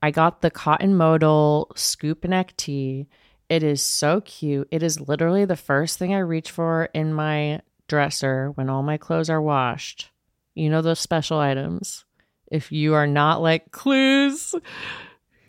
I 0.00 0.10
got 0.12 0.40
the 0.40 0.50
cotton 0.50 0.96
modal 0.96 1.72
scoop 1.74 2.24
neck 2.24 2.56
tee. 2.56 3.08
It 3.48 3.62
is 3.62 3.82
so 3.82 4.22
cute. 4.22 4.68
It 4.70 4.82
is 4.82 5.00
literally 5.00 5.44
the 5.44 5.56
first 5.56 5.98
thing 5.98 6.14
I 6.14 6.20
reach 6.20 6.50
for 6.50 6.88
in 6.94 7.12
my 7.12 7.60
dresser 7.86 8.52
when 8.52 8.70
all 8.70 8.82
my 8.82 8.96
clothes 8.96 9.28
are 9.28 9.42
washed. 9.42 10.10
You 10.54 10.70
know 10.70 10.80
those 10.80 10.98
special 10.98 11.38
items. 11.38 12.05
If 12.50 12.72
you 12.72 12.94
are 12.94 13.06
not 13.06 13.42
like 13.42 13.70
Clues, 13.72 14.54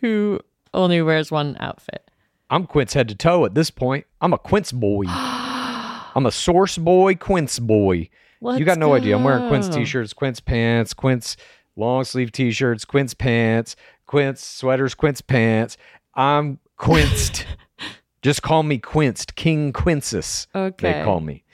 who 0.00 0.40
only 0.74 1.02
wears 1.02 1.30
one 1.30 1.56
outfit. 1.60 2.10
I'm 2.50 2.66
Quince 2.66 2.94
head 2.94 3.08
to 3.08 3.14
toe 3.14 3.44
at 3.44 3.54
this 3.54 3.70
point. 3.70 4.06
I'm 4.20 4.32
a 4.32 4.38
Quince 4.38 4.72
boy. 4.72 5.04
I'm 5.08 6.26
a 6.26 6.32
source 6.32 6.78
boy, 6.78 7.14
Quince 7.14 7.58
boy. 7.58 8.08
Let's 8.40 8.58
you 8.58 8.64
got 8.64 8.78
no 8.78 8.94
idea. 8.94 9.16
I'm 9.16 9.24
wearing 9.24 9.48
Quince 9.48 9.68
t-shirts, 9.68 10.12
Quince 10.12 10.40
pants, 10.40 10.94
Quince 10.94 11.36
long 11.76 12.04
sleeve 12.04 12.32
t-shirts, 12.32 12.84
Quince 12.84 13.14
pants, 13.14 13.76
Quince 14.06 14.44
sweaters, 14.44 14.94
Quince 14.94 15.20
pants. 15.20 15.76
I'm 16.14 16.58
quinced. 16.76 17.46
Just 18.22 18.42
call 18.42 18.62
me 18.62 18.78
quinced. 18.78 19.36
King 19.36 19.72
Quinces. 19.72 20.46
Okay. 20.54 20.92
They 20.92 21.04
call 21.04 21.20
me. 21.20 21.44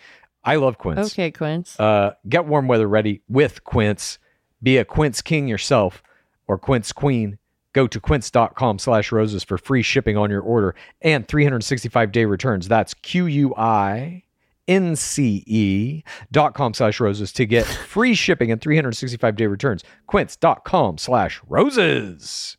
I 0.44 0.56
love 0.56 0.78
Quince. 0.78 1.12
Okay, 1.12 1.30
Quince. 1.30 1.78
Uh, 1.80 2.14
get 2.28 2.46
warm 2.46 2.68
weather 2.68 2.86
ready 2.86 3.22
with 3.28 3.64
Quince. 3.64 4.18
Be 4.64 4.78
a 4.78 4.84
Quince 4.84 5.22
king 5.22 5.46
yourself 5.46 6.02
or 6.48 6.58
Quince 6.58 6.90
queen. 6.90 7.38
Go 7.74 7.86
to 7.86 8.00
quince.com 8.00 8.78
slash 8.78 9.12
roses 9.12 9.44
for 9.44 9.58
free 9.58 9.82
shipping 9.82 10.16
on 10.16 10.30
your 10.30 10.40
order 10.40 10.74
and 11.02 11.28
365 11.28 12.12
day 12.12 12.24
returns. 12.24 12.66
That's 12.66 12.94
Q 12.94 13.26
U 13.26 13.54
I 13.56 14.22
N 14.66 14.96
C 14.96 15.44
E 15.46 16.02
dot 16.32 16.54
com 16.54 16.72
slash 16.72 17.00
roses 17.00 17.32
to 17.32 17.44
get 17.46 17.66
free 17.66 18.14
shipping 18.14 18.50
and 18.50 18.60
365 18.60 19.36
day 19.36 19.46
returns. 19.46 19.84
Quince.com 20.06 20.98
slash 20.98 21.42
roses. 21.46 22.56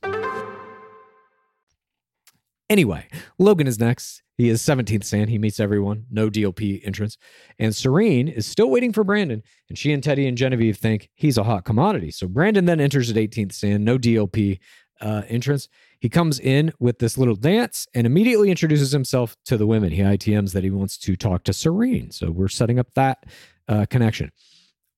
Anyway, 2.69 3.07
Logan 3.39 3.67
is 3.67 3.79
next. 3.79 4.21
He 4.37 4.49
is 4.49 4.61
17th 4.61 5.03
Sand. 5.03 5.29
He 5.29 5.37
meets 5.37 5.59
everyone. 5.59 6.05
No 6.11 6.29
DLP 6.29 6.85
entrance. 6.85 7.17
And 7.57 7.75
Serene 7.75 8.27
is 8.27 8.45
still 8.45 8.69
waiting 8.69 8.91
for 8.91 9.03
Brandon. 9.03 9.41
And 9.69 9.77
she 9.77 9.93
and 9.93 10.03
Teddi 10.03 10.27
and 10.27 10.37
Genevieve 10.37 10.77
think 10.77 11.09
he's 11.15 11.37
a 11.37 11.43
hot 11.43 11.63
commodity. 11.63 12.11
So 12.11 12.27
Brandon 12.27 12.65
then 12.65 12.81
enters 12.81 13.09
at 13.09 13.15
18th 13.15 13.53
Sand. 13.53 13.85
No 13.85 13.97
DLP 13.97 14.59
uh, 15.01 15.23
entrance. 15.27 15.67
He 15.99 16.09
comes 16.09 16.39
in 16.39 16.73
with 16.79 16.99
this 16.99 17.17
little 17.17 17.35
dance 17.35 17.87
and 17.93 18.05
immediately 18.05 18.49
introduces 18.49 18.91
himself 18.91 19.35
to 19.45 19.57
the 19.57 19.67
women. 19.67 19.91
He 19.91 20.01
ITMs 20.01 20.53
that 20.53 20.63
he 20.63 20.69
wants 20.69 20.97
to 20.99 21.15
talk 21.15 21.43
to 21.45 21.53
Serene. 21.53 22.11
So 22.11 22.29
we're 22.29 22.47
setting 22.47 22.79
up 22.79 22.93
that 22.95 23.25
uh, 23.67 23.85
connection. 23.89 24.31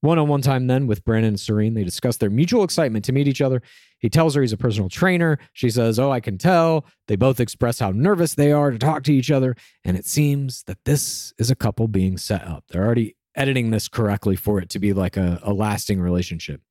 One 0.01 0.19
on 0.19 0.27
one 0.27 0.41
time 0.41 0.67
then 0.67 0.85
with 0.85 1.03
Brandon 1.03 1.29
and 1.29 1.39
Serene, 1.39 1.73
they 1.73 1.83
discuss 1.83 2.17
their 2.17 2.29
mutual 2.29 2.63
excitement 2.63 3.03
to 3.05 3.11
meet 3.11 3.27
each 3.27 3.41
other. 3.41 3.61
He 3.99 4.09
tells 4.09 4.35
her 4.35 4.41
he's 4.41 4.53
a 4.53 4.57
personal 4.57 4.89
trainer. 4.89 5.39
She 5.53 5.69
says, 5.69 5.97
Oh, 5.97 6.11
I 6.11 6.19
can 6.19 6.37
tell. 6.37 6.85
They 7.07 7.15
both 7.15 7.39
express 7.39 7.79
how 7.79 7.91
nervous 7.91 8.35
they 8.35 8.51
are 8.51 8.69
to 8.69 8.77
talk 8.77 9.03
to 9.03 9.13
each 9.13 9.31
other. 9.31 9.55
And 9.83 9.97
it 9.97 10.05
seems 10.05 10.63
that 10.63 10.77
this 10.85 11.33
is 11.39 11.49
a 11.49 11.55
couple 11.55 11.87
being 11.87 12.17
set 12.17 12.43
up. 12.45 12.65
They're 12.69 12.85
already 12.85 13.15
editing 13.35 13.71
this 13.71 13.87
correctly 13.87 14.35
for 14.35 14.59
it 14.59 14.69
to 14.69 14.79
be 14.79 14.93
like 14.93 15.17
a, 15.17 15.39
a 15.43 15.53
lasting 15.53 15.99
relationship. 15.99 16.61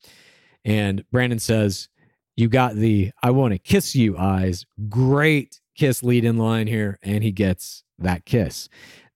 And 0.64 1.04
Brandon 1.10 1.38
says, 1.40 1.88
You 2.36 2.48
got 2.48 2.76
the 2.76 3.10
I 3.22 3.30
want 3.30 3.54
to 3.54 3.58
kiss 3.58 3.96
you 3.96 4.16
eyes. 4.16 4.64
Great 4.88 5.60
kiss 5.74 6.02
lead 6.02 6.24
in 6.24 6.38
line 6.38 6.68
here. 6.68 6.98
And 7.02 7.24
he 7.24 7.32
gets 7.32 7.82
that 7.98 8.24
kiss. 8.24 8.68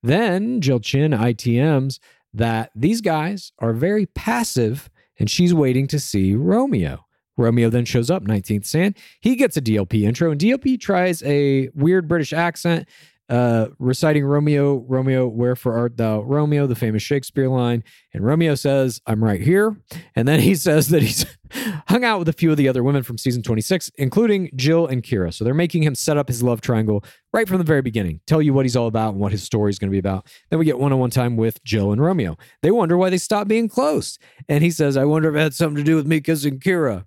Then 0.02 0.60
Jill 0.60 0.80
Chin 0.80 1.12
ITMs 1.12 1.98
that 2.32 2.70
these 2.74 3.00
guys 3.00 3.52
are 3.58 3.72
very 3.72 4.06
passive 4.06 4.90
and 5.18 5.30
she's 5.30 5.52
waiting 5.52 5.86
to 5.88 5.98
see 5.98 6.34
Romeo. 6.34 7.04
Romeo 7.36 7.70
then 7.70 7.84
shows 7.84 8.10
up, 8.10 8.24
19th 8.24 8.66
Sand. 8.66 8.96
He 9.20 9.36
gets 9.36 9.56
a 9.56 9.62
DLP 9.62 10.02
intro, 10.02 10.30
and 10.30 10.40
DLP 10.40 10.80
tries 10.80 11.22
a 11.22 11.68
weird 11.74 12.06
British 12.08 12.32
accent, 12.32 12.88
uh, 13.30 13.68
reciting 13.78 14.24
Romeo, 14.24 14.84
Romeo, 14.88 15.28
wherefore 15.28 15.74
art 15.74 15.96
thou, 15.96 16.20
Romeo, 16.20 16.66
the 16.66 16.74
famous 16.74 17.02
Shakespeare 17.02 17.48
line. 17.48 17.84
And 18.12 18.26
Romeo 18.26 18.56
says, 18.56 19.00
I'm 19.06 19.22
right 19.22 19.40
here. 19.40 19.76
And 20.16 20.26
then 20.26 20.40
he 20.40 20.54
says 20.56 20.88
that 20.88 21.00
he's 21.02 21.24
hung 21.86 22.02
out 22.02 22.18
with 22.18 22.28
a 22.28 22.32
few 22.32 22.50
of 22.50 22.56
the 22.56 22.68
other 22.68 22.82
women 22.82 23.04
from 23.04 23.18
season 23.18 23.42
26, 23.42 23.92
including 23.98 24.50
Jill 24.56 24.88
and 24.88 25.04
Kira. 25.04 25.32
So 25.32 25.44
they're 25.44 25.54
making 25.54 25.84
him 25.84 25.94
set 25.94 26.16
up 26.16 26.26
his 26.26 26.42
love 26.42 26.60
triangle 26.60 27.04
right 27.32 27.46
from 27.46 27.58
the 27.58 27.64
very 27.64 27.82
beginning, 27.82 28.20
tell 28.26 28.42
you 28.42 28.52
what 28.52 28.64
he's 28.64 28.74
all 28.74 28.88
about 28.88 29.12
and 29.12 29.20
what 29.20 29.30
his 29.30 29.44
story 29.44 29.70
is 29.70 29.78
going 29.78 29.90
to 29.90 29.94
be 29.94 29.98
about. 29.98 30.26
Then 30.50 30.58
we 30.58 30.64
get 30.64 30.80
one 30.80 30.92
on 30.92 30.98
one 30.98 31.10
time 31.10 31.36
with 31.36 31.62
Jill 31.62 31.92
and 31.92 32.02
Romeo. 32.02 32.36
They 32.62 32.72
wonder 32.72 32.96
why 32.96 33.10
they 33.10 33.18
stopped 33.18 33.48
being 33.48 33.68
close. 33.68 34.18
And 34.48 34.64
he 34.64 34.72
says, 34.72 34.96
I 34.96 35.04
wonder 35.04 35.30
if 35.30 35.36
it 35.36 35.40
had 35.40 35.54
something 35.54 35.76
to 35.76 35.84
do 35.84 35.94
with 35.94 36.06
me 36.06 36.20
kissing 36.20 36.58
Kira. 36.58 37.04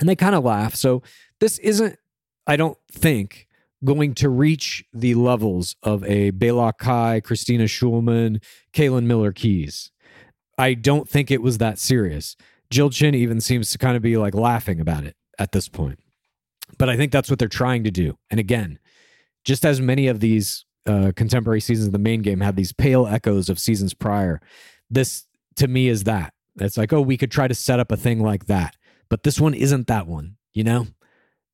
And 0.00 0.08
they 0.08 0.16
kind 0.16 0.34
of 0.34 0.42
laugh. 0.42 0.74
So 0.74 1.04
this 1.38 1.58
isn't, 1.58 1.96
I 2.44 2.56
don't 2.56 2.76
think, 2.90 3.43
going 3.84 4.14
to 4.14 4.28
reach 4.28 4.84
the 4.92 5.14
levels 5.14 5.76
of 5.82 6.02
a 6.04 6.30
Bela 6.30 6.72
Kai, 6.72 7.20
Kristina 7.22 7.64
Schulman, 7.64 8.42
Caelynn 8.72 9.04
Miller-Keyes. 9.04 9.90
I 10.56 10.74
don't 10.74 11.08
think 11.08 11.30
it 11.30 11.42
was 11.42 11.58
that 11.58 11.78
serious. 11.78 12.36
Jill 12.70 12.90
Chin 12.90 13.14
even 13.14 13.40
seems 13.40 13.70
to 13.70 13.78
kind 13.78 13.96
of 13.96 14.02
be 14.02 14.16
like 14.16 14.34
laughing 14.34 14.80
about 14.80 15.04
it 15.04 15.16
at 15.38 15.52
this 15.52 15.68
point. 15.68 15.98
But 16.78 16.88
I 16.88 16.96
think 16.96 17.12
that's 17.12 17.28
what 17.28 17.38
they're 17.38 17.48
trying 17.48 17.84
to 17.84 17.90
do. 17.90 18.16
And 18.30 18.40
again, 18.40 18.78
just 19.44 19.66
as 19.66 19.80
many 19.80 20.06
of 20.06 20.20
these 20.20 20.64
uh, 20.86 21.12
contemporary 21.14 21.60
seasons 21.60 21.86
of 21.86 21.92
the 21.92 21.98
main 21.98 22.22
game 22.22 22.40
have 22.40 22.56
these 22.56 22.72
pale 22.72 23.06
echoes 23.06 23.48
of 23.48 23.58
seasons 23.58 23.94
prior, 23.94 24.40
this 24.90 25.26
to 25.56 25.68
me 25.68 25.88
is 25.88 26.04
that. 26.04 26.32
It's 26.60 26.76
like, 26.76 26.92
oh, 26.92 27.00
we 27.00 27.16
could 27.16 27.30
try 27.30 27.48
to 27.48 27.54
set 27.54 27.80
up 27.80 27.92
a 27.92 27.96
thing 27.96 28.20
like 28.20 28.46
that. 28.46 28.76
But 29.08 29.24
this 29.24 29.40
one 29.40 29.54
isn't 29.54 29.88
that 29.88 30.06
one, 30.06 30.36
you 30.52 30.64
know? 30.64 30.86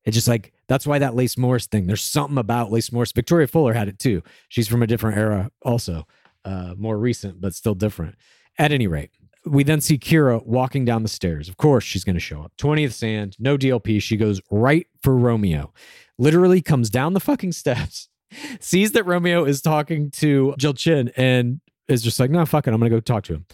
It's 0.05 0.15
just 0.15 0.27
like, 0.27 0.53
that's 0.71 0.87
why 0.87 0.99
that 0.99 1.15
Lace 1.15 1.37
Morris 1.37 1.67
thing, 1.67 1.85
there's 1.85 2.01
something 2.01 2.37
about 2.37 2.71
Lace 2.71 2.93
Morris. 2.93 3.11
Victoria 3.11 3.45
Fuller 3.45 3.73
had 3.73 3.89
it 3.89 3.99
too. 3.99 4.23
She's 4.47 4.69
from 4.69 4.81
a 4.81 4.87
different 4.87 5.17
era, 5.17 5.51
also, 5.63 6.07
uh, 6.45 6.75
more 6.77 6.97
recent, 6.97 7.41
but 7.41 7.53
still 7.53 7.75
different. 7.75 8.15
At 8.57 8.71
any 8.71 8.87
rate, 8.87 9.11
we 9.45 9.65
then 9.65 9.81
see 9.81 9.97
Kira 9.97 10.45
walking 10.45 10.85
down 10.85 11.03
the 11.03 11.09
stairs. 11.09 11.49
Of 11.49 11.57
course, 11.57 11.83
she's 11.83 12.05
going 12.05 12.15
to 12.15 12.21
show 12.21 12.41
up. 12.41 12.53
20th 12.57 12.93
sand, 12.93 13.35
no 13.37 13.57
DLP. 13.57 14.01
She 14.01 14.15
goes 14.15 14.39
right 14.49 14.87
for 15.03 15.17
Romeo. 15.17 15.73
Literally 16.17 16.61
comes 16.61 16.89
down 16.89 17.11
the 17.11 17.19
fucking 17.19 17.51
steps, 17.51 18.07
sees 18.61 18.93
that 18.93 19.05
Romeo 19.05 19.43
is 19.43 19.61
talking 19.61 20.09
to 20.11 20.55
Jill 20.57 20.73
Chin, 20.73 21.11
and 21.17 21.59
is 21.89 22.01
just 22.01 22.17
like, 22.17 22.31
no, 22.31 22.45
fuck 22.45 22.65
it. 22.65 22.73
I'm 22.73 22.79
going 22.79 22.89
to 22.89 22.95
go 22.95 23.01
talk 23.01 23.25
to 23.25 23.33
him. 23.33 23.45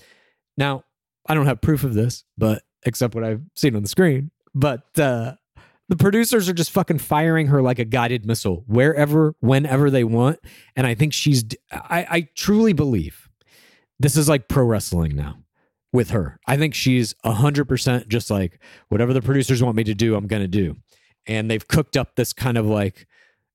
Now, 0.55 0.83
I 1.25 1.33
don't 1.33 1.47
have 1.47 1.61
proof 1.61 1.83
of 1.83 1.95
this, 1.95 2.25
but 2.37 2.61
except 2.85 3.15
what 3.15 3.23
I've 3.23 3.41
seen 3.55 3.75
on 3.75 3.81
the 3.81 3.89
screen. 3.89 4.29
But 4.53 4.99
uh, 4.99 5.33
the 5.89 5.95
producers 5.95 6.49
are 6.49 6.53
just 6.53 6.71
fucking 6.71 6.99
firing 6.99 7.47
her 7.47 7.61
like 7.61 7.79
a 7.79 7.85
guided 7.85 8.25
missile 8.25 8.63
wherever, 8.67 9.35
whenever 9.39 9.89
they 9.89 10.03
want. 10.03 10.39
And 10.75 10.85
I 10.85 10.95
think 10.95 11.13
she's, 11.13 11.45
I, 11.71 12.07
I 12.09 12.27
truly 12.35 12.73
believe 12.73 13.29
this 13.99 14.17
is 14.17 14.27
like 14.27 14.47
pro 14.47 14.65
wrestling 14.65 15.15
now 15.15 15.37
with 15.93 16.09
her. 16.09 16.39
I 16.45 16.57
think 16.57 16.73
she's 16.75 17.13
100% 17.25 18.07
just 18.07 18.29
like 18.29 18.59
whatever 18.89 19.13
the 19.13 19.21
producers 19.21 19.63
want 19.63 19.77
me 19.77 19.83
to 19.85 19.95
do, 19.95 20.15
I'm 20.15 20.27
going 20.27 20.41
to 20.41 20.47
do. 20.47 20.75
And 21.25 21.49
they've 21.49 21.67
cooked 21.67 21.97
up 21.97 22.15
this 22.15 22.33
kind 22.33 22.57
of 22.57 22.65
like 22.65 23.07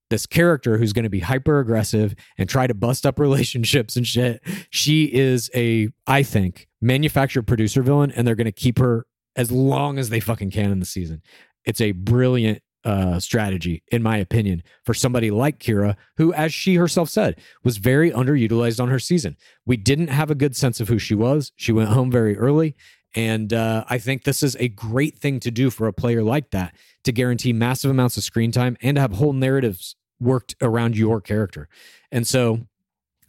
this 0.09 0.25
character 0.25 0.77
who's 0.77 0.93
going 0.93 1.03
to 1.03 1.09
be 1.09 1.21
hyper 1.21 1.59
aggressive 1.59 2.13
and 2.37 2.47
try 2.47 2.67
to 2.67 2.73
bust 2.73 3.05
up 3.05 3.19
relationships 3.19 3.95
and 3.95 4.05
shit. 4.05 4.41
She 4.69 5.05
is 5.05 5.49
a, 5.55 5.89
I 6.07 6.23
think, 6.23 6.67
manufactured 6.81 7.43
producer 7.43 7.81
villain, 7.81 8.11
and 8.11 8.27
they're 8.27 8.35
going 8.35 8.45
to 8.45 8.51
keep 8.51 8.77
her 8.79 9.05
as 9.35 9.51
long 9.51 9.97
as 9.97 10.09
they 10.09 10.19
fucking 10.19 10.51
can 10.51 10.71
in 10.71 10.79
the 10.79 10.85
season. 10.85 11.21
It's 11.65 11.81
a 11.81 11.91
brilliant 11.91 12.61
uh, 12.83 13.19
strategy, 13.19 13.83
in 13.91 14.03
my 14.03 14.17
opinion, 14.17 14.63
for 14.83 14.93
somebody 14.93 15.31
like 15.31 15.59
Kira, 15.59 15.95
who, 16.17 16.33
as 16.33 16.53
she 16.53 16.75
herself 16.75 17.09
said, 17.09 17.39
was 17.63 17.77
very 17.77 18.11
underutilized 18.11 18.81
on 18.81 18.89
her 18.89 18.99
season. 18.99 19.37
We 19.65 19.77
didn't 19.77 20.09
have 20.09 20.29
a 20.29 20.35
good 20.35 20.55
sense 20.55 20.79
of 20.79 20.89
who 20.89 20.99
she 20.99 21.15
was. 21.15 21.51
She 21.55 21.71
went 21.71 21.89
home 21.89 22.11
very 22.11 22.37
early. 22.37 22.75
And 23.15 23.53
uh, 23.53 23.85
I 23.89 23.99
think 23.99 24.23
this 24.23 24.41
is 24.41 24.57
a 24.59 24.69
great 24.69 25.17
thing 25.17 25.39
to 25.41 25.51
do 25.51 25.69
for 25.69 25.87
a 25.87 25.93
player 25.93 26.23
like 26.23 26.49
that 26.51 26.75
to 27.03 27.11
guarantee 27.11 27.53
massive 27.53 27.91
amounts 27.91 28.17
of 28.17 28.23
screen 28.23 28.51
time 28.51 28.75
and 28.81 28.95
to 28.95 29.01
have 29.01 29.13
whole 29.13 29.33
narratives 29.33 29.95
worked 30.19 30.55
around 30.61 30.97
your 30.97 31.21
character. 31.21 31.67
And 32.11 32.25
so 32.25 32.61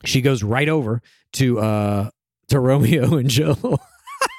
she 0.05 0.21
goes 0.21 0.43
right 0.43 0.69
over 0.69 1.03
to 1.35 1.59
uh 1.59 2.11
to 2.49 2.61
Romeo 2.61 3.17
and 3.17 3.29
Jill 3.29 3.81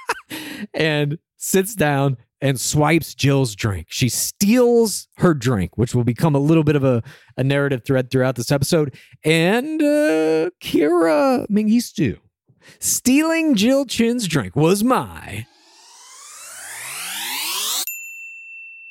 and 0.73 1.17
sits 1.37 1.75
down 1.75 2.17
and 2.45 2.61
swipes 2.61 3.15
Jill's 3.15 3.55
drink. 3.55 3.87
She 3.89 4.07
steals 4.07 5.07
her 5.17 5.33
drink, 5.33 5.79
which 5.79 5.95
will 5.95 6.03
become 6.03 6.35
a 6.35 6.39
little 6.39 6.63
bit 6.63 6.75
of 6.75 6.83
a, 6.83 7.01
a 7.37 7.43
narrative 7.43 7.81
thread 7.83 8.11
throughout 8.11 8.35
this 8.35 8.51
episode. 8.51 8.95
And 9.23 9.81
uh 9.81 10.51
Kira 10.61 11.47
Mengistu 11.49 12.19
stealing 12.77 13.55
Jill 13.55 13.85
Chin's 13.85 14.27
drink 14.27 14.55
was 14.55 14.83
my 14.83 15.47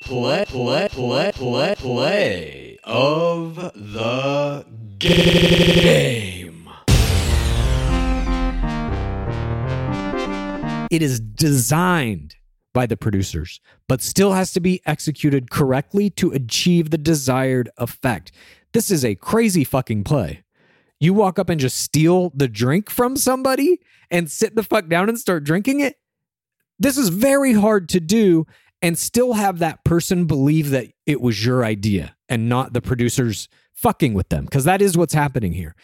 play, 0.00 0.44
play, 0.48 0.88
play, 0.90 1.30
play, 1.32 1.74
play 1.76 2.78
of 2.82 3.54
the 3.54 4.66
game. 4.98 6.68
It 10.90 11.02
is 11.02 11.20
designed 11.20 12.34
by 12.74 12.84
the 12.84 12.96
producers, 12.96 13.60
but 13.88 14.02
still 14.02 14.32
has 14.32 14.52
to 14.52 14.60
be 14.60 14.82
executed 14.84 15.50
correctly 15.50 16.10
to 16.10 16.30
achieve 16.32 16.90
the 16.90 16.98
desired 16.98 17.70
effect. 17.78 18.32
This 18.74 18.90
is 18.90 19.04
a 19.04 19.14
crazy 19.14 19.64
fucking 19.64 20.04
play. 20.04 20.42
You 21.00 21.14
walk 21.14 21.38
up 21.38 21.48
and 21.48 21.60
just 21.60 21.78
steal 21.78 22.30
the 22.34 22.48
drink 22.48 22.90
from 22.90 23.16
somebody 23.16 23.80
and 24.10 24.30
sit 24.30 24.54
the 24.54 24.62
fuck 24.62 24.88
down 24.88 25.08
and 25.08 25.18
start 25.18 25.44
drinking 25.44 25.80
it. 25.80 25.96
This 26.78 26.98
is 26.98 27.08
very 27.08 27.54
hard 27.54 27.88
to 27.90 28.00
do 28.00 28.46
and 28.82 28.98
still 28.98 29.34
have 29.34 29.60
that 29.60 29.84
person 29.84 30.26
believe 30.26 30.70
that 30.70 30.88
it 31.06 31.20
was 31.20 31.44
your 31.44 31.64
idea 31.64 32.16
and 32.28 32.48
not 32.48 32.72
the 32.74 32.82
producers 32.82 33.48
fucking 33.72 34.12
with 34.12 34.28
them 34.28 34.44
because 34.44 34.64
that 34.64 34.82
is 34.82 34.96
what's 34.96 35.14
happening 35.14 35.52
here. 35.52 35.74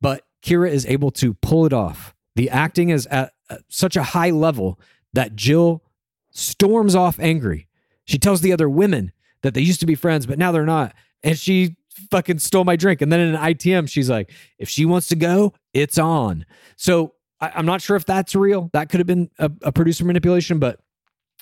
But 0.00 0.24
Kira 0.42 0.70
is 0.70 0.84
able 0.86 1.10
to 1.12 1.34
pull 1.34 1.64
it 1.64 1.72
off. 1.72 2.14
The 2.36 2.50
acting 2.50 2.90
is 2.90 3.06
at 3.06 3.32
uh, 3.48 3.56
such 3.68 3.96
a 3.96 4.02
high 4.02 4.30
level 4.30 4.78
that 5.12 5.36
Jill 5.36 5.82
storms 6.30 6.94
off 6.94 7.18
angry. 7.18 7.68
She 8.04 8.18
tells 8.18 8.40
the 8.40 8.52
other 8.52 8.68
women 8.68 9.12
that 9.42 9.54
they 9.54 9.60
used 9.60 9.80
to 9.80 9.86
be 9.86 9.94
friends, 9.94 10.26
but 10.26 10.38
now 10.38 10.52
they're 10.52 10.64
not. 10.64 10.94
And 11.22 11.38
she 11.38 11.76
fucking 12.10 12.38
stole 12.38 12.64
my 12.64 12.76
drink. 12.76 13.02
And 13.02 13.12
then 13.12 13.20
in 13.20 13.34
an 13.34 13.40
ITM, 13.40 13.88
she's 13.88 14.08
like, 14.08 14.32
if 14.58 14.68
she 14.68 14.84
wants 14.84 15.08
to 15.08 15.16
go, 15.16 15.52
it's 15.74 15.98
on. 15.98 16.46
So 16.76 17.14
I, 17.40 17.58
am 17.58 17.66
not 17.66 17.82
sure 17.82 17.96
if 17.96 18.04
that's 18.04 18.34
real. 18.34 18.70
That 18.72 18.88
could 18.88 19.00
have 19.00 19.06
been 19.06 19.30
a, 19.38 19.50
a 19.62 19.72
producer 19.72 20.04
manipulation, 20.04 20.58
but 20.58 20.80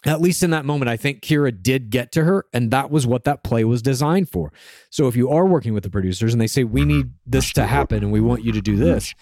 at 0.05 0.21
least 0.21 0.43
in 0.43 0.51
that 0.51 0.65
moment, 0.65 0.89
I 0.89 0.97
think 0.97 1.23
Kira 1.23 1.63
did 1.63 1.91
get 1.91 2.13
to 2.13 2.25
her, 2.25 2.45
and 2.53 2.71
that 2.71 2.91
was 2.91 3.07
what 3.07 3.25
that 3.25 3.43
play 3.43 3.65
was 3.65 3.83
designed 3.83 4.29
for. 4.29 4.53
So 4.91 5.09
if 5.09 5.17
you 5.17 5.31
are 5.31 5.47
working 5.47 5.75
with 5.75 5.83
the 5.83 5.91
producers 5.91 6.33
and 6.33 6.41
they 6.41 6.47
say, 6.47 6.65
we 6.65 6.85
need 6.85 7.11
this 7.25 7.53
to 7.55 7.67
happen 7.67 8.03
and 8.03 8.13
we 8.13 8.21
want 8.21 8.45
you 8.45 8.53
to 8.53 8.61
do 8.61 8.77
this, 8.77 9.15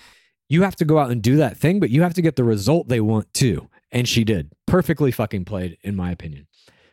you 0.49 0.63
have 0.63 0.77
to 0.77 0.85
go 0.85 0.99
out 0.99 1.11
and 1.11 1.23
do 1.23 1.37
that 1.37 1.57
thing, 1.57 1.81
but 1.81 1.91
you 1.91 2.03
have 2.03 2.15
to 2.15 2.23
get 2.23 2.37
the 2.37 2.45
result 2.45 2.89
they 2.89 3.01
want 3.01 3.33
too. 3.33 3.69
And 3.95 4.09
she 4.09 4.25
did. 4.25 4.51
Perfectly 4.67 5.13
fucking 5.13 5.45
played, 5.45 5.79
in 5.83 5.95
my 5.95 6.11
opinion. 6.11 6.49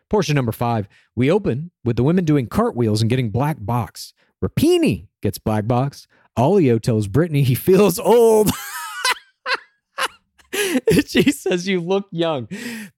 Portion 0.09 0.35
number 0.35 0.51
five, 0.51 0.87
we 1.15 1.31
open 1.31 1.71
with 1.83 1.95
the 1.95 2.03
women 2.03 2.25
doing 2.25 2.45
cartwheels 2.45 3.01
and 3.01 3.09
getting 3.09 3.31
black 3.31 3.57
box. 3.59 4.13
Rapini 4.43 5.07
gets 5.21 5.39
black 5.39 5.67
box. 5.67 6.07
Allio 6.37 6.79
tells 6.79 7.07
Brittany 7.07 7.43
he 7.43 7.55
feels 7.55 7.97
old. 7.97 8.51
she 11.05 11.31
says 11.31 11.67
you 11.67 11.79
look 11.79 12.07
young. 12.11 12.47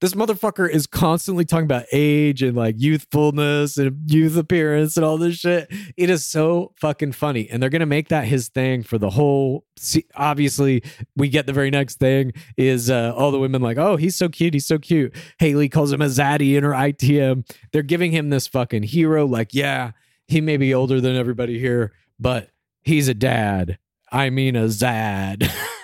This 0.01 0.13
motherfucker 0.13 0.69
is 0.69 0.87
constantly 0.87 1.45
talking 1.45 1.65
about 1.65 1.85
age 1.91 2.41
and 2.41 2.57
like 2.57 2.75
youthfulness 2.77 3.77
and 3.77 4.09
youth 4.09 4.35
appearance 4.37 4.97
and 4.97 5.05
all 5.05 5.17
this 5.17 5.35
shit. 5.35 5.71
It 5.97 6.09
is 6.09 6.25
so 6.25 6.73
fucking 6.79 7.11
funny. 7.11 7.49
And 7.49 7.61
they're 7.61 7.69
going 7.69 7.81
to 7.81 7.85
make 7.85 8.09
that 8.09 8.25
his 8.25 8.49
thing 8.49 8.83
for 8.83 8.97
the 8.97 9.11
whole. 9.11 9.65
See, 9.77 10.05
obviously, 10.15 10.83
we 11.15 11.29
get 11.29 11.45
the 11.45 11.53
very 11.53 11.69
next 11.69 11.99
thing 11.99 12.33
is 12.57 12.89
uh, 12.89 13.13
all 13.15 13.31
the 13.31 13.39
women 13.39 13.61
like, 13.61 13.77
oh, 13.77 13.97
he's 13.97 14.15
so 14.15 14.29
cute. 14.29 14.53
He's 14.53 14.65
so 14.65 14.79
cute. 14.79 15.15
Hailey 15.39 15.69
calls 15.69 15.91
him 15.91 16.01
a 16.01 16.07
zaddy 16.07 16.55
in 16.55 16.63
her 16.63 16.71
ITM. 16.71 17.47
They're 17.71 17.83
giving 17.83 18.11
him 18.11 18.29
this 18.29 18.47
fucking 18.47 18.83
hero. 18.83 19.25
Like, 19.25 19.53
yeah, 19.53 19.91
he 20.27 20.41
may 20.41 20.57
be 20.57 20.73
older 20.73 20.99
than 21.01 21.15
everybody 21.15 21.59
here, 21.59 21.93
but 22.19 22.49
he's 22.81 23.07
a 23.07 23.13
dad. 23.13 23.77
I 24.11 24.29
mean, 24.29 24.55
a 24.55 24.69
Zad. 24.69 25.51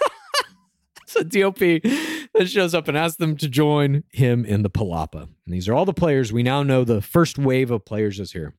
so 1.14 1.24
DOP 1.24 1.58
then 1.58 2.46
shows 2.46 2.76
up 2.76 2.88
and 2.88 2.96
asks 2.96 3.18
them 3.18 3.36
to 3.38 3.50
join 3.50 4.04
him 4.12 4.46
in 4.46 4.62
the 4.62 4.70
Palapa. 4.70 5.24
And 5.24 5.32
these 5.48 5.68
are 5.68 5.74
all 5.74 5.86
the 5.86 5.94
players. 5.94 6.32
We 6.32 6.44
now 6.44 6.62
know 6.62 6.84
the 6.84 7.02
first 7.02 7.40
wave 7.40 7.72
of 7.72 7.84
players 7.84 8.20
is 8.20 8.32
here. 8.32 8.54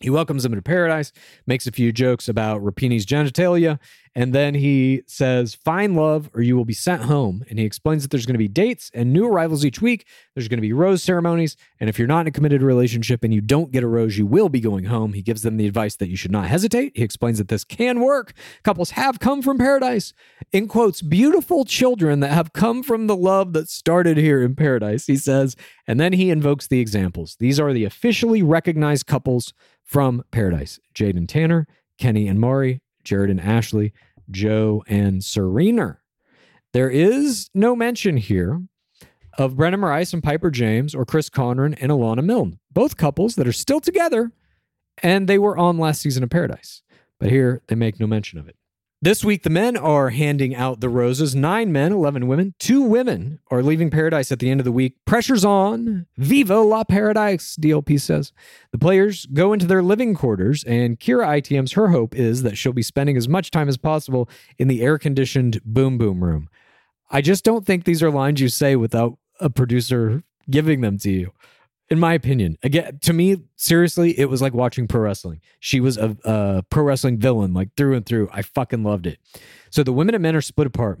He 0.00 0.10
welcomes 0.10 0.42
them 0.42 0.52
into 0.52 0.62
paradise, 0.62 1.12
makes 1.46 1.66
a 1.66 1.72
few 1.72 1.90
jokes 1.90 2.28
about 2.28 2.62
Rapini's 2.62 3.06
genitalia, 3.06 3.78
and 4.14 4.34
then 4.34 4.54
he 4.54 5.02
says, 5.06 5.54
Find 5.54 5.96
love 5.96 6.30
or 6.34 6.42
you 6.42 6.56
will 6.56 6.64
be 6.64 6.74
sent 6.74 7.02
home. 7.02 7.44
And 7.48 7.58
he 7.58 7.64
explains 7.64 8.02
that 8.02 8.10
there's 8.10 8.26
going 8.26 8.34
to 8.34 8.38
be 8.38 8.48
dates 8.48 8.90
and 8.94 9.12
new 9.12 9.26
arrivals 9.26 9.64
each 9.64 9.80
week. 9.80 10.06
There's 10.34 10.48
going 10.48 10.58
to 10.58 10.62
be 10.62 10.72
rose 10.72 11.02
ceremonies. 11.02 11.56
And 11.80 11.88
if 11.88 11.98
you're 11.98 12.08
not 12.08 12.22
in 12.22 12.26
a 12.26 12.32
committed 12.32 12.62
relationship 12.62 13.24
and 13.24 13.32
you 13.32 13.40
don't 13.40 13.70
get 13.70 13.82
a 13.82 13.88
rose, 13.88 14.18
you 14.18 14.26
will 14.26 14.48
be 14.48 14.60
going 14.60 14.84
home. 14.84 15.12
He 15.12 15.22
gives 15.22 15.42
them 15.42 15.56
the 15.56 15.66
advice 15.66 15.96
that 15.96 16.08
you 16.08 16.16
should 16.16 16.32
not 16.32 16.46
hesitate. 16.46 16.92
He 16.94 17.02
explains 17.02 17.38
that 17.38 17.48
this 17.48 17.64
can 17.64 18.00
work. 18.00 18.32
Couples 18.62 18.90
have 18.92 19.20
come 19.20 19.42
from 19.42 19.58
paradise. 19.58 20.12
In 20.52 20.68
quotes, 20.68 21.02
beautiful 21.02 21.64
children 21.64 22.20
that 22.20 22.32
have 22.32 22.52
come 22.52 22.82
from 22.82 23.06
the 23.06 23.16
love 23.16 23.52
that 23.52 23.68
started 23.68 24.16
here 24.16 24.42
in 24.42 24.54
paradise, 24.54 25.06
he 25.06 25.16
says. 25.16 25.56
And 25.86 25.98
then 25.98 26.12
he 26.12 26.30
invokes 26.30 26.66
the 26.66 26.80
examples. 26.80 27.36
These 27.38 27.60
are 27.60 27.72
the 27.72 27.84
officially 27.84 28.42
recognized 28.42 29.06
couples 29.06 29.52
from 29.84 30.22
Paradise 30.30 30.78
Jade 30.92 31.16
and 31.16 31.28
Tanner, 31.28 31.66
Kenny 31.98 32.28
and 32.28 32.38
Mari, 32.38 32.82
Jared 33.08 33.30
and 33.30 33.40
Ashley, 33.40 33.94
Joe 34.30 34.84
and 34.86 35.24
Serena. 35.24 35.98
There 36.74 36.90
is 36.90 37.48
no 37.54 37.74
mention 37.74 38.18
here 38.18 38.62
of 39.38 39.56
Brendan 39.56 39.80
Rice 39.80 40.12
and 40.12 40.22
Pieper 40.22 40.50
James 40.50 40.94
or 40.94 41.06
Chris 41.06 41.30
Conran 41.30 41.74
and 41.80 41.90
Alana 41.90 42.22
Milne, 42.22 42.58
both 42.70 42.98
couples 42.98 43.36
that 43.36 43.48
are 43.48 43.52
still 43.52 43.80
together 43.80 44.30
and 45.02 45.26
they 45.26 45.38
were 45.38 45.56
on 45.56 45.78
last 45.78 46.02
season 46.02 46.22
of 46.22 46.28
Paradise. 46.28 46.82
But 47.18 47.30
here 47.30 47.62
they 47.68 47.74
make 47.74 47.98
no 47.98 48.06
mention 48.06 48.38
of 48.38 48.46
it. 48.46 48.57
This 49.00 49.24
week, 49.24 49.44
the 49.44 49.50
men 49.50 49.76
are 49.76 50.10
handing 50.10 50.56
out 50.56 50.80
the 50.80 50.88
roses. 50.88 51.32
Nine 51.32 51.70
men, 51.70 51.92
11 51.92 52.26
women. 52.26 52.54
Two 52.58 52.82
women 52.82 53.38
are 53.48 53.62
leaving 53.62 53.90
paradise 53.90 54.32
at 54.32 54.40
the 54.40 54.50
end 54.50 54.58
of 54.60 54.64
the 54.64 54.72
week. 54.72 54.96
Pressure's 55.04 55.44
on. 55.44 56.06
Viva 56.16 56.58
la 56.58 56.82
Paradise, 56.82 57.56
DLP 57.60 58.00
says. 58.00 58.32
The 58.72 58.78
players 58.78 59.26
go 59.26 59.52
into 59.52 59.66
their 59.66 59.84
living 59.84 60.16
quarters, 60.16 60.64
and 60.64 60.98
Kira 60.98 61.40
ITM's 61.40 61.74
her 61.74 61.90
hope 61.90 62.16
is 62.16 62.42
that 62.42 62.58
she'll 62.58 62.72
be 62.72 62.82
spending 62.82 63.16
as 63.16 63.28
much 63.28 63.52
time 63.52 63.68
as 63.68 63.76
possible 63.76 64.28
in 64.58 64.66
the 64.66 64.82
air 64.82 64.98
conditioned 64.98 65.60
boom 65.64 65.96
boom 65.96 66.24
room. 66.24 66.48
I 67.08 67.20
just 67.20 67.44
don't 67.44 67.64
think 67.64 67.84
these 67.84 68.02
are 68.02 68.10
lines 68.10 68.40
you 68.40 68.48
say 68.48 68.74
without 68.74 69.16
a 69.38 69.48
producer 69.48 70.24
giving 70.50 70.80
them 70.80 70.98
to 70.98 71.10
you 71.10 71.32
in 71.90 71.98
my 71.98 72.14
opinion. 72.14 72.58
Again, 72.62 72.98
to 73.02 73.12
me, 73.12 73.38
seriously, 73.56 74.18
it 74.18 74.28
was 74.28 74.42
like 74.42 74.54
watching 74.54 74.86
pro 74.86 75.00
wrestling. 75.00 75.40
She 75.60 75.80
was 75.80 75.96
a, 75.96 76.16
a, 76.24 76.62
pro 76.70 76.82
wrestling 76.82 77.18
villain, 77.18 77.54
like 77.54 77.74
through 77.76 77.94
and 77.94 78.04
through. 78.04 78.28
I 78.32 78.42
fucking 78.42 78.82
loved 78.82 79.06
it. 79.06 79.18
So 79.70 79.82
the 79.82 79.92
women 79.92 80.14
and 80.14 80.22
men 80.22 80.36
are 80.36 80.40
split 80.40 80.66
apart 80.66 81.00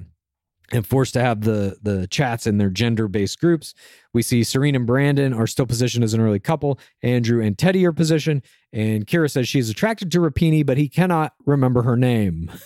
and 0.70 0.86
forced 0.86 1.14
to 1.14 1.20
have 1.20 1.42
the 1.42 1.78
the 1.82 2.06
chats 2.08 2.46
in 2.46 2.58
their 2.58 2.70
gender 2.70 3.08
based 3.08 3.40
groups. 3.40 3.74
We 4.12 4.22
see 4.22 4.44
Serene 4.44 4.74
and 4.74 4.86
Brandon 4.86 5.32
are 5.32 5.46
still 5.46 5.66
positioned 5.66 6.04
as 6.04 6.14
an 6.14 6.20
early 6.20 6.40
couple. 6.40 6.78
Andrew 7.02 7.42
and 7.42 7.56
Teddi 7.56 7.84
are 7.84 7.92
positioned, 7.92 8.42
and 8.72 9.06
Kira 9.06 9.30
says 9.30 9.48
she's 9.48 9.70
attracted 9.70 10.10
to 10.12 10.20
Rapini, 10.20 10.64
but 10.64 10.78
he 10.78 10.88
cannot 10.88 11.34
remember 11.44 11.82
her 11.82 11.96
name. 11.96 12.50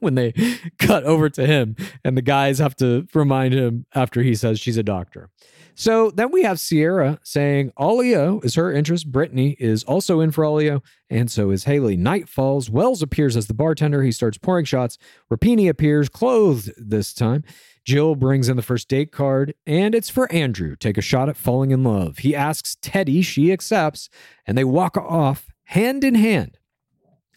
when 0.00 0.14
they 0.14 0.32
cut 0.78 1.04
over 1.04 1.30
to 1.30 1.46
him, 1.46 1.76
and 2.04 2.16
the 2.16 2.22
guys 2.22 2.58
have 2.58 2.76
to 2.76 3.06
remind 3.14 3.54
him 3.54 3.86
after 3.94 4.22
he 4.22 4.34
says 4.34 4.60
she's 4.60 4.76
a 4.76 4.82
doctor. 4.82 5.30
So 5.74 6.10
then 6.10 6.30
we 6.30 6.42
have 6.42 6.60
Sierra 6.60 7.18
saying 7.22 7.72
Allio 7.78 8.44
is 8.44 8.54
her 8.54 8.72
interest. 8.72 9.10
Brittany 9.10 9.56
is 9.58 9.84
also 9.84 10.20
in 10.20 10.30
for 10.30 10.44
Allio, 10.44 10.82
and 11.08 11.30
so 11.30 11.50
is 11.50 11.64
Hailey. 11.64 11.96
Night 11.96 12.28
falls. 12.28 12.68
Wells 12.68 13.02
appears 13.02 13.36
as 13.36 13.46
the 13.46 13.54
bartender. 13.54 14.02
He 14.02 14.12
starts 14.12 14.38
pouring 14.38 14.64
shots. 14.64 14.98
Rapini 15.32 15.68
appears, 15.68 16.08
clothed 16.08 16.70
this 16.76 17.14
time. 17.14 17.44
Jill 17.84 18.14
brings 18.14 18.48
in 18.48 18.56
the 18.56 18.62
first 18.62 18.88
date 18.88 19.10
card, 19.10 19.54
and 19.66 19.94
it's 19.94 20.10
for 20.10 20.30
Andrew. 20.32 20.76
Take 20.76 20.98
a 20.98 21.02
shot 21.02 21.28
at 21.28 21.36
falling 21.36 21.70
in 21.70 21.82
love. 21.82 22.18
He 22.18 22.36
asks 22.36 22.76
Teddi, 22.82 23.24
she 23.24 23.52
accepts, 23.52 24.10
and 24.46 24.56
they 24.56 24.64
walk 24.64 24.96
off 24.96 25.48
hand 25.64 26.04
in 26.04 26.14
hand. 26.14 26.58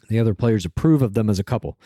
The 0.09 0.19
other 0.19 0.33
players 0.33 0.65
approve 0.65 1.01
of 1.01 1.13
them 1.13 1.29
as 1.29 1.39
a 1.39 1.43
couple. 1.43 1.79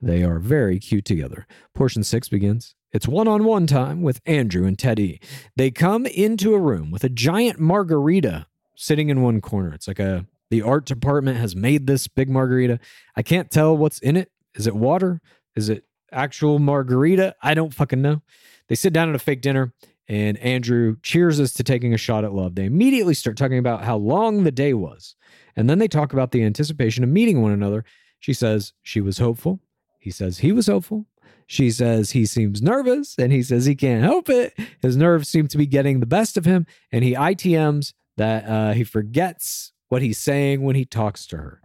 They 0.00 0.24
are 0.24 0.40
very 0.40 0.80
cute 0.80 1.04
together. 1.04 1.46
Portion 1.74 2.02
six 2.02 2.28
begins. 2.28 2.74
It's 2.92 3.08
one 3.08 3.26
on 3.26 3.44
one 3.44 3.66
time 3.66 4.02
with 4.02 4.20
Andrew 4.26 4.66
and 4.66 4.76
Teddi. 4.76 5.18
They 5.56 5.70
come 5.70 6.04
into 6.06 6.54
a 6.54 6.58
room 6.60 6.90
with 6.90 7.04
a 7.04 7.08
giant 7.08 7.58
margarita 7.58 8.46
sitting 8.76 9.08
in 9.08 9.22
one 9.22 9.40
corner. 9.40 9.72
It's 9.72 9.88
like 9.88 9.98
a, 9.98 10.26
the 10.50 10.62
art 10.62 10.84
department 10.84 11.38
has 11.38 11.56
made 11.56 11.86
this 11.86 12.06
big 12.06 12.28
margarita. 12.28 12.78
I 13.16 13.22
can't 13.22 13.50
tell 13.50 13.76
what's 13.76 13.98
in 14.00 14.16
it. 14.16 14.30
Is 14.54 14.66
it 14.66 14.76
water? 14.76 15.22
Is 15.56 15.70
it 15.70 15.84
actual 16.12 16.58
margarita? 16.58 17.34
I 17.42 17.54
don't 17.54 17.72
fucking 17.72 18.02
know. 18.02 18.20
They 18.68 18.74
sit 18.74 18.92
down 18.92 19.08
at 19.08 19.14
a 19.14 19.18
fake 19.18 19.40
dinner 19.40 19.72
and 20.06 20.36
Andrew 20.38 20.96
cheers 21.02 21.40
us 21.40 21.54
to 21.54 21.62
taking 21.62 21.94
a 21.94 21.98
shot 21.98 22.24
at 22.24 22.34
love. 22.34 22.54
They 22.54 22.66
immediately 22.66 23.14
start 23.14 23.38
talking 23.38 23.58
about 23.58 23.84
how 23.84 23.96
long 23.96 24.44
the 24.44 24.50
day 24.50 24.74
was. 24.74 25.14
And 25.56 25.70
then 25.70 25.78
they 25.78 25.88
talk 25.88 26.12
about 26.12 26.32
the 26.32 26.44
anticipation 26.44 27.02
of 27.04 27.10
meeting 27.10 27.40
one 27.40 27.52
another. 27.52 27.84
She 28.20 28.34
says 28.34 28.74
she 28.82 29.00
was 29.00 29.18
hopeful. 29.18 29.60
He 29.98 30.10
says 30.10 30.38
he 30.38 30.52
was 30.52 30.66
hopeful. 30.66 31.06
She 31.52 31.70
says 31.70 32.12
he 32.12 32.24
seems 32.24 32.62
nervous 32.62 33.14
and 33.18 33.30
he 33.30 33.42
says 33.42 33.66
he 33.66 33.74
can't 33.74 34.02
help 34.02 34.30
it. 34.30 34.58
His 34.80 34.96
nerves 34.96 35.28
seem 35.28 35.48
to 35.48 35.58
be 35.58 35.66
getting 35.66 36.00
the 36.00 36.06
best 36.06 36.38
of 36.38 36.46
him. 36.46 36.64
And 36.90 37.04
he 37.04 37.12
ITMs 37.12 37.92
that 38.16 38.48
uh, 38.48 38.72
he 38.72 38.84
forgets 38.84 39.74
what 39.90 40.00
he's 40.00 40.16
saying 40.16 40.62
when 40.62 40.76
he 40.76 40.86
talks 40.86 41.26
to 41.26 41.36
her. 41.36 41.60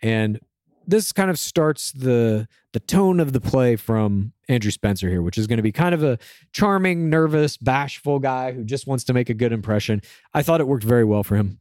And 0.00 0.38
this 0.86 1.10
kind 1.10 1.30
of 1.30 1.38
starts 1.40 1.90
the 1.90 2.46
the 2.74 2.78
tone 2.78 3.18
of 3.18 3.32
the 3.32 3.40
play 3.40 3.74
from 3.74 4.34
Andrew 4.48 4.70
Spencer 4.70 5.08
here, 5.08 5.20
which 5.20 5.36
is 5.36 5.48
going 5.48 5.56
to 5.56 5.64
be 5.64 5.72
kind 5.72 5.96
of 5.96 6.04
a 6.04 6.16
charming, 6.52 7.10
nervous, 7.10 7.56
bashful 7.56 8.20
guy 8.20 8.52
who 8.52 8.62
just 8.62 8.86
wants 8.86 9.02
to 9.02 9.12
make 9.12 9.30
a 9.30 9.34
good 9.34 9.52
impression. 9.52 10.00
I 10.32 10.42
thought 10.42 10.60
it 10.60 10.68
worked 10.68 10.84
very 10.84 11.04
well 11.04 11.24
for 11.24 11.34
him. 11.34 11.58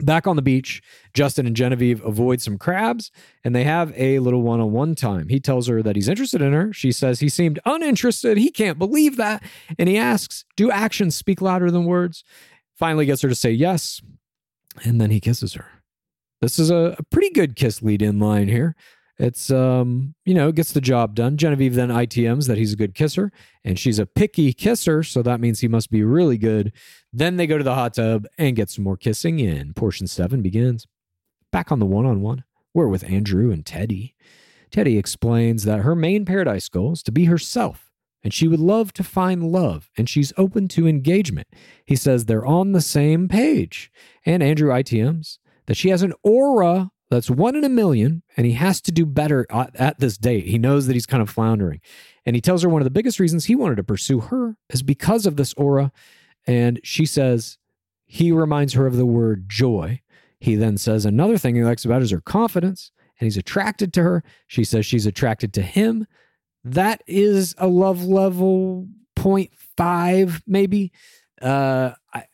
Back 0.00 0.26
on 0.26 0.34
the 0.34 0.42
beach, 0.42 0.82
Justin 1.12 1.46
and 1.46 1.54
Genevieve 1.54 2.04
avoid 2.04 2.40
some 2.40 2.58
crabs 2.58 3.12
and 3.44 3.54
they 3.54 3.62
have 3.64 3.92
a 3.96 4.18
little 4.18 4.42
one 4.42 4.60
on 4.60 4.72
one 4.72 4.94
time. 4.96 5.28
He 5.28 5.38
tells 5.38 5.68
her 5.68 5.82
that 5.82 5.94
he's 5.94 6.08
interested 6.08 6.42
in 6.42 6.52
her. 6.52 6.72
She 6.72 6.90
says 6.90 7.20
he 7.20 7.28
seemed 7.28 7.60
uninterested. 7.64 8.36
He 8.36 8.50
can't 8.50 8.78
believe 8.78 9.16
that. 9.16 9.42
And 9.78 9.88
he 9.88 9.96
asks, 9.96 10.44
Do 10.56 10.70
actions 10.70 11.14
speak 11.14 11.40
louder 11.40 11.70
than 11.70 11.84
words? 11.84 12.24
Finally 12.76 13.06
gets 13.06 13.22
her 13.22 13.28
to 13.28 13.36
say 13.36 13.52
yes. 13.52 14.00
And 14.82 15.00
then 15.00 15.10
he 15.10 15.20
kisses 15.20 15.54
her. 15.54 15.66
This 16.40 16.58
is 16.58 16.70
a, 16.70 16.96
a 16.98 17.02
pretty 17.04 17.30
good 17.30 17.54
kiss 17.54 17.80
lead 17.80 18.02
in 18.02 18.18
line 18.18 18.48
here. 18.48 18.74
It's 19.18 19.50
um, 19.50 20.14
you 20.24 20.34
know, 20.34 20.50
gets 20.50 20.72
the 20.72 20.80
job 20.80 21.14
done. 21.14 21.36
Genevieve 21.36 21.74
then 21.74 21.88
ITMs 21.88 22.48
that 22.48 22.58
he's 22.58 22.72
a 22.72 22.76
good 22.76 22.94
kisser, 22.94 23.30
and 23.62 23.78
she's 23.78 23.98
a 23.98 24.06
picky 24.06 24.52
kisser, 24.52 25.02
so 25.02 25.22
that 25.22 25.40
means 25.40 25.60
he 25.60 25.68
must 25.68 25.90
be 25.90 26.02
really 26.02 26.38
good. 26.38 26.72
Then 27.12 27.36
they 27.36 27.46
go 27.46 27.56
to 27.56 27.64
the 27.64 27.74
hot 27.74 27.94
tub 27.94 28.26
and 28.38 28.56
get 28.56 28.70
some 28.70 28.84
more 28.84 28.96
kissing 28.96 29.38
in. 29.38 29.72
Portion 29.74 30.06
seven 30.06 30.42
begins. 30.42 30.86
Back 31.52 31.70
on 31.70 31.78
the 31.78 31.86
one-on-one, 31.86 32.42
we're 32.72 32.88
with 32.88 33.04
Andrew 33.04 33.52
and 33.52 33.64
Teddi. 33.64 34.14
Teddi 34.72 34.98
explains 34.98 35.62
that 35.62 35.80
her 35.80 35.94
main 35.94 36.24
paradise 36.24 36.68
goal 36.68 36.92
is 36.92 37.02
to 37.04 37.12
be 37.12 37.26
herself, 37.26 37.92
and 38.24 38.34
she 38.34 38.48
would 38.48 38.58
love 38.58 38.92
to 38.94 39.04
find 39.04 39.44
love, 39.44 39.88
and 39.96 40.08
she's 40.08 40.32
open 40.36 40.66
to 40.68 40.88
engagement. 40.88 41.46
He 41.84 41.94
says 41.94 42.24
they're 42.24 42.44
on 42.44 42.72
the 42.72 42.80
same 42.80 43.28
page, 43.28 43.92
and 44.26 44.42
Andrew 44.42 44.70
ITMs 44.70 45.38
that 45.66 45.76
she 45.76 45.90
has 45.90 46.02
an 46.02 46.14
aura 46.24 46.90
that's 47.14 47.30
one 47.30 47.56
in 47.56 47.64
a 47.64 47.68
million, 47.68 48.22
and 48.36 48.46
he 48.46 48.52
has 48.52 48.80
to 48.82 48.92
do 48.92 49.06
better 49.06 49.46
at, 49.50 49.98
this 49.98 50.18
date. 50.18 50.46
He 50.46 50.58
knows 50.58 50.86
that 50.86 50.94
he's 50.94 51.06
kind 51.06 51.22
of 51.22 51.30
floundering. 51.30 51.80
And 52.26 52.36
he 52.36 52.42
tells 52.42 52.62
her 52.62 52.68
one 52.68 52.82
of 52.82 52.84
the 52.84 52.90
biggest 52.90 53.20
reasons 53.20 53.44
he 53.44 53.54
wanted 53.54 53.76
to 53.76 53.84
pursue 53.84 54.20
her 54.20 54.56
is 54.70 54.82
because 54.82 55.26
of 55.26 55.36
this 55.36 55.54
aura. 55.54 55.92
And 56.46 56.80
she 56.82 57.06
says 57.06 57.58
he 58.04 58.32
reminds 58.32 58.74
her 58.74 58.86
of 58.86 58.96
the 58.96 59.06
word 59.06 59.48
joy. 59.48 60.00
He 60.40 60.56
then 60.56 60.76
says 60.76 61.04
another 61.06 61.38
thing 61.38 61.54
he 61.54 61.64
likes 61.64 61.84
about 61.84 62.02
is 62.02 62.10
her 62.10 62.20
confidence, 62.20 62.90
and 63.18 63.26
he's 63.26 63.36
attracted 63.36 63.92
to 63.94 64.02
her. 64.02 64.24
She 64.46 64.64
says 64.64 64.84
she's 64.84 65.06
attracted 65.06 65.52
to 65.54 65.62
him. 65.62 66.06
That 66.64 67.02
is 67.06 67.54
a 67.58 67.66
love 67.66 68.04
level 68.04 68.88
0.5, 69.16 70.42
maybe. 70.46 70.92
Uh, 71.40 71.92
I, 72.12 72.24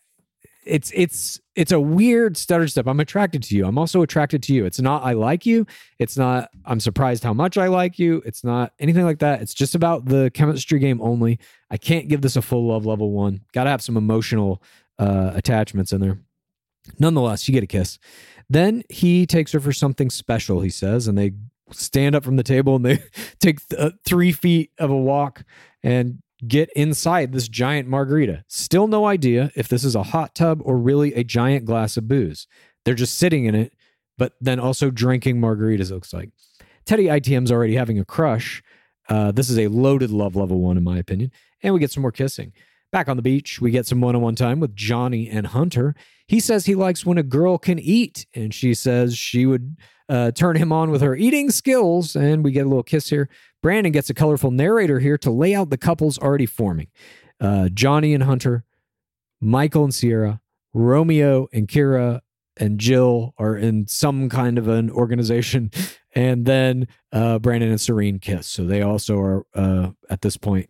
it's 0.64 0.92
it's 0.94 1.40
it's 1.54 1.72
a 1.72 1.80
weird 1.80 2.36
stutter 2.36 2.68
step. 2.68 2.86
I'm 2.86 3.00
attracted 3.00 3.42
to 3.44 3.56
you. 3.56 3.66
I'm 3.66 3.78
also 3.78 4.02
attracted 4.02 4.42
to 4.44 4.54
you. 4.54 4.64
It's 4.66 4.80
not 4.80 5.04
I 5.04 5.12
like 5.12 5.46
you. 5.46 5.66
It's 5.98 6.16
not 6.16 6.50
I'm 6.64 6.80
surprised 6.80 7.24
how 7.24 7.32
much 7.32 7.56
I 7.56 7.68
like 7.68 7.98
you. 7.98 8.22
It's 8.24 8.44
not 8.44 8.72
anything 8.78 9.04
like 9.04 9.20
that. 9.20 9.40
It's 9.42 9.54
just 9.54 9.74
about 9.74 10.06
the 10.06 10.30
chemistry 10.32 10.78
game 10.78 11.00
only. 11.00 11.38
I 11.70 11.76
can't 11.76 12.08
give 12.08 12.20
this 12.20 12.36
a 12.36 12.42
full 12.42 12.68
love 12.68 12.86
level 12.86 13.12
one. 13.12 13.40
Got 13.52 13.64
to 13.64 13.70
have 13.70 13.82
some 13.82 13.96
emotional 13.96 14.62
uh, 14.98 15.32
attachments 15.34 15.92
in 15.92 16.00
there. 16.00 16.18
Nonetheless, 16.98 17.48
you 17.48 17.54
get 17.54 17.62
a 17.62 17.68
kiss. 17.68 17.98
Then 18.48 18.82
he 18.88 19.26
takes 19.26 19.52
her 19.52 19.61
for 19.61 19.72
something 19.72 20.11
special. 20.11 20.61
He 20.61 20.70
says, 20.70 21.06
and 21.06 21.16
they 21.16 21.32
stand 21.72 22.14
up 22.14 22.24
from 22.24 22.36
the 22.36 22.42
table 22.42 22.76
and 22.76 22.84
they 22.84 23.02
take 23.38 23.66
th- 23.68 23.80
uh, 23.80 23.90
three 24.04 24.32
feet 24.32 24.72
of 24.78 24.90
a 24.90 24.96
walk 24.96 25.44
and 25.82 26.22
get 26.47 26.70
inside 26.74 27.32
this 27.32 27.49
giant 27.49 27.88
margarita. 27.88 28.45
Still 28.49 28.86
no 28.86 29.07
idea 29.07 29.51
if 29.55 29.68
this 29.68 29.84
is 29.84 29.95
a 29.95 30.03
hot 30.03 30.34
tub 30.34 30.61
or 30.64 30.78
really 30.78 31.14
a 31.14 31.24
giant 31.24 31.64
glass 31.64 31.97
of 31.97 32.09
booze. 32.09 32.47
They're 32.84 32.95
just 32.95 33.18
sitting 33.18 33.45
in 33.45 33.55
it, 33.55 33.74
but 34.16 34.34
then 34.41 34.59
also 34.59 34.91
drinking 34.91 35.41
margaritas, 35.41 35.91
it 35.91 35.95
looks 35.95 36.12
like. 36.12 36.30
Teddi 36.86 37.05
ITM's 37.05 37.53
already 37.53 37.76
having 37.76 37.99
a 37.99 38.05
crush. 38.05 38.62
Uh, 39.09 39.32
this 39.32 39.51
is 39.51 39.59
a 39.59 39.68
loaded 39.68 40.11
love 40.11 40.36
level 40.36 40.61
one, 40.61 40.76
in 40.76 40.84
my 40.84 40.99
opinion. 40.99 41.30
And 41.62 41.74
we 41.74 41.80
get 41.80 41.91
some 41.91 42.03
more 42.03 42.12
kissing. 42.12 42.53
Back 42.93 43.09
on 43.09 43.16
the 43.16 43.22
beach, 43.22 43.61
we 43.61 43.70
get 43.70 43.86
some 43.86 44.01
one 44.01 44.16
on 44.16 44.22
one 44.22 44.34
time 44.34 44.59
with 44.59 44.74
Johnny 44.74 45.28
and 45.28 45.47
Hunter. 45.47 45.95
He 46.26 46.41
says 46.41 46.66
he 46.66 46.74
likes 46.74 47.07
when 47.07 47.18
a 47.18 47.22
girl 47.22 47.59
can 47.59 47.78
eat, 47.78 48.26
and 48.34 48.53
she 48.53 48.74
says 48.74 49.16
she 49.16 49.47
would 49.47 49.76
uh, 50.11 50.32
turn 50.32 50.56
him 50.56 50.72
on 50.72 50.90
with 50.90 51.00
her 51.00 51.14
eating 51.14 51.50
skills. 51.50 52.16
And 52.16 52.44
we 52.44 52.50
get 52.50 52.66
a 52.66 52.68
little 52.68 52.82
kiss 52.82 53.08
here. 53.08 53.30
Brandon 53.62 53.92
gets 53.92 54.11
a 54.11 54.14
colorful 54.14 54.50
narrator 54.50 54.98
here 54.98 55.16
to 55.18 55.30
lay 55.30 55.54
out 55.54 55.70
the 55.70 55.78
couples 55.78 56.18
already 56.18 56.46
forming 56.46 56.88
uh, 57.40 57.68
Johnny 57.68 58.12
and 58.12 58.24
Hunter, 58.24 58.64
Michael 59.40 59.84
and 59.84 59.94
Sierra, 59.94 60.40
Romeo 60.74 61.48
and 61.52 61.68
Kira, 61.68 62.20
and 62.56 62.78
Jill 62.78 63.34
are 63.38 63.56
in 63.56 63.86
some 63.86 64.28
kind 64.28 64.58
of 64.58 64.68
an 64.68 64.90
organization. 64.90 65.70
And 66.12 66.44
then 66.44 66.88
uh, 67.12 67.38
Brandon 67.38 67.70
and 67.70 67.80
Serene 67.80 68.18
kiss. 68.18 68.48
So 68.48 68.64
they 68.64 68.82
also 68.82 69.16
are, 69.20 69.46
uh, 69.54 69.90
at 70.08 70.22
this 70.22 70.36
point, 70.36 70.68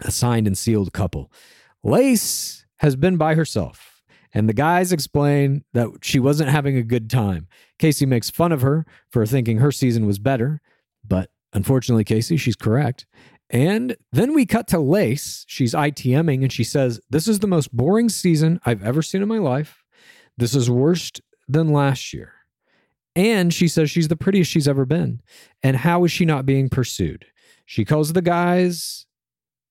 a 0.00 0.10
signed 0.10 0.46
and 0.46 0.58
sealed 0.58 0.92
couple. 0.92 1.32
Lace 1.82 2.66
has 2.76 2.94
been 2.94 3.16
by 3.16 3.36
herself. 3.36 3.89
And 4.32 4.48
the 4.48 4.54
guys 4.54 4.92
explain 4.92 5.64
that 5.72 5.88
she 6.02 6.20
wasn't 6.20 6.50
having 6.50 6.76
a 6.76 6.82
good 6.82 7.10
time. 7.10 7.48
Casey 7.78 8.06
makes 8.06 8.30
fun 8.30 8.52
of 8.52 8.62
her 8.62 8.86
for 9.08 9.26
thinking 9.26 9.58
her 9.58 9.72
season 9.72 10.06
was 10.06 10.18
better, 10.18 10.60
but 11.06 11.30
Unfortunately, 11.52 12.04
Casey, 12.04 12.36
she's 12.36 12.56
correct. 12.56 13.06
And 13.48 13.96
then 14.12 14.34
we 14.34 14.46
cut 14.46 14.68
to 14.68 14.78
Lace. 14.78 15.44
She's 15.48 15.74
ITMing 15.74 16.42
and 16.42 16.52
she 16.52 16.62
says, 16.62 17.00
This 17.10 17.26
is 17.26 17.40
the 17.40 17.48
most 17.48 17.74
boring 17.74 18.08
season 18.08 18.60
I've 18.64 18.84
ever 18.84 19.02
seen 19.02 19.22
in 19.22 19.28
my 19.28 19.38
life. 19.38 19.82
This 20.36 20.54
is 20.54 20.70
worse 20.70 21.10
than 21.48 21.72
last 21.72 22.12
year. 22.12 22.32
And 23.16 23.52
she 23.52 23.66
says 23.66 23.90
she's 23.90 24.06
the 24.06 24.16
prettiest 24.16 24.50
she's 24.50 24.68
ever 24.68 24.86
been. 24.86 25.20
And 25.62 25.78
how 25.78 26.04
is 26.04 26.12
she 26.12 26.24
not 26.24 26.46
being 26.46 26.68
pursued? 26.68 27.26
She 27.66 27.84
calls 27.84 28.12
the 28.12 28.22
guys 28.22 29.06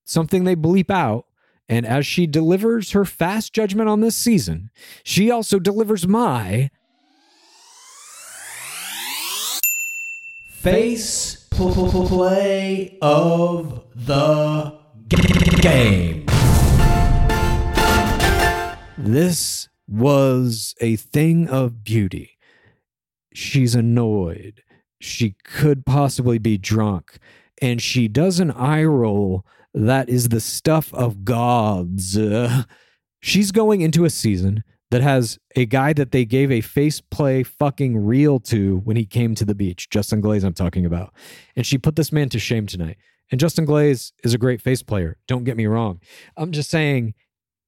something 0.04 0.44
they 0.44 0.56
bleep 0.56 0.90
out. 0.90 1.24
And 1.70 1.86
as 1.86 2.04
she 2.04 2.26
delivers 2.26 2.90
her 2.90 3.04
fast 3.04 3.52
judgment 3.52 3.88
on 3.88 4.00
this 4.00 4.16
season, 4.16 4.70
she 5.04 5.30
also 5.30 5.60
delivers 5.60 6.04
my 6.04 6.68
face 10.50 11.46
play 11.52 12.98
of 13.00 13.84
the 13.94 14.80
game. 15.60 16.26
This 18.98 19.68
was 19.86 20.74
a 20.80 20.96
thing 20.96 21.48
of 21.48 21.84
beauty. 21.84 22.36
She's 23.32 23.76
annoyed. 23.76 24.64
She 25.00 25.36
could 25.44 25.86
possibly 25.86 26.38
be 26.38 26.58
drunk. 26.58 27.18
And 27.62 27.80
she 27.80 28.08
does 28.08 28.40
an 28.40 28.50
eye 28.50 28.82
roll 28.82 29.46
that 29.74 30.08
is 30.08 30.28
the 30.28 30.40
stuff 30.40 30.92
of 30.94 31.24
gods. 31.24 32.16
Uh, 32.16 32.64
she's 33.20 33.52
going 33.52 33.80
into 33.80 34.04
a 34.04 34.10
season 34.10 34.64
that 34.90 35.02
has 35.02 35.38
a 35.54 35.66
guy 35.66 35.92
that 35.92 36.10
they 36.10 36.24
gave 36.24 36.50
a 36.50 36.60
face 36.60 37.00
play 37.00 37.42
fucking 37.42 37.96
reel 38.04 38.40
to 38.40 38.78
when 38.78 38.96
he 38.96 39.04
came 39.04 39.34
to 39.36 39.44
the 39.44 39.54
beach. 39.54 39.88
Justin 39.88 40.20
Glaze, 40.20 40.42
I'm 40.42 40.52
talking 40.52 40.84
about. 40.84 41.14
And 41.54 41.64
she 41.64 41.78
put 41.78 41.96
this 41.96 42.10
man 42.10 42.28
to 42.30 42.38
shame 42.38 42.66
tonight. 42.66 42.96
And 43.30 43.38
Justin 43.38 43.64
Glaze 43.64 44.12
is 44.24 44.34
a 44.34 44.38
great 44.38 44.60
face 44.60 44.82
player. 44.82 45.16
Don't 45.28 45.44
get 45.44 45.56
me 45.56 45.66
wrong. 45.66 46.00
I'm 46.36 46.50
just 46.50 46.70
saying 46.70 47.14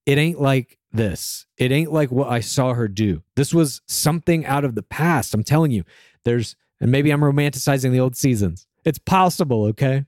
it 0.05 0.19
ain't 0.19 0.41
like 0.41 0.79
this. 0.91 1.47
It 1.57 1.71
ain't 1.71 1.93
like 1.93 2.11
what 2.11 2.29
I 2.29 2.41
saw 2.41 2.75
her 2.75 2.89
do. 2.89 3.23
This 3.37 3.55
was 3.55 3.81
something 3.87 4.45
out 4.45 4.65
of 4.65 4.75
the 4.75 4.83
past. 4.83 5.35
I'm 5.35 5.45
telling 5.45 5.71
you. 5.71 5.85
There's, 6.25 6.57
and 6.81 6.91
maybe 6.91 7.11
I'm 7.11 7.21
romanticizing 7.21 7.93
the 7.93 8.01
old 8.01 8.17
seasons. 8.17 8.67
It's 8.85 8.99
possible, 8.99 9.65
okay? 9.67 10.07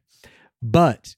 But 0.60 1.14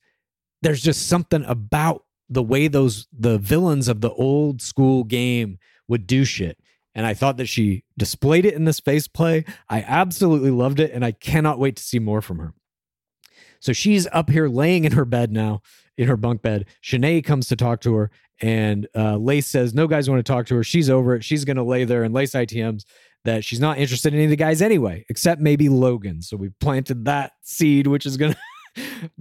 there's 0.63 0.83
just 0.83 1.09
something 1.09 1.45
about 1.45 2.05
the 2.29 2.43
way 2.43 2.69
those, 2.69 3.07
the 3.17 3.39
villains 3.39 3.89
of 3.89 4.01
the 4.01 4.11
old 4.13 4.61
school 4.61 5.05
game 5.05 5.59
would 5.89 6.07
do 6.07 6.25
shit. 6.25 6.59
And 6.95 7.05
I 7.05 7.15
thought 7.15 7.37
that 7.37 7.47
she 7.47 7.85
displayed 7.99 8.47
it 8.47 8.55
in 8.55 8.65
this 8.65 8.81
face 8.81 9.07
play. 9.07 9.45
I 9.69 9.83
absolutely 9.83 10.51
loved 10.51 10.81
it, 10.81 10.93
and 10.93 11.05
I 11.05 11.13
cannot 11.13 11.59
wait 11.59 11.77
to 11.77 11.83
see 11.83 11.99
more 11.99 12.23
from 12.23 12.39
her. 12.39 12.55
So 13.61 13.73
she's 13.73 14.07
up 14.13 14.31
here 14.31 14.49
laying 14.49 14.85
in 14.85 14.93
her 14.93 15.05
bed 15.05 15.31
now, 15.31 15.61
in 15.99 16.09
her 16.09 16.17
bunk 16.17 16.41
bed. 16.41 16.67
Shanae 16.83 17.23
comes 17.23 17.49
to 17.49 17.57
talk 17.57 17.83
to 17.83 17.95
her, 17.95 18.11
and 18.41 18.89
uh, 18.95 19.17
Lace 19.17 19.47
says, 19.47 19.75
No 19.75 19.87
guys 19.87 20.09
want 20.09 20.25
to 20.25 20.33
talk 20.33 20.47
to 20.47 20.57
her. 20.57 20.65
She's 20.65 20.89
over 20.89 21.15
it. 21.15 21.23
She's 21.23 21.45
going 21.45 21.59
to 21.59 21.63
lay 21.63 21.85
there, 21.85 22.03
and 22.03 22.15
Lace 22.15 22.33
ITMs 22.33 22.85
that 23.27 23.45
she's 23.45 23.61
not 23.61 23.77
interested 23.77 24.15
in 24.15 24.21
any 24.21 24.25
of 24.25 24.31
the 24.31 24.37
guys 24.37 24.63
anyway, 24.63 25.05
except 25.11 25.41
maybe 25.41 25.69
Logan. 25.69 26.23
So 26.23 26.37
we 26.37 26.51
planted 26.61 27.05
that 27.05 27.33
seed, 27.43 27.89
which 27.89 28.07
is 28.07 28.17
going 28.17 28.33
to 28.33 28.39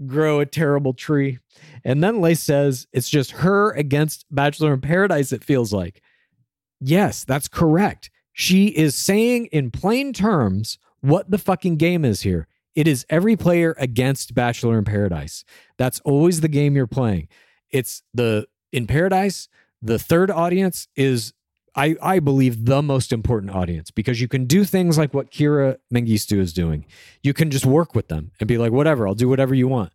grow 0.05 0.39
a 0.39 0.45
terrible 0.45 0.93
tree. 0.93 1.39
And 1.83 2.03
then 2.03 2.21
Lace 2.21 2.41
says, 2.41 2.87
It's 2.93 3.09
just 3.09 3.31
her 3.31 3.71
against 3.71 4.25
Bachelor 4.29 4.73
in 4.73 4.81
Paradise, 4.81 5.31
it 5.31 5.43
feels 5.43 5.73
like. 5.73 6.01
Yes, 6.79 7.23
that's 7.23 7.47
correct. 7.47 8.09
She 8.33 8.67
is 8.67 8.95
saying 8.95 9.47
in 9.47 9.71
plain 9.71 10.11
terms 10.11 10.77
what 11.01 11.31
the 11.31 11.37
fucking 11.37 11.77
game 11.77 12.03
is 12.03 12.21
here. 12.21 12.47
It 12.75 12.87
is 12.87 13.05
every 13.09 13.37
player 13.37 13.73
against 13.79 14.35
Bachelor 14.35 14.77
in 14.77 14.83
Paradise. 14.83 15.45
That's 15.77 16.01
always 16.01 16.41
the 16.41 16.49
game 16.49 16.75
you're 16.75 16.87
playing. 16.87 17.29
It's 17.71 18.03
the 18.13 18.47
in 18.73 18.87
Paradise, 18.87 19.47
the 19.81 19.97
third 19.97 20.29
audience 20.29 20.87
is 20.95 21.33
I, 21.75 21.95
I 22.01 22.19
believe 22.19 22.65
the 22.65 22.81
most 22.81 23.11
important 23.11 23.51
audience 23.53 23.91
because 23.91 24.21
you 24.21 24.27
can 24.27 24.45
do 24.45 24.63
things 24.63 24.97
like 24.97 25.13
what 25.13 25.29
Kira 25.29 25.77
Mengistu 25.93 26.39
is 26.39 26.53
doing. 26.53 26.85
You 27.21 27.33
can 27.33 27.51
just 27.51 27.65
work 27.65 27.93
with 27.93 28.07
them 28.07 28.31
and 28.39 28.47
be 28.47 28.57
like, 28.57 28.71
whatever, 28.71 29.07
I'll 29.07 29.15
do 29.15 29.27
whatever 29.27 29.53
you 29.53 29.67
want. 29.67 29.91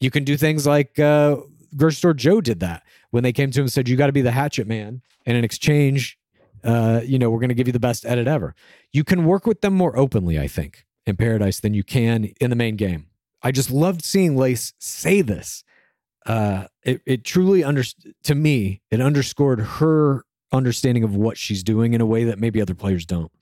You 0.00 0.10
can 0.10 0.24
do 0.24 0.36
things 0.36 0.66
like 0.66 0.98
uh, 0.98 1.36
Grocery 1.76 1.94
Store 1.94 2.14
Joe 2.14 2.40
did 2.40 2.58
that 2.60 2.82
when 3.10 3.22
they 3.22 3.32
came 3.32 3.52
to 3.52 3.60
him 3.60 3.64
and 3.64 3.72
said, 3.72 3.88
You 3.88 3.96
got 3.96 4.06
to 4.06 4.12
be 4.12 4.22
the 4.22 4.32
hatchet 4.32 4.66
man. 4.66 5.02
And 5.24 5.36
in 5.36 5.44
exchange, 5.44 6.18
uh, 6.64 7.02
you 7.04 7.20
know, 7.20 7.30
we're 7.30 7.38
going 7.38 7.50
to 7.50 7.54
give 7.54 7.68
you 7.68 7.72
the 7.72 7.78
best 7.78 8.04
edit 8.04 8.26
ever. 8.26 8.56
You 8.92 9.04
can 9.04 9.24
work 9.24 9.46
with 9.46 9.60
them 9.60 9.74
more 9.74 9.96
openly, 9.96 10.40
I 10.40 10.48
think, 10.48 10.84
in 11.06 11.16
Paradise 11.16 11.60
than 11.60 11.72
you 11.72 11.84
can 11.84 12.32
in 12.40 12.50
the 12.50 12.56
main 12.56 12.74
game. 12.74 13.06
I 13.42 13.52
just 13.52 13.70
loved 13.70 14.04
seeing 14.04 14.36
Lace 14.36 14.72
say 14.78 15.22
this. 15.22 15.62
Uh, 16.26 16.66
it, 16.84 17.00
it 17.06 17.24
truly 17.24 17.62
under 17.62 17.84
to 18.24 18.34
me, 18.34 18.80
it 18.90 19.00
underscored 19.00 19.60
her 19.60 20.24
understanding 20.52 21.04
of 21.04 21.16
what 21.16 21.36
she's 21.36 21.62
doing 21.62 21.94
in 21.94 22.00
a 22.00 22.06
way 22.06 22.24
that 22.24 22.38
maybe 22.38 22.60
other 22.60 22.74
players 22.74 23.06
don't. 23.06 23.32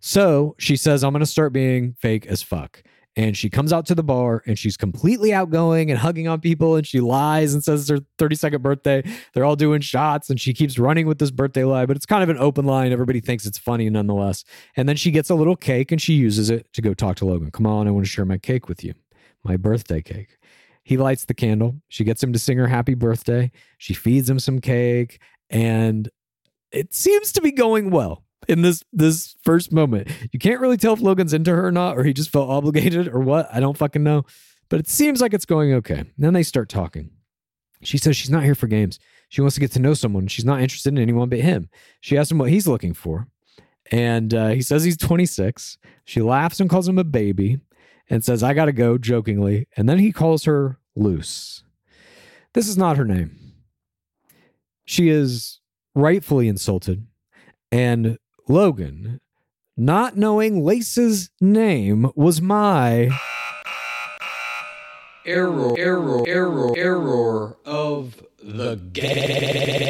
So 0.00 0.54
she 0.58 0.76
says, 0.76 1.02
I'm 1.02 1.12
going 1.12 1.20
to 1.20 1.26
start 1.26 1.52
being 1.52 1.94
fake 1.98 2.26
as 2.26 2.42
fuck. 2.42 2.82
And 3.18 3.34
she 3.34 3.48
comes 3.48 3.72
out 3.72 3.86
to 3.86 3.94
the 3.94 4.02
bar 4.02 4.42
and 4.46 4.58
she's 4.58 4.76
completely 4.76 5.32
outgoing 5.32 5.90
and 5.90 5.98
hugging 5.98 6.28
on 6.28 6.38
people. 6.38 6.76
And 6.76 6.86
she 6.86 7.00
lies 7.00 7.54
and 7.54 7.64
says 7.64 7.88
it's 7.88 7.90
her 7.90 8.06
32nd 8.18 8.60
birthday. 8.60 9.02
They're 9.32 9.44
all 9.44 9.56
doing 9.56 9.80
shots 9.80 10.28
and 10.28 10.38
she 10.38 10.52
keeps 10.52 10.78
running 10.78 11.06
with 11.06 11.18
this 11.18 11.30
birthday 11.30 11.64
lie, 11.64 11.86
but 11.86 11.96
it's 11.96 12.04
kind 12.04 12.22
of 12.22 12.28
an 12.28 12.36
open 12.36 12.66
line. 12.66 12.92
Everybody 12.92 13.20
thinks 13.20 13.46
it's 13.46 13.56
funny 13.56 13.88
nonetheless. 13.88 14.44
And 14.76 14.86
then 14.86 14.96
she 14.96 15.10
gets 15.10 15.30
a 15.30 15.34
little 15.34 15.56
cake 15.56 15.90
and 15.92 16.00
she 16.00 16.12
uses 16.12 16.50
it 16.50 16.70
to 16.74 16.82
go 16.82 16.92
talk 16.92 17.16
to 17.16 17.24
Logan. 17.24 17.50
Come 17.50 17.66
on, 17.66 17.88
I 17.88 17.90
want 17.90 18.04
to 18.04 18.10
share 18.10 18.26
my 18.26 18.36
cake 18.36 18.68
with 18.68 18.84
you, 18.84 18.92
my 19.42 19.56
birthday 19.56 20.02
cake. 20.02 20.36
He 20.84 20.98
lights 20.98 21.24
the 21.24 21.34
candle. 21.34 21.80
She 21.88 22.04
gets 22.04 22.22
him 22.22 22.34
to 22.34 22.38
sing 22.38 22.58
her 22.58 22.68
happy 22.68 22.94
birthday. 22.94 23.50
She 23.78 23.94
feeds 23.94 24.28
him 24.28 24.38
some 24.38 24.60
cake. 24.60 25.20
And 25.48 26.10
it 26.76 26.94
seems 26.94 27.32
to 27.32 27.40
be 27.40 27.52
going 27.52 27.90
well 27.90 28.24
in 28.48 28.62
this 28.62 28.82
this 28.92 29.36
first 29.42 29.72
moment. 29.72 30.08
You 30.32 30.38
can't 30.38 30.60
really 30.60 30.76
tell 30.76 30.92
if 30.92 31.00
Logan's 31.00 31.32
into 31.32 31.54
her 31.54 31.66
or 31.66 31.72
not, 31.72 31.98
or 31.98 32.04
he 32.04 32.12
just 32.12 32.30
felt 32.30 32.50
obligated 32.50 33.08
or 33.08 33.20
what. 33.20 33.48
I 33.52 33.60
don't 33.60 33.76
fucking 33.76 34.02
know. 34.02 34.24
But 34.68 34.80
it 34.80 34.88
seems 34.88 35.20
like 35.20 35.32
it's 35.32 35.44
going 35.44 35.72
okay. 35.74 36.04
Then 36.18 36.32
they 36.32 36.42
start 36.42 36.68
talking. 36.68 37.10
She 37.82 37.98
says 37.98 38.16
she's 38.16 38.30
not 38.30 38.42
here 38.42 38.54
for 38.54 38.66
games. 38.66 38.98
She 39.28 39.40
wants 39.40 39.54
to 39.54 39.60
get 39.60 39.72
to 39.72 39.80
know 39.80 39.94
someone. 39.94 40.26
She's 40.26 40.44
not 40.44 40.60
interested 40.60 40.92
in 40.92 40.98
anyone 40.98 41.28
but 41.28 41.40
him. 41.40 41.68
She 42.00 42.16
asks 42.16 42.30
him 42.30 42.38
what 42.38 42.50
he's 42.50 42.66
looking 42.66 42.94
for. 42.94 43.28
And 43.92 44.34
uh, 44.34 44.48
he 44.48 44.62
says 44.62 44.82
he's 44.82 44.96
26. 44.96 45.78
She 46.04 46.20
laughs 46.20 46.58
and 46.58 46.68
calls 46.68 46.88
him 46.88 46.98
a 46.98 47.04
baby 47.04 47.60
and 48.08 48.24
says, 48.24 48.42
I 48.42 48.54
got 48.54 48.64
to 48.64 48.72
go, 48.72 48.98
jokingly. 48.98 49.68
And 49.76 49.88
then 49.88 49.98
he 49.98 50.10
calls 50.10 50.44
her 50.44 50.78
loose. 50.96 51.62
This 52.54 52.68
is 52.68 52.78
not 52.78 52.96
her 52.96 53.04
name. 53.04 53.38
She 54.84 55.08
is 55.08 55.60
rightfully 55.96 56.46
insulted. 56.46 57.06
And 57.72 58.18
Logan, 58.46 59.20
not 59.76 60.16
knowing 60.16 60.62
Lace's 60.62 61.30
name, 61.40 62.12
was 62.14 62.40
my 62.40 63.08
error, 65.24 65.74
error, 65.76 66.22
error, 66.28 66.76
error 66.76 67.56
of 67.64 68.22
the 68.40 68.76
game. 68.76 69.80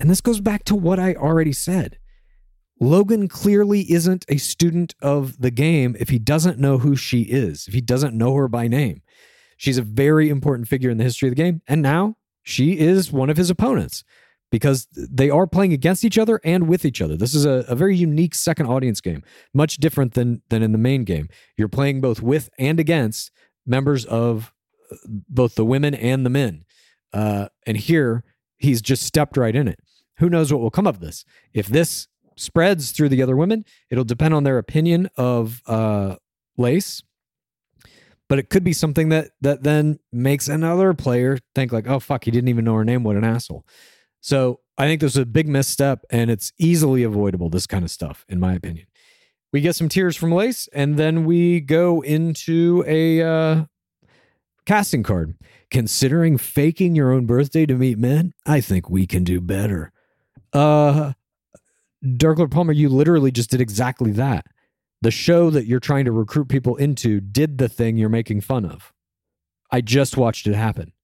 And 0.00 0.08
this 0.08 0.20
goes 0.20 0.40
back 0.40 0.64
to 0.64 0.74
what 0.74 0.98
I 0.98 1.14
already 1.14 1.52
said. 1.52 1.98
Logan 2.80 3.28
clearly 3.28 3.90
isn't 3.90 4.24
a 4.28 4.36
student 4.36 4.94
of 5.00 5.40
the 5.40 5.50
game 5.50 5.96
if 5.98 6.08
he 6.08 6.18
doesn't 6.18 6.58
know 6.58 6.78
who 6.78 6.96
she 6.96 7.22
is, 7.22 7.66
if 7.68 7.74
he 7.74 7.80
doesn't 7.80 8.16
know 8.16 8.34
her 8.34 8.48
by 8.48 8.68
name. 8.68 9.02
She's 9.56 9.78
a 9.78 9.82
very 9.82 10.28
important 10.28 10.68
figure 10.68 10.90
in 10.90 10.98
the 10.98 11.04
history 11.04 11.28
of 11.28 11.34
the 11.34 11.42
game. 11.42 11.62
And 11.66 11.82
now 11.82 12.16
she 12.42 12.78
is 12.78 13.12
one 13.12 13.30
of 13.30 13.36
his 13.36 13.50
opponents 13.50 14.04
because 14.50 14.86
they 14.94 15.30
are 15.30 15.46
playing 15.46 15.72
against 15.72 16.04
each 16.04 16.18
other 16.18 16.40
and 16.44 16.68
with 16.68 16.84
each 16.84 17.02
other. 17.02 17.16
This 17.16 17.34
is 17.34 17.44
a, 17.44 17.64
a, 17.66 17.74
very 17.74 17.96
unique 17.96 18.36
second 18.36 18.66
audience 18.66 19.00
game, 19.00 19.24
much 19.52 19.78
different 19.78 20.14
than 20.14 20.42
than 20.48 20.62
in 20.62 20.70
the 20.70 20.78
main 20.78 21.02
game. 21.02 21.28
You're 21.56 21.68
playing 21.68 22.00
both 22.00 22.22
with 22.22 22.50
and 22.58 22.78
against 22.78 23.32
members 23.66 24.04
of 24.04 24.52
uh, 24.92 24.96
both 25.08 25.56
the 25.56 25.64
women 25.64 25.94
and 25.94 26.24
the 26.24 26.30
men. 26.30 26.64
Uh, 27.12 27.48
and 27.66 27.76
here 27.76 28.22
he's 28.58 28.80
just 28.80 29.02
stepped 29.02 29.36
right 29.36 29.56
in 29.56 29.66
it. 29.66 29.80
Who 30.18 30.30
knows 30.30 30.52
what 30.52 30.62
will 30.62 30.70
come 30.70 30.86
of 30.86 31.00
this? 31.00 31.24
If 31.52 31.66
this 31.66 32.06
spreads 32.36 32.92
through 32.92 33.08
the 33.08 33.22
other 33.22 33.36
women, 33.36 33.64
it'll 33.90 34.04
depend 34.04 34.34
on 34.34 34.44
their 34.44 34.58
opinion 34.58 35.08
of 35.16 35.62
uh, 35.66 36.16
Lace 36.56 37.02
but 38.28 38.38
it 38.38 38.50
could 38.50 38.64
be 38.64 38.72
something 38.72 39.10
that 39.10 39.30
that 39.40 39.62
then 39.62 39.98
makes 40.12 40.48
another 40.48 40.94
player 40.94 41.38
think 41.54 41.72
like, 41.72 41.86
oh 41.86 42.00
fuck, 42.00 42.24
he 42.24 42.30
didn't 42.30 42.48
even 42.48 42.64
know 42.64 42.74
her 42.74 42.84
name. 42.84 43.04
What 43.04 43.16
an 43.16 43.24
asshole. 43.24 43.66
So 44.20 44.60
I 44.78 44.86
think 44.86 45.00
there's 45.00 45.16
a 45.16 45.26
big 45.26 45.48
misstep, 45.48 46.04
and 46.10 46.30
it's 46.30 46.52
easily 46.58 47.02
avoidable. 47.02 47.50
This 47.50 47.66
kind 47.66 47.84
of 47.84 47.90
stuff, 47.90 48.24
in 48.28 48.40
my 48.40 48.54
opinion. 48.54 48.86
We 49.52 49.60
get 49.60 49.76
some 49.76 49.88
tears 49.88 50.16
from 50.16 50.32
Lace, 50.32 50.68
and 50.72 50.96
then 50.96 51.24
we 51.24 51.60
go 51.60 52.00
into 52.00 52.82
a 52.86 53.22
uh, 53.22 53.64
casting 54.66 55.02
card. 55.02 55.34
Considering 55.70 56.38
faking 56.38 56.94
your 56.94 57.12
own 57.12 57.26
birthday 57.26 57.66
to 57.66 57.74
meet 57.74 57.98
men, 57.98 58.32
I 58.46 58.60
think 58.60 58.88
we 58.88 59.06
can 59.06 59.24
do 59.24 59.40
better. 59.40 59.92
Uh, 60.52 61.14
Dark 62.16 62.38
Lord 62.38 62.52
Palmer, 62.52 62.72
you 62.72 62.88
literally 62.88 63.32
just 63.32 63.50
did 63.50 63.60
exactly 63.60 64.12
that 64.12 64.46
the 65.04 65.10
show 65.10 65.50
that 65.50 65.66
you're 65.66 65.80
trying 65.80 66.06
to 66.06 66.12
recruit 66.12 66.48
people 66.48 66.76
into 66.76 67.20
did 67.20 67.58
the 67.58 67.68
thing 67.68 67.98
you're 67.98 68.08
making 68.08 68.40
fun 68.40 68.64
of. 68.64 68.90
I 69.70 69.82
just 69.82 70.16
watched 70.16 70.46
it 70.46 70.54
happen. 70.54 70.94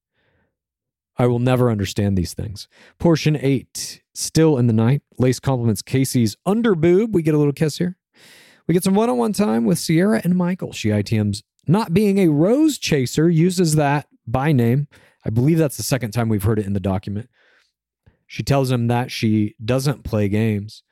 I 1.19 1.27
will 1.27 1.39
never 1.39 1.71
understand 1.71 2.17
these 2.17 2.33
things. 2.33 2.67
Portion 2.99 3.37
eight, 3.37 4.03
still 4.15 4.57
in 4.57 4.69
the 4.69 4.73
night. 4.73 5.03
Lace 5.19 5.39
compliments 5.39 5.83
Casey's 5.83 6.35
under 6.47 6.75
boob. 6.75 7.15
We 7.15 7.21
get 7.21 7.35
a 7.35 7.39
little 7.39 7.53
kiss 7.53 7.77
here. 7.77 7.99
We 8.67 8.73
get 8.73 8.85
some 8.85 8.95
one 8.95 9.11
on 9.11 9.19
one 9.19 9.35
time 9.35 9.67
with 9.67 9.79
Sierra 9.79 10.23
and 10.25 10.35
Michael. 10.35 10.73
She 10.73 10.89
ITMs 10.89 11.43
not 11.67 11.93
being 11.93 12.17
a 12.17 12.29
rose 12.29 12.79
chaser, 12.79 13.29
uses 13.29 13.75
that 13.75 14.07
by 14.27 14.53
name. 14.53 14.89
I 15.27 15.31
believe 15.31 15.59
that's 15.59 15.77
the 15.77 15.83
second 15.83 16.13
time 16.13 16.31
we've 16.31 16.45
heard 16.45 16.59
it 16.59 16.67
in 16.67 16.73
the 16.73 16.81
document. 16.81 17.29
She 18.27 18.43
tells 18.43 18.71
him 18.71 18.87
that 18.87 19.11
she 19.11 19.57
doesn't 19.63 20.05
play 20.05 20.31
games. 20.31 20.85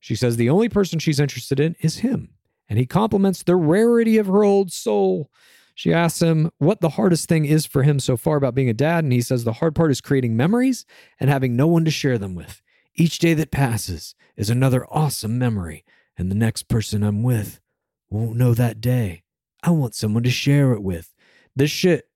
She 0.00 0.16
says 0.16 0.36
the 0.36 0.50
only 0.50 0.68
person 0.68 0.98
she's 0.98 1.20
interested 1.20 1.60
in 1.60 1.76
is 1.80 1.98
him 1.98 2.30
and 2.68 2.78
he 2.78 2.86
compliments 2.86 3.42
the 3.42 3.56
rarity 3.56 4.18
of 4.18 4.26
her 4.26 4.44
old 4.44 4.72
soul. 4.72 5.30
She 5.74 5.92
asks 5.92 6.22
him 6.22 6.50
what 6.58 6.80
the 6.80 6.90
hardest 6.90 7.28
thing 7.28 7.44
is 7.44 7.66
for 7.66 7.82
him 7.82 8.00
so 8.00 8.16
far 8.16 8.36
about 8.36 8.54
being 8.54 8.70
a 8.70 8.74
dad, 8.74 9.04
and 9.04 9.12
he 9.12 9.20
says 9.20 9.44
the 9.44 9.54
hard 9.54 9.74
part 9.74 9.90
is 9.90 10.00
creating 10.00 10.36
memories 10.36 10.86
and 11.20 11.28
having 11.28 11.54
no 11.54 11.66
one 11.66 11.84
to 11.84 11.90
share 11.90 12.18
them 12.18 12.34
with. 12.34 12.62
Each 12.94 13.18
day 13.18 13.34
that 13.34 13.50
passes 13.50 14.14
is 14.36 14.48
another 14.48 14.86
awesome 14.90 15.38
memory, 15.38 15.84
and 16.16 16.30
the 16.30 16.34
next 16.34 16.68
person 16.68 17.02
I'm 17.02 17.22
with 17.22 17.60
won't 18.08 18.36
know 18.36 18.54
that 18.54 18.80
day. 18.80 19.22
I 19.62 19.70
want 19.70 19.94
someone 19.94 20.22
to 20.22 20.30
share 20.30 20.72
it 20.72 20.82
with. 20.82 21.14
This 21.54 21.70
shit 21.70 22.08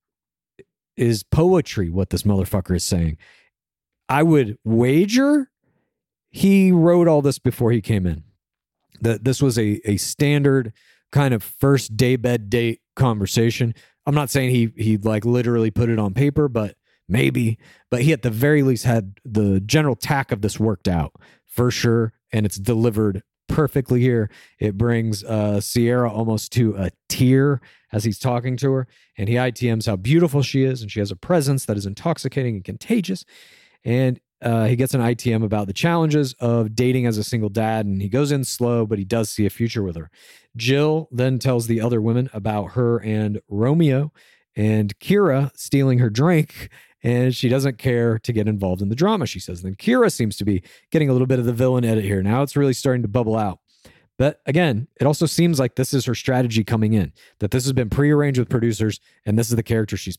is 0.97 1.23
poetry, 1.23 1.91
what 1.91 2.11
this 2.11 2.23
motherfucker 2.23 2.77
is 2.77 2.85
saying. 2.85 3.19
I 4.09 4.23
would 4.23 4.57
wager 4.65 5.51
he 6.31 6.73
wrote 6.73 7.09
all 7.09 7.23
this 7.23 7.39
before 7.39 7.73
he 7.73 7.81
came 7.81 8.07
in 8.07 8.25
that 9.03 9.25
this 9.25 9.43
was 9.43 9.59
a 9.59 9.81
a 9.85 9.97
standard 9.97 10.73
kind 11.13 11.35
of 11.35 11.43
first 11.43 11.97
day 11.97 12.17
bed 12.17 12.51
date 12.51 12.81
conversation. 12.97 13.75
I'm 14.07 14.15
not 14.15 14.31
saying 14.31 14.51
he 14.51 14.73
he 14.77 14.97
like 14.97 15.25
literally 15.25 15.71
put 15.71 15.89
it 15.89 15.99
on 15.99 16.15
paper, 16.15 16.49
but 16.49 16.77
maybe. 17.09 17.59
But 17.91 18.03
he 18.03 18.13
at 18.13 18.23
the 18.23 18.31
very 18.31 18.63
least 18.63 18.85
had 18.85 19.19
the 19.25 19.61
general 19.61 19.97
tack 19.97 20.33
of 20.33 20.43
this 20.43 20.59
worked 20.59 20.89
out 20.89 21.13
for 21.47 21.71
sure, 21.71 22.13
and 22.33 22.47
it's 22.47 22.57
delivered 22.57 23.23
perfectly 23.49 24.01
here. 24.01 24.31
It 24.59 24.79
brings 24.79 25.25
uh, 25.25 25.61
Sierra 25.61 26.11
almost 26.11 26.53
to 26.53 26.77
a 26.77 26.91
tear 27.09 27.61
as 27.93 28.05
he's 28.05 28.19
talking 28.19 28.57
to 28.59 28.73
her, 28.73 28.89
and 29.19 29.29
he 29.29 29.35
ITMs 29.35 29.87
how 29.87 29.97
beautiful 29.97 30.43
she 30.43 30.63
is, 30.63 30.81
and 30.81 30.91
she 30.91 31.01
has 31.01 31.11
a 31.11 31.17
presence 31.17 31.67
that 31.67 31.77
is 31.77 31.87
intoxicating 31.87 32.55
and 32.55 32.65
contagious. 32.65 33.25
And 33.85 34.21
uh, 34.43 34.65
he 34.67 34.77
gets 34.77 34.95
an 34.95 35.01
ITM 35.01 35.45
about 35.45 35.67
the 35.67 35.73
challenges 35.73 36.35
of 36.41 36.75
dating 36.75 37.07
as 37.07 37.19
a 37.19 37.25
single 37.25 37.49
dad, 37.49 37.87
and 37.87 38.01
he 38.01 38.09
goes 38.09 38.33
in 38.33 38.45
slow, 38.45 38.87
but 38.87 38.99
he 38.99 39.05
does 39.05 39.31
see 39.31 39.47
a 39.47 39.51
future 39.51 39.83
with 39.83 39.97
her. 39.97 40.11
Jill 40.57 41.09
then 41.13 41.39
tells 41.39 41.67
the 41.67 41.81
other 41.81 42.01
women 42.01 42.31
about 42.33 42.73
her 42.73 42.99
and 42.99 43.41
Romeo 43.49 44.13
and 44.57 44.99
Kira 44.99 45.57
stealing 45.57 45.99
her 45.99 46.11
drink, 46.11 46.71
and 47.03 47.35
she 47.35 47.49
doesn't 47.49 47.79
care 47.79 48.19
to 48.19 48.33
get 48.33 48.49
involved 48.49 48.83
in 48.83 48.89
the 48.89 48.95
drama, 48.95 49.27
she 49.27 49.41
says. 49.41 49.63
Then 49.63 49.75
Kira 49.75 50.13
seems 50.13 50.37
to 50.39 50.45
be 50.45 50.63
getting 50.91 51.09
a 51.09 51.13
little 51.13 51.27
bit 51.27 51.39
of 51.39 51.45
the 51.45 51.53
villain 51.53 51.85
edit 51.85 52.05
here. 52.05 52.23
Now 52.23 52.43
it's 52.43 52.57
really 52.57 52.75
starting 52.75 53.03
to 53.03 53.09
bubble 53.09 53.37
out. 53.37 53.61
But 54.19 54.43
again, 54.45 54.87
it 55.01 55.07
also 55.07 55.25
seems 55.25 55.59
like 55.59 55.77
this 55.77 55.95
is 55.95 56.05
her 56.05 56.15
strategy 56.15 56.63
coming 56.63 56.93
in, 56.93 57.13
that 57.39 57.53
this 57.53 57.65
has 57.65 57.73
been 57.73 57.89
prearranged 57.89 58.39
with 58.39 58.51
producers, 58.51 59.01
and 59.25 59.39
this 59.39 59.49
is 59.49 59.57
the 59.57 59.63
character 59.63 59.97
she's. 59.97 60.19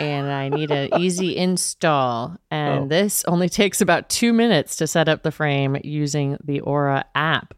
and 0.00 0.30
I 0.30 0.48
need 0.48 0.70
an 0.70 0.90
easy 1.00 1.36
install. 1.36 2.36
And 2.50 2.84
Oh. 2.84 2.86
this 2.88 3.24
only 3.26 3.48
takes 3.48 3.80
about 3.80 4.08
two 4.08 4.32
minutes 4.32 4.76
to 4.76 4.86
set 4.86 5.08
up 5.08 5.22
the 5.22 5.30
frame 5.32 5.76
using 5.84 6.36
the 6.44 6.60
Aura 6.60 7.04
app. 7.14 7.54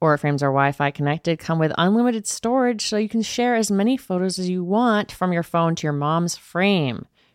Aura 0.00 0.18
frames 0.18 0.42
are 0.42 0.50
Wi 0.50 0.72
Fi 0.72 0.90
connected, 0.90 1.38
come 1.38 1.58
with 1.58 1.72
unlimited 1.78 2.26
storage, 2.26 2.86
so 2.86 2.96
you 2.98 3.08
can 3.08 3.22
share 3.22 3.54
as 3.54 3.70
many 3.70 3.96
photos 3.96 4.38
as 4.38 4.48
you 4.48 4.62
want 4.62 5.10
from 5.10 5.32
your 5.32 5.42
phone 5.42 5.74
to 5.76 5.86
your 5.86 5.94
mom's 5.94 6.36
frame. 6.36 7.06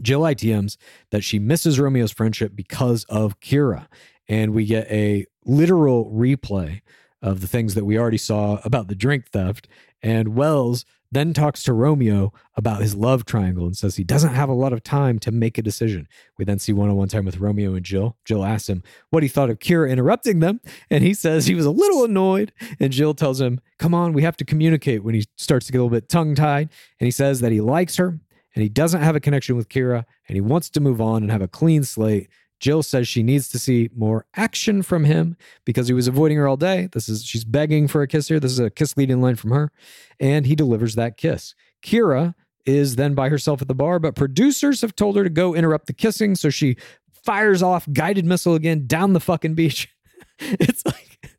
Jill 0.00 0.22
ITMs 0.22 0.76
that 1.10 1.24
she 1.24 1.38
misses 1.38 1.78
Romeo's 1.78 2.12
friendship 2.12 2.52
because 2.54 3.04
of 3.04 3.40
Kira. 3.40 3.86
And 4.28 4.52
we 4.52 4.64
get 4.64 4.90
a 4.90 5.26
literal 5.44 6.10
replay 6.10 6.80
of 7.20 7.40
the 7.40 7.46
things 7.46 7.74
that 7.74 7.84
we 7.84 7.98
already 7.98 8.18
saw 8.18 8.60
about 8.64 8.88
the 8.88 8.94
drink 8.94 9.28
theft. 9.28 9.68
And 10.02 10.34
Wells 10.34 10.84
then 11.12 11.34
talks 11.34 11.62
to 11.62 11.74
Romeo 11.74 12.32
about 12.56 12.80
his 12.80 12.94
love 12.94 13.26
triangle 13.26 13.66
and 13.66 13.76
says 13.76 13.96
he 13.96 14.02
doesn't 14.04 14.32
have 14.32 14.48
a 14.48 14.54
lot 14.54 14.72
of 14.72 14.82
time 14.82 15.18
to 15.20 15.30
make 15.30 15.58
a 15.58 15.62
decision. 15.62 16.08
We 16.38 16.46
then 16.46 16.58
see 16.58 16.72
one 16.72 16.88
on 16.88 16.96
one 16.96 17.08
time 17.08 17.26
with 17.26 17.38
Romeo 17.38 17.74
and 17.74 17.84
Jill. 17.84 18.16
Jill 18.24 18.42
asks 18.42 18.68
him 18.68 18.82
what 19.10 19.22
he 19.22 19.28
thought 19.28 19.50
of 19.50 19.58
Kira 19.58 19.90
interrupting 19.90 20.40
them. 20.40 20.60
And 20.90 21.04
he 21.04 21.12
says 21.12 21.46
he 21.46 21.54
was 21.54 21.66
a 21.66 21.70
little 21.70 22.04
annoyed. 22.04 22.52
And 22.80 22.92
Jill 22.92 23.12
tells 23.12 23.40
him, 23.40 23.60
Come 23.78 23.94
on, 23.94 24.14
we 24.14 24.22
have 24.22 24.38
to 24.38 24.44
communicate 24.44 25.04
when 25.04 25.14
he 25.14 25.26
starts 25.36 25.66
to 25.66 25.72
get 25.72 25.78
a 25.78 25.82
little 25.84 25.94
bit 25.94 26.08
tongue 26.08 26.34
tied. 26.34 26.70
And 26.98 27.06
he 27.06 27.12
says 27.12 27.40
that 27.40 27.52
he 27.52 27.60
likes 27.60 27.96
her 27.96 28.18
and 28.54 28.62
he 28.62 28.68
doesn't 28.68 29.02
have 29.02 29.16
a 29.16 29.20
connection 29.20 29.56
with 29.56 29.68
Kira 29.68 30.04
and 30.28 30.34
he 30.34 30.40
wants 30.40 30.70
to 30.70 30.80
move 30.80 31.00
on 31.00 31.22
and 31.22 31.30
have 31.30 31.42
a 31.42 31.48
clean 31.48 31.84
slate. 31.84 32.28
Jill 32.60 32.84
says 32.84 33.08
she 33.08 33.24
needs 33.24 33.48
to 33.48 33.58
see 33.58 33.90
more 33.94 34.24
action 34.36 34.82
from 34.82 35.04
him 35.04 35.36
because 35.64 35.88
he 35.88 35.94
was 35.94 36.06
avoiding 36.06 36.38
her 36.38 36.46
all 36.46 36.56
day. 36.56 36.88
This 36.92 37.08
is 37.08 37.24
she's 37.24 37.44
begging 37.44 37.88
for 37.88 38.02
a 38.02 38.08
kiss 38.08 38.28
here. 38.28 38.38
This 38.38 38.52
is 38.52 38.60
a 38.60 38.70
kiss 38.70 38.96
leading 38.96 39.20
line 39.20 39.34
from 39.34 39.50
her, 39.50 39.72
and 40.20 40.46
he 40.46 40.54
delivers 40.54 40.94
that 40.94 41.16
kiss. 41.16 41.56
Kira 41.82 42.36
is 42.64 42.94
then 42.94 43.14
by 43.14 43.28
herself 43.28 43.60
at 43.60 43.66
the 43.66 43.74
bar, 43.74 43.98
but 43.98 44.14
producers 44.14 44.80
have 44.80 44.94
told 44.94 45.16
her 45.16 45.24
to 45.24 45.30
go 45.30 45.56
interrupt 45.56 45.86
the 45.86 45.92
kissing, 45.92 46.36
so 46.36 46.50
she 46.50 46.76
fires 47.24 47.64
off 47.64 47.88
guided 47.92 48.24
missile 48.24 48.54
again 48.54 48.86
down 48.86 49.12
the 49.12 49.20
fucking 49.20 49.54
beach. 49.54 49.88
it's 50.38 50.86
like 50.86 51.32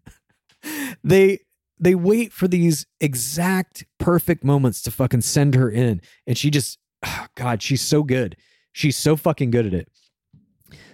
they 1.05 1.39
they 1.79 1.95
wait 1.95 2.33
for 2.33 2.49
these 2.49 2.85
exact 2.99 3.85
perfect 3.97 4.43
moments 4.43 4.81
to 4.81 4.91
fucking 4.91 5.21
send 5.21 5.55
her 5.55 5.69
in, 5.69 6.01
and 6.27 6.37
she 6.37 6.49
just 6.49 6.79
God, 7.35 7.61
she's 7.61 7.81
so 7.81 8.03
good. 8.03 8.37
She's 8.71 8.97
so 8.97 9.15
fucking 9.15 9.51
good 9.51 9.65
at 9.65 9.73
it. 9.73 9.89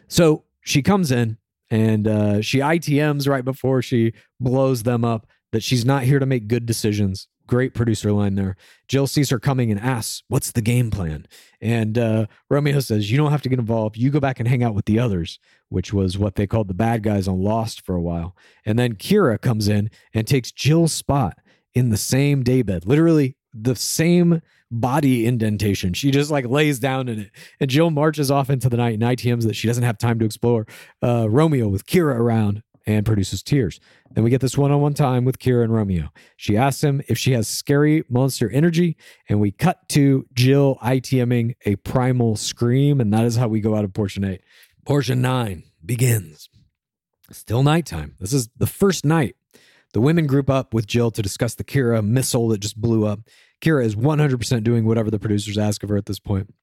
So 0.08 0.44
she 0.62 0.82
comes 0.82 1.12
in 1.12 1.38
and 1.70 2.08
uh, 2.08 2.42
she 2.42 2.60
ITMs 2.60 3.28
right 3.28 3.46
before 3.46 3.82
she 3.82 4.14
blows 4.40 4.84
them 4.84 5.06
up 5.06 5.28
that 5.52 5.64
she's 5.64 5.86
not 5.86 6.04
here 6.04 6.20
to 6.20 6.26
make 6.26 6.48
good 6.48 6.66
decisions. 6.66 7.28
Great 7.48 7.74
producer 7.74 8.12
line 8.12 8.36
there. 8.36 8.56
Jill 8.88 9.08
sees 9.08 9.32
her 9.32 9.40
coming 9.40 9.72
and 9.72 9.80
asks, 9.80 10.22
What's 10.28 10.52
the 10.52 10.62
game 10.62 10.92
plan? 10.92 11.26
And 11.60 11.98
uh, 11.98 12.28
Romeo 12.48 12.80
says, 12.80 13.10
You 13.10 13.18
don't 13.18 13.32
have 13.32 13.42
to 13.42 13.50
get 13.50 13.58
involved. 13.58 13.98
You 13.98 14.12
go 14.12 14.20
back 14.20 14.40
and 14.40 14.48
hang 14.48 14.64
out 14.64 14.76
with 14.76 14.86
the 14.86 15.00
others, 15.00 15.40
which 15.70 15.92
was 15.92 16.18
what 16.18 16.36
they 16.36 16.46
called 16.46 16.68
the 16.68 16.76
bad 16.76 17.02
guys 17.02 17.28
on 17.28 17.42
Lost 17.42 17.84
for 17.84 17.96
a 17.96 18.02
while. 18.02 18.36
And 18.66 18.78
then 18.78 18.94
Kira 18.94 19.42
comes 19.42 19.68
in 19.68 19.90
and 20.14 20.28
takes 20.28 20.52
Jill's 20.52 20.94
spot 20.94 21.40
in 21.74 21.90
the 21.90 21.98
same 21.98 22.44
daybed, 22.44 22.86
literally 22.86 23.36
the 23.54 23.76
same 23.76 24.42
body 24.72 25.26
indentation. 25.26 25.94
She 25.94 26.12
just 26.12 26.32
like 26.32 26.46
lays 26.46 26.80
down 26.80 27.08
in 27.08 27.20
it. 27.20 27.32
And 27.60 27.70
Jill 27.70 27.90
marches 27.90 28.30
off 28.30 28.50
into 28.50 28.70
the 28.70 28.78
night 28.78 28.94
and 28.94 29.04
ITMs 29.04 29.44
that 29.44 29.56
she 29.56 29.68
doesn't 29.68 29.84
have 29.84 29.98
time 29.98 30.20
to 30.20 30.26
explore. 30.26 30.68
Uh, 31.02 31.30
Romeo 31.30 31.68
with 31.68 31.86
Kira 31.86 32.16
around 32.16 32.64
and 32.86 33.06
produces 33.06 33.44
tears. 33.44 33.80
Then 34.12 34.24
we 34.24 34.30
get 34.30 34.42
this 34.42 34.58
one 34.58 34.72
on 34.72 34.82
one 34.82 34.94
time 34.94 35.26
with 35.26 35.38
Kira 35.38 35.64
and 35.64 35.74
Romeo. 35.74 36.10
She 36.38 36.58
asks 36.58 36.84
him 36.84 37.02
if 37.08 37.18
she 37.18 37.34
has 37.34 37.48
scary 37.48 38.04
monster 38.10 38.50
energy, 38.50 38.98
and 39.28 39.40
we 39.40 39.52
cut 39.52 39.88
to 39.90 40.26
Jill 40.34 40.78
ITMing 40.82 41.56
a 41.66 41.76
primal 41.78 42.36
scream, 42.36 43.00
and 43.00 43.14
that 43.14 43.26
is 43.26 43.36
how 43.36 43.48
we 43.48 43.60
go 43.60 43.76
out 43.76 43.86
of 43.86 43.94
portion 43.94 44.24
eight. 44.24 44.42
Portion 44.86 45.22
nine 45.22 45.64
begins. 45.86 46.50
Still 47.32 47.62
nighttime. 47.62 48.16
This 48.20 48.34
is 48.34 48.50
the 48.58 48.66
first 48.68 49.06
night 49.06 49.36
The 49.94 50.02
women 50.02 50.28
group 50.28 50.50
up 50.50 50.74
with 50.74 50.88
Jill 50.88 51.12
to 51.12 51.22
discuss 51.22 51.56
the 51.56 51.64
Kira 51.64 52.04
missile 52.06 52.48
that 52.50 52.60
just 52.60 52.80
blew 52.80 53.06
up. 53.06 53.20
Kira 53.62 53.86
is 53.86 53.96
100% 53.96 54.64
doing 54.64 54.86
whatever 54.86 55.12
the 55.12 55.20
producers 55.20 55.58
ask 55.58 55.84
of 55.84 55.90
her 55.90 55.98
at 55.98 56.06
this 56.06 56.20
point. 56.20 56.54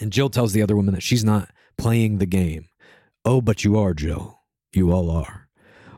And 0.00 0.12
Jill 0.12 0.30
tells 0.30 0.52
the 0.52 0.62
other 0.62 0.76
woman 0.76 0.94
that 0.94 1.02
she's 1.02 1.24
not 1.24 1.50
playing 1.76 2.18
the 2.18 2.26
game. 2.26 2.68
Oh, 3.24 3.40
but 3.40 3.64
you 3.64 3.78
are, 3.78 3.92
Jill. 3.92 4.40
You 4.72 4.92
all 4.92 5.10
are. 5.10 5.48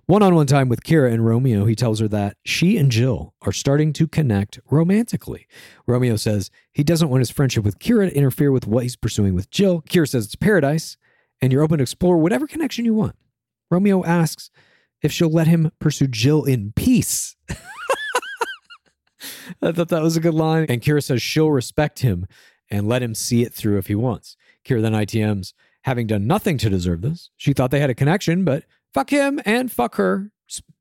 One 0.07 0.23
on 0.23 0.35
one 0.35 0.47
time 0.47 0.69
with 0.69 0.83
Kira 0.83 1.13
and 1.13 1.25
Romeo, 1.25 1.65
he 1.65 1.77
tells 1.77 2.01
her 2.01 2.09
that 2.09 2.37
she 2.45 2.77
and 2.77 2.91
Jill 2.91 3.35
are 3.43 3.53
starting 3.53 3.93
to 3.95 4.09
connect 4.09 4.59
romantically. 4.69 5.47
Romeo 5.87 6.17
says 6.17 6.51
he 6.73 6.83
doesn't 6.83 7.09
want 7.09 7.21
his 7.21 7.31
friendship 7.31 7.65
with 7.65 7.79
Kira 7.79 8.11
to 8.11 8.17
interfere 8.17 8.51
with 8.51 8.67
what 8.67 8.83
he's 8.83 8.97
pursuing 8.97 9.35
with 9.35 9.51
Jill. 9.51 9.83
Kira 9.83 10.09
says 10.09 10.27
it's 10.27 10.35
paradise 10.35 10.97
and 11.41 11.53
you're 11.53 11.63
open 11.63 11.79
to 11.79 11.83
explore 11.83 12.19
whatever 12.19 12.47
connection 12.49 12.85
you 12.85 12.95
want. 12.95 13.15
Romeo 13.71 14.05
asks 14.05 14.51
if 15.03 15.13
she'll 15.13 15.31
let 15.31 15.47
him 15.47 15.71
pursue 15.79 16.09
Jill 16.09 16.45
in 16.45 16.73
peace. 16.75 17.37
I 19.63 19.73
thought 19.73 19.89
that 19.89 20.03
was 20.03 20.17
a 20.17 20.21
good 20.21 20.35
line. 20.35 20.67
And 20.69 20.81
Kira 20.81 21.03
says 21.03 21.23
she'll 21.23 21.51
respect 21.51 22.01
him 22.01 22.27
and 22.71 22.89
let 22.89 23.03
him 23.03 23.15
see 23.15 23.43
it 23.43 23.53
through 23.53 23.79
if 23.79 23.87
he 23.87 23.95
wants. 23.95 24.37
Kira 24.65 24.83
then 24.83 24.93
ITMs, 24.93 25.53
having 25.83 26.07
done 26.07 26.27
nothing 26.27 26.59
to 26.59 26.71
deserve 26.71 27.03
this. 27.03 27.31
She 27.37 27.53
thought 27.53 27.71
they 27.71 27.81
had 27.81 27.91
a 27.91 27.95
connection, 27.95 28.45
but 28.45 28.65
fuck 28.95 29.11
him 29.11 29.41
and 29.45 29.71
fuck 29.71 29.97
her. 29.97 30.31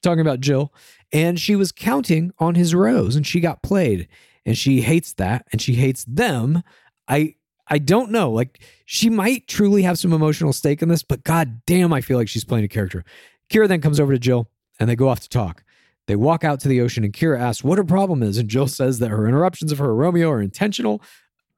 Talking 0.03 0.21
about 0.21 0.41
Jill. 0.41 0.73
And 1.13 1.39
she 1.39 1.55
was 1.55 1.71
counting 1.71 2.33
on 2.39 2.55
his 2.55 2.75
rose 2.75 3.15
and 3.15 3.25
she 3.25 3.39
got 3.39 3.63
played. 3.63 4.07
And 4.45 4.57
she 4.57 4.81
hates 4.81 5.13
that 5.13 5.47
and 5.51 5.61
she 5.61 5.75
hates 5.75 6.03
them. 6.05 6.63
I 7.07 7.35
I 7.67 7.77
don't 7.77 8.11
know. 8.11 8.31
Like 8.31 8.59
she 8.85 9.09
might 9.09 9.47
truly 9.47 9.83
have 9.83 9.97
some 9.97 10.11
emotional 10.11 10.51
stake 10.51 10.81
in 10.81 10.89
this, 10.89 11.03
but 11.03 11.23
god 11.23 11.61
damn, 11.65 11.93
I 11.93 12.01
feel 12.01 12.17
like 12.17 12.27
she's 12.27 12.43
playing 12.43 12.65
a 12.65 12.67
character. 12.67 13.05
Kira 13.49 13.67
then 13.67 13.81
comes 13.81 13.99
over 13.99 14.11
to 14.11 14.19
Jill 14.19 14.49
and 14.79 14.89
they 14.89 14.95
go 14.95 15.07
off 15.07 15.21
to 15.21 15.29
talk. 15.29 15.63
They 16.12 16.18
walk 16.18 16.43
out 16.43 16.59
to 16.59 16.68
the 16.68 16.82
ocean 16.82 17.05
and 17.05 17.14
Kira 17.14 17.39
asks 17.39 17.64
what 17.64 17.78
her 17.78 17.86
problem 17.86 18.22
is. 18.22 18.38
And 18.38 18.49
Jill 18.49 18.68
says 18.68 18.99
that 18.99 19.07
her 19.07 19.30
interruptions 19.30 19.72
of 19.72 19.78
her 19.78 19.95
Romeo 19.95 20.30
are 20.30 20.41
intentional. 20.41 21.01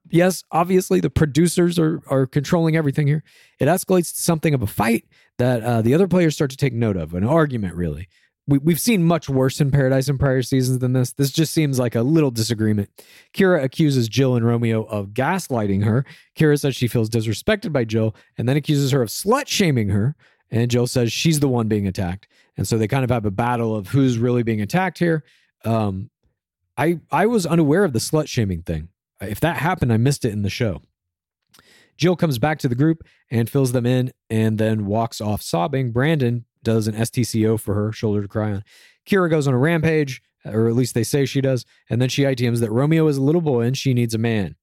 Yes, 0.08 0.44
obviously 0.52 1.00
the 1.00 1.10
producers 1.10 1.76
are, 1.76 2.00
are 2.06 2.24
controlling 2.24 2.76
everything 2.76 3.08
here. 3.08 3.24
It 3.58 3.64
escalates 3.64 4.14
to 4.14 4.20
something 4.20 4.54
of 4.54 4.62
a 4.62 4.68
fight 4.68 5.06
that 5.38 5.64
uh, 5.64 5.82
the 5.82 5.92
other 5.92 6.06
players 6.06 6.36
start 6.36 6.52
to 6.52 6.56
take 6.56 6.72
note 6.72 6.96
of, 6.96 7.14
an 7.14 7.24
argument, 7.24 7.74
really. 7.74 8.06
We, 8.46 8.58
we've 8.58 8.78
seen 8.78 9.02
much 9.02 9.28
worse 9.28 9.60
in 9.60 9.72
Paradise 9.72 10.08
in 10.08 10.18
prior 10.18 10.42
seasons 10.42 10.78
than 10.78 10.92
this. 10.92 11.10
This 11.10 11.32
just 11.32 11.52
seems 11.52 11.80
like 11.80 11.96
a 11.96 12.02
little 12.02 12.30
disagreement. 12.30 12.90
Kira 13.32 13.60
accuses 13.60 14.08
Jill 14.08 14.36
and 14.36 14.46
Romeo 14.46 14.84
of 14.84 15.08
gaslighting 15.08 15.82
her. 15.82 16.06
Kira 16.38 16.60
says 16.60 16.76
she 16.76 16.86
feels 16.86 17.10
disrespected 17.10 17.72
by 17.72 17.82
Jill 17.82 18.14
and 18.38 18.48
then 18.48 18.56
accuses 18.56 18.92
her 18.92 19.02
of 19.02 19.08
slut 19.08 19.48
shaming 19.48 19.88
her. 19.88 20.14
And 20.48 20.70
Jill 20.70 20.86
says 20.86 21.12
she's 21.12 21.40
the 21.40 21.48
one 21.48 21.66
being 21.66 21.88
attacked. 21.88 22.28
And 22.56 22.66
so 22.66 22.78
they 22.78 22.88
kind 22.88 23.04
of 23.04 23.10
have 23.10 23.26
a 23.26 23.30
battle 23.30 23.74
of 23.74 23.88
who's 23.88 24.18
really 24.18 24.42
being 24.42 24.60
attacked 24.60 24.98
here. 24.98 25.24
Um, 25.64 26.10
I 26.76 27.00
I 27.10 27.26
was 27.26 27.46
unaware 27.46 27.84
of 27.84 27.92
the 27.92 27.98
slut 27.98 28.28
shaming 28.28 28.62
thing. 28.62 28.88
If 29.20 29.40
that 29.40 29.56
happened, 29.56 29.92
I 29.92 29.96
missed 29.96 30.24
it 30.24 30.32
in 30.32 30.42
the 30.42 30.50
show. 30.50 30.82
Jill 31.96 32.16
comes 32.16 32.38
back 32.38 32.58
to 32.60 32.68
the 32.68 32.74
group 32.74 33.02
and 33.30 33.48
fills 33.48 33.72
them 33.72 33.86
in 33.86 34.12
and 34.28 34.58
then 34.58 34.86
walks 34.86 35.20
off 35.20 35.42
sobbing. 35.42 35.92
Brandon 35.92 36.44
does 36.62 36.88
an 36.88 36.94
STCO 36.94 37.58
for 37.58 37.74
her, 37.74 37.92
shoulder 37.92 38.22
to 38.22 38.28
cry 38.28 38.52
on. 38.52 38.64
Kira 39.06 39.30
goes 39.30 39.46
on 39.46 39.54
a 39.54 39.58
rampage, 39.58 40.22
or 40.44 40.66
at 40.66 40.74
least 40.74 40.94
they 40.94 41.04
say 41.04 41.24
she 41.24 41.40
does. 41.40 41.64
And 41.88 42.02
then 42.02 42.08
she 42.08 42.22
ITMs 42.22 42.60
that 42.60 42.72
Romeo 42.72 43.06
is 43.06 43.16
a 43.16 43.22
little 43.22 43.40
boy 43.40 43.62
and 43.62 43.76
she 43.76 43.94
needs 43.94 44.14
a 44.14 44.18
man. 44.18 44.56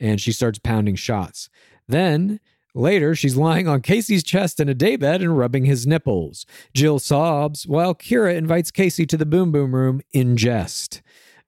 And 0.00 0.20
she 0.20 0.32
starts 0.32 0.58
pounding 0.58 0.94
shots. 0.94 1.50
Then 1.86 2.40
later, 2.74 3.14
she's 3.14 3.36
lying 3.36 3.68
on 3.68 3.82
Casey's 3.82 4.22
chest 4.22 4.60
in 4.60 4.68
a 4.68 4.74
daybed 4.74 5.22
and 5.22 5.36
rubbing 5.36 5.64
his 5.64 5.86
nipples. 5.86 6.46
Jill 6.74 6.98
sobs 6.98 7.66
while 7.66 7.94
Kira 7.94 8.34
invites 8.34 8.70
Casey 8.70 9.06
to 9.06 9.16
the 9.16 9.26
boom 9.26 9.52
boom 9.52 9.74
room 9.74 10.00
in 10.12 10.36
jest. 10.36 11.02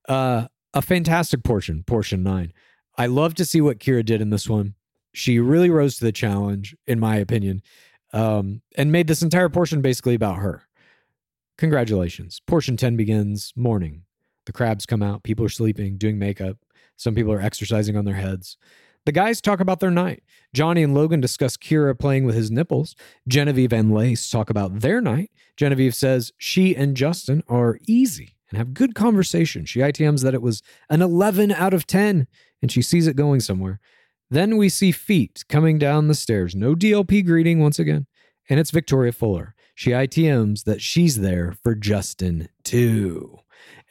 Uh, 0.08 0.46
a 0.74 0.82
fantastic 0.82 1.42
portion, 1.42 1.82
portion 1.84 2.22
nine. 2.22 2.52
I 2.96 3.06
love 3.06 3.34
to 3.36 3.44
see 3.44 3.60
what 3.60 3.78
Kira 3.78 4.04
did 4.04 4.20
in 4.20 4.30
this 4.30 4.48
one. 4.48 4.74
She 5.12 5.38
really 5.38 5.70
rose 5.70 5.96
to 5.96 6.04
the 6.04 6.12
challenge, 6.12 6.76
in 6.86 7.00
my 7.00 7.16
opinion, 7.16 7.62
um, 8.12 8.62
and 8.76 8.92
made 8.92 9.06
this 9.06 9.22
entire 9.22 9.48
portion 9.48 9.80
basically 9.80 10.14
about 10.14 10.36
her. 10.36 10.64
Congratulations. 11.58 12.40
Portion 12.46 12.76
10 12.76 12.96
begins 12.96 13.52
morning. 13.56 14.02
The 14.46 14.52
crabs 14.52 14.86
come 14.86 15.02
out, 15.02 15.22
people 15.22 15.44
are 15.44 15.50
sleeping, 15.50 15.98
doing 15.98 16.18
makeup. 16.18 16.56
Some 16.96 17.14
people 17.14 17.32
are 17.32 17.40
exercising 17.40 17.96
on 17.96 18.04
their 18.04 18.14
heads. 18.14 18.56
The 19.07 19.12
guys 19.12 19.40
talk 19.40 19.61
about 19.61 19.80
their 19.80 19.90
night. 19.90 20.22
Johnny 20.53 20.82
and 20.82 20.94
Logan 20.94 21.20
discuss 21.20 21.57
Kira 21.57 21.98
playing 21.98 22.24
with 22.24 22.34
his 22.34 22.51
nipples. 22.51 22.94
Genevieve 23.26 23.72
and 23.72 23.94
Lace 23.94 24.28
talk 24.28 24.51
about 24.51 24.80
their 24.80 25.01
night. 25.01 25.30
Genevieve 25.57 25.94
says 25.94 26.32
she 26.36 26.76
and 26.76 26.96
Justin 26.96 27.42
are 27.48 27.78
easy 27.86 28.36
and 28.51 28.59
have 28.59 28.74
good 28.74 28.94
conversation. 28.94 29.64
She 29.64 29.80
ITMs 29.80 30.22
that 30.22 30.34
it 30.34 30.42
was 30.42 30.62
an 30.88 31.03
11 31.03 31.53
out 31.53 31.72
of 31.72 31.86
10 31.86 32.26
and 32.61 32.70
she 32.70 32.82
sees 32.82 33.07
it 33.07 33.16
going 33.16 33.40
somewhere. 33.40 33.80
Then 34.30 34.57
we 34.57 34.68
see 34.68 34.92
feet 34.92 35.44
coming 35.48 35.78
down 35.78 36.09
the 36.09 36.14
stairs. 36.14 36.55
No 36.55 36.74
DLP 36.74 37.24
greeting 37.24 37.61
once 37.61 37.78
again. 37.78 38.07
And 38.48 38.61
it's 38.61 38.70
Victoria 38.70 39.12
Fuller. 39.12 39.55
She 39.74 39.90
ITMs 39.90 40.64
that 40.64 40.82
she's 40.82 41.20
there 41.20 41.55
for 41.62 41.74
Justin 41.74 42.48
too. 42.64 43.38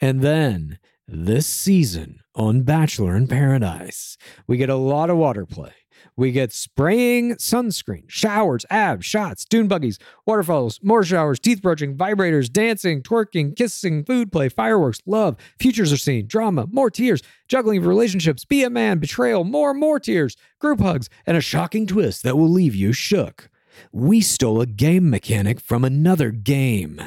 And 0.00 0.20
then 0.20 0.78
this 1.12 1.46
season 1.46 2.20
on 2.36 2.62
Bachelor 2.62 3.16
in 3.16 3.26
Paradise, 3.26 4.16
we 4.46 4.56
get 4.56 4.70
a 4.70 4.76
lot 4.76 5.10
of 5.10 5.16
water 5.16 5.44
play. 5.44 5.72
We 6.16 6.30
get 6.30 6.52
spraying 6.52 7.34
sunscreen, 7.34 8.04
showers, 8.08 8.64
abs, 8.70 9.04
shots, 9.04 9.44
dune 9.44 9.68
buggies, 9.68 9.98
waterfalls, 10.24 10.78
more 10.82 11.02
showers, 11.02 11.40
teeth 11.40 11.60
brushing, 11.62 11.96
vibrators, 11.96 12.50
dancing, 12.50 13.02
twerking, 13.02 13.56
kissing, 13.56 14.04
food 14.04 14.30
play, 14.30 14.48
fireworks, 14.48 15.00
love, 15.04 15.36
futures 15.58 15.92
are 15.92 15.96
seen, 15.96 16.26
drama, 16.26 16.66
more 16.70 16.90
tears, 16.90 17.22
juggling 17.48 17.82
relationships, 17.82 18.44
be 18.44 18.62
a 18.62 18.70
man, 18.70 18.98
betrayal, 18.98 19.44
more, 19.44 19.74
more 19.74 19.98
tears, 19.98 20.36
group 20.58 20.80
hugs, 20.80 21.10
and 21.26 21.36
a 21.36 21.40
shocking 21.40 21.86
twist 21.86 22.22
that 22.22 22.38
will 22.38 22.50
leave 22.50 22.74
you 22.74 22.92
shook. 22.92 23.50
We 23.92 24.20
stole 24.20 24.60
a 24.60 24.66
game 24.66 25.10
mechanic 25.10 25.60
from 25.60 25.84
another 25.84 26.30
game. 26.30 27.00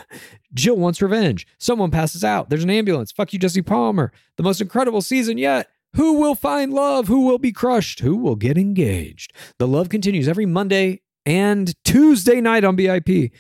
Jill 0.54 0.76
wants 0.78 1.02
revenge. 1.02 1.48
Someone 1.58 1.92
passes 1.92 2.24
out. 2.24 2.50
There's 2.50 2.64
an 2.64 2.70
ambulance. 2.70 3.12
Fuck 3.12 3.34
you, 3.34 3.40
Jesse 3.40 3.62
Palmer. 3.62 4.12
The 4.38 4.44
most 4.44 4.62
incredible 4.62 5.02
season 5.02 5.38
yet. 5.38 5.68
Who 5.96 6.14
will 6.14 6.36
find 6.36 6.74
love? 6.74 7.08
Who 7.08 7.26
will 7.26 7.38
be 7.38 7.52
crushed? 7.52 8.00
Who 8.00 8.18
will 8.18 8.36
get 8.36 8.58
engaged? 8.58 9.34
The 9.60 9.68
love 9.68 9.90
continues 9.90 10.28
every 10.28 10.46
Monday 10.46 11.02
and 11.26 11.74
Tuesday 11.84 12.42
night 12.42 12.64
on 12.64 12.76
BIP. 12.76 13.32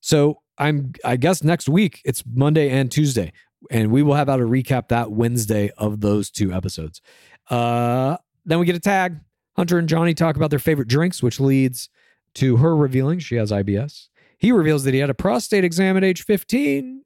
So 0.00 0.40
I'm 0.58 0.92
I 1.04 1.16
guess 1.16 1.42
next 1.42 1.68
week 1.68 2.02
it's 2.04 2.22
Monday 2.26 2.70
and 2.70 2.90
Tuesday. 2.90 3.32
And 3.70 3.90
we 3.90 4.02
will 4.02 4.14
have 4.14 4.28
out 4.28 4.40
a 4.40 4.44
recap 4.44 4.88
that 4.88 5.10
Wednesday 5.12 5.70
of 5.78 6.00
those 6.00 6.30
two 6.30 6.52
episodes. 6.52 7.00
Uh 7.48 8.18
then 8.44 8.58
we 8.58 8.66
get 8.66 8.76
a 8.76 8.80
tag. 8.80 9.20
Hunter 9.56 9.78
and 9.78 9.88
Johnny 9.88 10.14
talk 10.14 10.36
about 10.36 10.50
their 10.50 10.58
favorite 10.58 10.88
drinks, 10.88 11.22
which 11.22 11.40
leads 11.40 11.88
to 12.34 12.56
her 12.56 12.76
revealing 12.76 13.20
she 13.20 13.36
has 13.36 13.50
IBS. 13.50 14.08
He 14.38 14.52
reveals 14.52 14.84
that 14.84 14.94
he 14.94 15.00
had 15.00 15.10
a 15.10 15.14
prostate 15.14 15.64
exam 15.64 15.96
at 15.96 16.04
age 16.04 16.24
15. 16.24 17.02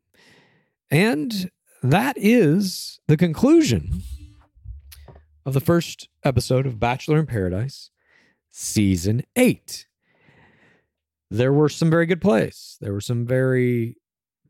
And 0.90 1.50
that 1.82 2.16
is 2.18 3.00
the 3.06 3.16
conclusion 3.16 4.02
of 5.44 5.54
the 5.54 5.60
first 5.60 6.08
episode 6.24 6.66
of 6.66 6.80
Bachelor 6.80 7.18
in 7.18 7.26
Paradise, 7.26 7.90
season 8.50 9.22
eight. 9.36 9.86
There 11.30 11.52
were 11.52 11.68
some 11.68 11.90
very 11.90 12.06
good 12.06 12.20
plays. 12.20 12.78
There 12.80 12.92
were 12.92 13.00
some 13.00 13.26
very 13.26 13.96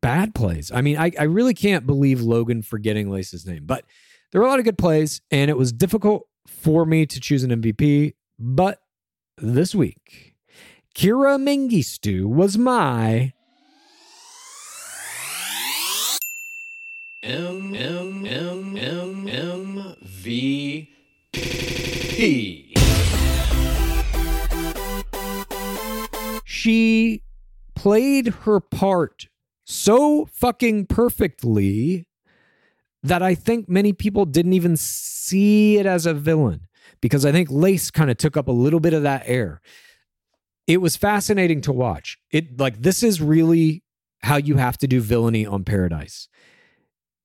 bad 0.01 0.35
plays. 0.35 0.71
I 0.73 0.81
mean, 0.81 0.97
I, 0.97 1.13
I 1.19 1.25
really 1.25 1.55
can't 1.55 1.87
believe 1.87 2.21
Logan 2.21 2.63
forgetting 2.63 3.11
Lace's 3.11 3.47
name, 3.47 3.65
but 3.67 3.85
there 4.31 4.41
were 4.41 4.47
a 4.47 4.51
lot 4.51 4.59
of 4.59 4.65
good 4.65 4.79
plays, 4.79 5.21
and 5.31 5.51
it 5.51 5.57
was 5.57 5.73
difficult 5.73 6.27
for 6.47 6.87
me 6.87 7.07
to 7.07 7.21
choose 7.21 7.45
an 7.45 7.51
MVP. 7.51 8.15
But 8.39 8.81
this 9.37 9.75
week, 9.75 10.37
Kira 10.99 11.39
Mengistu 11.39 12.25
was 12.27 12.59
my 12.59 13.33
M 17.23 17.73
M 17.73 18.27
M 18.27 18.77
M 18.77 19.29
M 19.29 19.95
V 20.03 20.91
P. 21.33 22.75
she 26.45 27.23
played 27.77 28.27
her 28.43 28.59
part 28.59 29.29
so 29.65 30.27
fucking 30.27 30.87
perfectly 30.87 32.09
that 33.05 33.23
I 33.23 33.37
think 33.37 33.69
many 33.69 33.93
people 33.93 34.25
didn't 34.25 34.55
even 34.55 34.77
see 34.77 35.79
it 35.79 35.87
as 35.87 36.07
a 36.07 36.13
villain 36.13 36.63
because 37.01 37.25
I 37.25 37.31
think 37.31 37.53
Lace 37.53 37.93
kind 37.93 38.11
of 38.11 38.17
took 38.17 38.37
up 38.37 38.49
a 38.49 38.53
little 38.53 38.81
bit 38.81 38.95
of 38.95 39.05
that 39.05 39.23
air. 39.27 39.61
It 40.69 40.83
was 40.83 40.97
fascinating 40.97 41.63
to 41.63 41.73
watch. 41.73 42.19
It 42.31 42.61
like 42.61 42.83
this 42.83 43.03
is 43.03 43.21
really 43.23 43.83
how 44.23 44.37
you 44.37 44.59
have 44.59 44.77
to 44.79 44.87
do 44.87 45.01
villainy 45.01 45.47
on 45.47 45.65
Paradise 45.65 46.29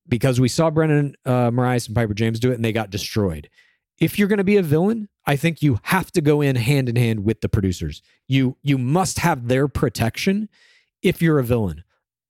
because 0.08 0.40
we 0.40 0.48
saw 0.48 0.70
Brennan 0.70 1.14
uh, 1.26 1.50
and 1.54 1.94
Pieper 1.94 2.14
James 2.14 2.40
do 2.40 2.50
it 2.50 2.54
and 2.54 2.64
they 2.64 2.72
got 2.72 2.90
destroyed. 2.90 3.50
If 4.00 4.18
you're 4.18 4.28
going 4.28 4.38
to 4.38 4.44
be 4.44 4.56
a 4.56 4.62
villain, 4.62 5.08
I 5.26 5.36
think 5.36 5.62
you 5.62 5.78
have 5.84 6.10
to 6.12 6.22
go 6.22 6.40
in 6.40 6.56
hand 6.56 6.88
in 6.88 6.96
hand 6.96 7.24
with 7.24 7.42
the 7.42 7.48
producers. 7.50 8.02
You 8.26 8.56
you 8.62 8.78
must 8.78 9.18
have 9.20 9.48
their 9.48 9.68
protection 9.68 10.48
if 11.02 11.20
you're 11.20 11.38
a 11.38 11.44
villain. 11.44 11.84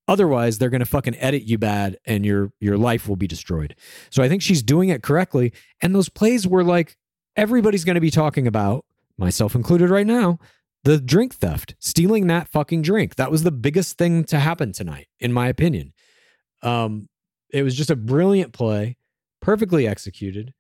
Otherwise, 0.09 0.59
they're 0.59 0.69
going 0.69 0.81
to 0.81 0.87
fucking 0.87 1.17
edit 1.17 1.45
you 1.45 1.59
bad 1.59 1.97
and 2.05 2.27
your 2.27 2.53
your 2.59 2.77
life 2.77 3.09
will 3.09 3.17
be 3.17 3.29
destroyed. 3.29 3.77
So 4.11 4.21
I 4.21 4.29
think 4.29 4.43
she's 4.43 4.63
doing 4.65 4.89
it 4.89 5.03
correctly 5.03 5.53
and 5.81 5.95
those 5.95 6.09
plays 6.09 6.45
were 6.45 6.65
like 6.65 6.97
everybody's 7.37 7.85
going 7.85 7.95
to 7.95 8.01
be 8.01 8.11
talking 8.11 8.49
about, 8.49 8.85
myself 9.17 9.55
included 9.55 9.91
right 9.91 10.07
now, 10.07 10.39
the 10.85 11.01
drink 11.01 11.35
theft, 11.35 11.75
stealing 11.79 12.27
that 12.29 12.49
fucking 12.49 12.83
drink. 12.83 13.17
That 13.17 13.31
was 13.31 13.43
the 13.43 13.51
biggest 13.51 13.99
thing 13.99 14.25
to 14.25 14.39
happen 14.39 14.73
tonight 14.73 15.09
in 15.19 15.33
my 15.33 15.49
opinion. 15.49 15.93
Um 16.63 17.09
it 17.51 17.63
was 17.63 17.77
just 17.77 17.91
a 17.91 17.97
brilliant 17.97 18.53
play, 18.53 18.97
perfectly 19.41 19.87
executed. 19.87 20.53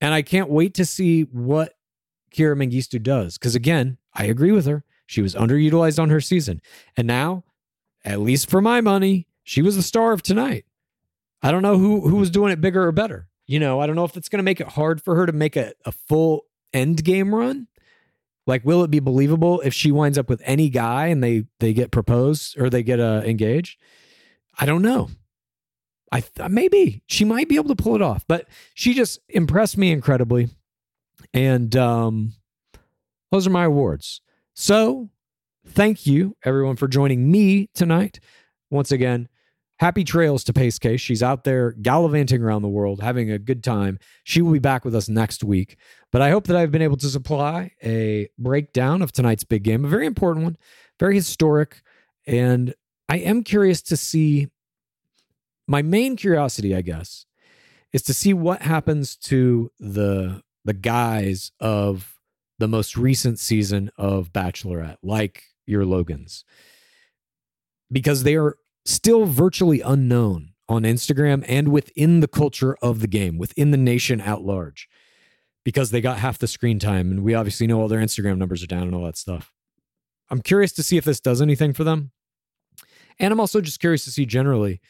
And 0.00 0.12
I 0.12 0.22
can't 0.22 0.50
wait 0.50 0.74
to 0.74 0.84
see 0.84 1.22
what 1.22 1.74
Kira 2.34 2.56
Mengistu 2.56 3.00
does. 3.00 3.38
Because 3.38 3.54
again, 3.54 3.98
I 4.12 4.24
agree 4.24 4.50
with 4.50 4.66
her. 4.66 4.84
She 5.06 5.22
was 5.22 5.34
underutilized 5.34 6.00
on 6.02 6.10
her 6.10 6.20
season. 6.20 6.60
And 6.96 7.06
now, 7.06 7.44
at 8.04 8.20
least 8.20 8.50
for 8.50 8.60
my 8.60 8.80
money, 8.80 9.28
she 9.44 9.62
was 9.62 9.76
the 9.76 9.82
star 9.82 10.12
of 10.12 10.22
tonight. 10.22 10.64
I 11.42 11.50
don't 11.50 11.62
know 11.62 11.78
who 11.78 12.08
who 12.08 12.16
was 12.16 12.30
doing 12.30 12.52
it 12.52 12.60
bigger 12.60 12.84
or 12.86 12.92
better. 12.92 13.28
You 13.46 13.60
know, 13.60 13.80
I 13.80 13.86
don't 13.86 13.96
know 13.96 14.04
if 14.04 14.16
it's 14.16 14.28
gonna 14.28 14.42
make 14.42 14.60
it 14.60 14.68
hard 14.68 15.02
for 15.02 15.14
her 15.16 15.26
to 15.26 15.32
make 15.32 15.56
a, 15.56 15.74
a 15.84 15.92
full 15.92 16.46
end 16.72 17.04
game 17.04 17.34
run. 17.34 17.68
Like, 18.46 18.64
will 18.64 18.82
it 18.82 18.90
be 18.90 19.00
believable 19.00 19.60
if 19.60 19.72
she 19.72 19.92
winds 19.92 20.18
up 20.18 20.28
with 20.28 20.42
any 20.44 20.68
guy 20.68 21.06
and 21.06 21.22
they 21.22 21.44
they 21.60 21.72
get 21.72 21.90
proposed 21.90 22.58
or 22.58 22.68
they 22.68 22.82
get 22.82 23.00
uh, 23.00 23.22
engaged? 23.24 23.78
I 24.58 24.66
don't 24.66 24.82
know. 24.82 25.10
I 26.10 26.20
th- 26.20 26.50
maybe 26.50 27.02
she 27.06 27.24
might 27.24 27.48
be 27.48 27.56
able 27.56 27.74
to 27.74 27.82
pull 27.82 27.94
it 27.94 28.02
off, 28.02 28.24
but 28.28 28.46
she 28.74 28.94
just 28.94 29.20
impressed 29.28 29.78
me 29.78 29.92
incredibly. 29.92 30.50
And 31.32 31.74
um, 31.76 32.34
those 33.30 33.46
are 33.46 33.50
my 33.50 33.64
awards. 33.64 34.20
So, 34.54 35.08
thank 35.66 36.06
you 36.06 36.36
everyone 36.44 36.76
for 36.76 36.88
joining 36.88 37.30
me 37.30 37.70
tonight. 37.74 38.20
Once 38.70 38.92
again, 38.92 39.28
happy 39.82 40.04
trails 40.04 40.44
to 40.44 40.52
Pace 40.52 40.78
Case. 40.78 41.00
She's 41.00 41.24
out 41.24 41.42
there 41.42 41.72
gallivanting 41.72 42.40
around 42.40 42.62
the 42.62 42.68
world, 42.68 43.02
having 43.02 43.32
a 43.32 43.38
good 43.38 43.64
time. 43.64 43.98
She 44.22 44.40
will 44.40 44.52
be 44.52 44.60
back 44.60 44.84
with 44.84 44.94
us 44.94 45.08
next 45.08 45.42
week. 45.42 45.76
But 46.12 46.22
I 46.22 46.30
hope 46.30 46.46
that 46.46 46.56
I've 46.56 46.70
been 46.70 46.82
able 46.82 46.98
to 46.98 47.08
supply 47.08 47.72
a 47.82 48.28
breakdown 48.38 49.02
of 49.02 49.10
tonight's 49.10 49.42
big 49.42 49.64
game, 49.64 49.84
a 49.84 49.88
very 49.88 50.06
important 50.06 50.44
one, 50.44 50.56
very 51.00 51.16
historic. 51.16 51.82
And 52.28 52.74
I 53.08 53.16
am 53.18 53.42
curious 53.42 53.82
to 53.82 53.96
see 53.96 54.50
my 55.66 55.82
main 55.82 56.14
curiosity, 56.14 56.76
I 56.76 56.82
guess, 56.82 57.26
is 57.92 58.02
to 58.02 58.14
see 58.14 58.32
what 58.32 58.62
happens 58.62 59.16
to 59.16 59.72
the 59.80 60.42
the 60.64 60.74
guys 60.74 61.50
of 61.58 62.20
the 62.60 62.68
most 62.68 62.96
recent 62.96 63.40
season 63.40 63.90
of 63.98 64.32
Bachelorette, 64.32 64.98
like 65.02 65.42
your 65.66 65.84
Logans, 65.84 66.44
because 67.90 68.22
they 68.22 68.36
are 68.36 68.56
still 68.84 69.24
virtually 69.26 69.80
unknown 69.80 70.50
on 70.68 70.82
Instagram 70.82 71.44
and 71.48 71.68
within 71.68 72.20
the 72.20 72.28
culture 72.28 72.76
of 72.82 73.00
the 73.00 73.06
game, 73.06 73.38
within 73.38 73.70
the 73.70 73.76
nation 73.76 74.20
at 74.20 74.42
large, 74.42 74.88
because 75.64 75.90
they 75.90 76.00
got 76.00 76.18
half 76.18 76.38
the 76.38 76.46
screen 76.46 76.78
time. 76.78 77.10
And 77.10 77.22
we 77.22 77.34
obviously 77.34 77.66
know 77.66 77.80
all 77.80 77.88
their 77.88 78.00
Instagram 78.00 78.38
numbers 78.38 78.62
are 78.62 78.68
down 78.68 78.84
and 78.84 78.94
all 78.94 79.04
that 79.04 79.16
stuff. 79.16 79.52
I'm 80.30 80.40
curious 80.40 80.72
to 80.72 80.82
see 80.82 80.96
if 80.96 81.04
this 81.04 81.20
does 81.20 81.42
anything 81.42 81.72
for 81.72 81.84
them. 81.84 82.10
And 83.18 83.32
I'm 83.32 83.40
also 83.40 83.60
just 83.60 83.80
curious 83.80 84.04
to 84.04 84.10
see 84.10 84.24
generally 84.24 84.80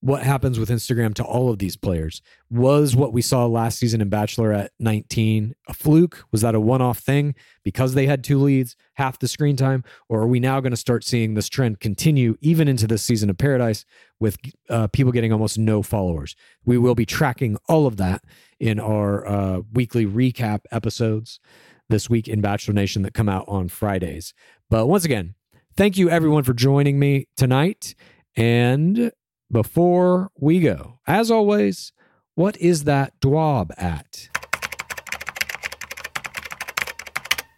what 0.00 0.22
happens 0.22 0.58
with 0.58 0.68
Instagram 0.68 1.14
to 1.14 1.24
all 1.24 1.50
of 1.50 1.58
these 1.58 1.76
players. 1.76 2.20
Was 2.50 2.94
what 2.94 3.12
we 3.12 3.22
saw 3.22 3.46
last 3.46 3.78
season 3.78 4.00
in 4.00 4.10
Bachelorette 4.10 4.68
19 4.78 5.54
a 5.68 5.74
fluke? 5.74 6.24
Was 6.30 6.42
that 6.42 6.54
a 6.54 6.60
one 6.60 6.82
off 6.82 6.98
thing 6.98 7.34
because 7.64 7.94
they 7.94 8.06
had 8.06 8.22
two 8.22 8.38
leads, 8.38 8.76
half 8.94 9.18
the 9.18 9.26
screen 9.26 9.56
time? 9.56 9.84
Or 10.08 10.20
are 10.20 10.26
we 10.26 10.38
now 10.38 10.60
going 10.60 10.72
to 10.72 10.76
start 10.76 11.02
seeing 11.02 11.34
this 11.34 11.48
trend 11.48 11.80
continue 11.80 12.36
even 12.40 12.68
into 12.68 12.86
this 12.86 13.02
season 13.02 13.30
of 13.30 13.38
Paradise 13.38 13.84
with 14.20 14.36
uh, 14.68 14.86
people 14.88 15.12
getting 15.12 15.32
almost 15.32 15.58
no 15.58 15.82
followers? 15.82 16.36
We 16.64 16.78
will 16.78 16.94
be 16.94 17.06
tracking 17.06 17.56
all 17.68 17.86
of 17.86 17.96
that 17.96 18.22
in 18.60 18.78
our 18.78 19.26
uh, 19.26 19.60
weekly 19.72 20.06
recap 20.06 20.60
episodes 20.70 21.40
this 21.88 22.10
week 22.10 22.28
in 22.28 22.40
Bachelor 22.40 22.74
Nation 22.74 23.02
that 23.02 23.14
come 23.14 23.28
out 23.28 23.44
on 23.48 23.68
Fridays. 23.68 24.34
But 24.68 24.86
once 24.86 25.04
again, 25.04 25.34
thank 25.76 25.96
you 25.96 26.10
everyone 26.10 26.42
for 26.42 26.52
joining 26.52 26.98
me 26.98 27.28
tonight. 27.36 27.94
And 28.36 29.12
before 29.50 30.30
we 30.38 30.60
go, 30.60 31.00
as 31.06 31.30
always, 31.30 31.92
what 32.34 32.56
is 32.58 32.84
that 32.84 33.18
dwab 33.20 33.72
at? 33.78 34.28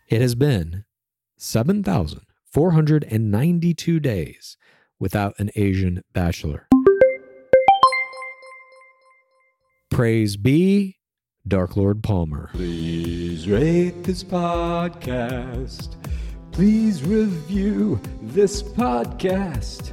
It 0.09 0.21
has 0.21 0.35
been 0.35 0.85
7,492 1.37 4.01
days 4.01 4.57
without 4.99 5.39
an 5.39 5.51
Asian 5.55 6.03
bachelor. 6.13 6.67
Praise 9.91 10.37
be 10.37 10.97
Dark 11.47 11.77
Lord 11.77 12.03
Palmer. 12.03 12.51
Please 12.53 13.49
rate 13.49 14.03
this 14.05 14.25
podcast. 14.25 15.95
Please 16.53 17.03
review 17.03 18.01
this 18.23 18.63
podcast. 18.63 19.93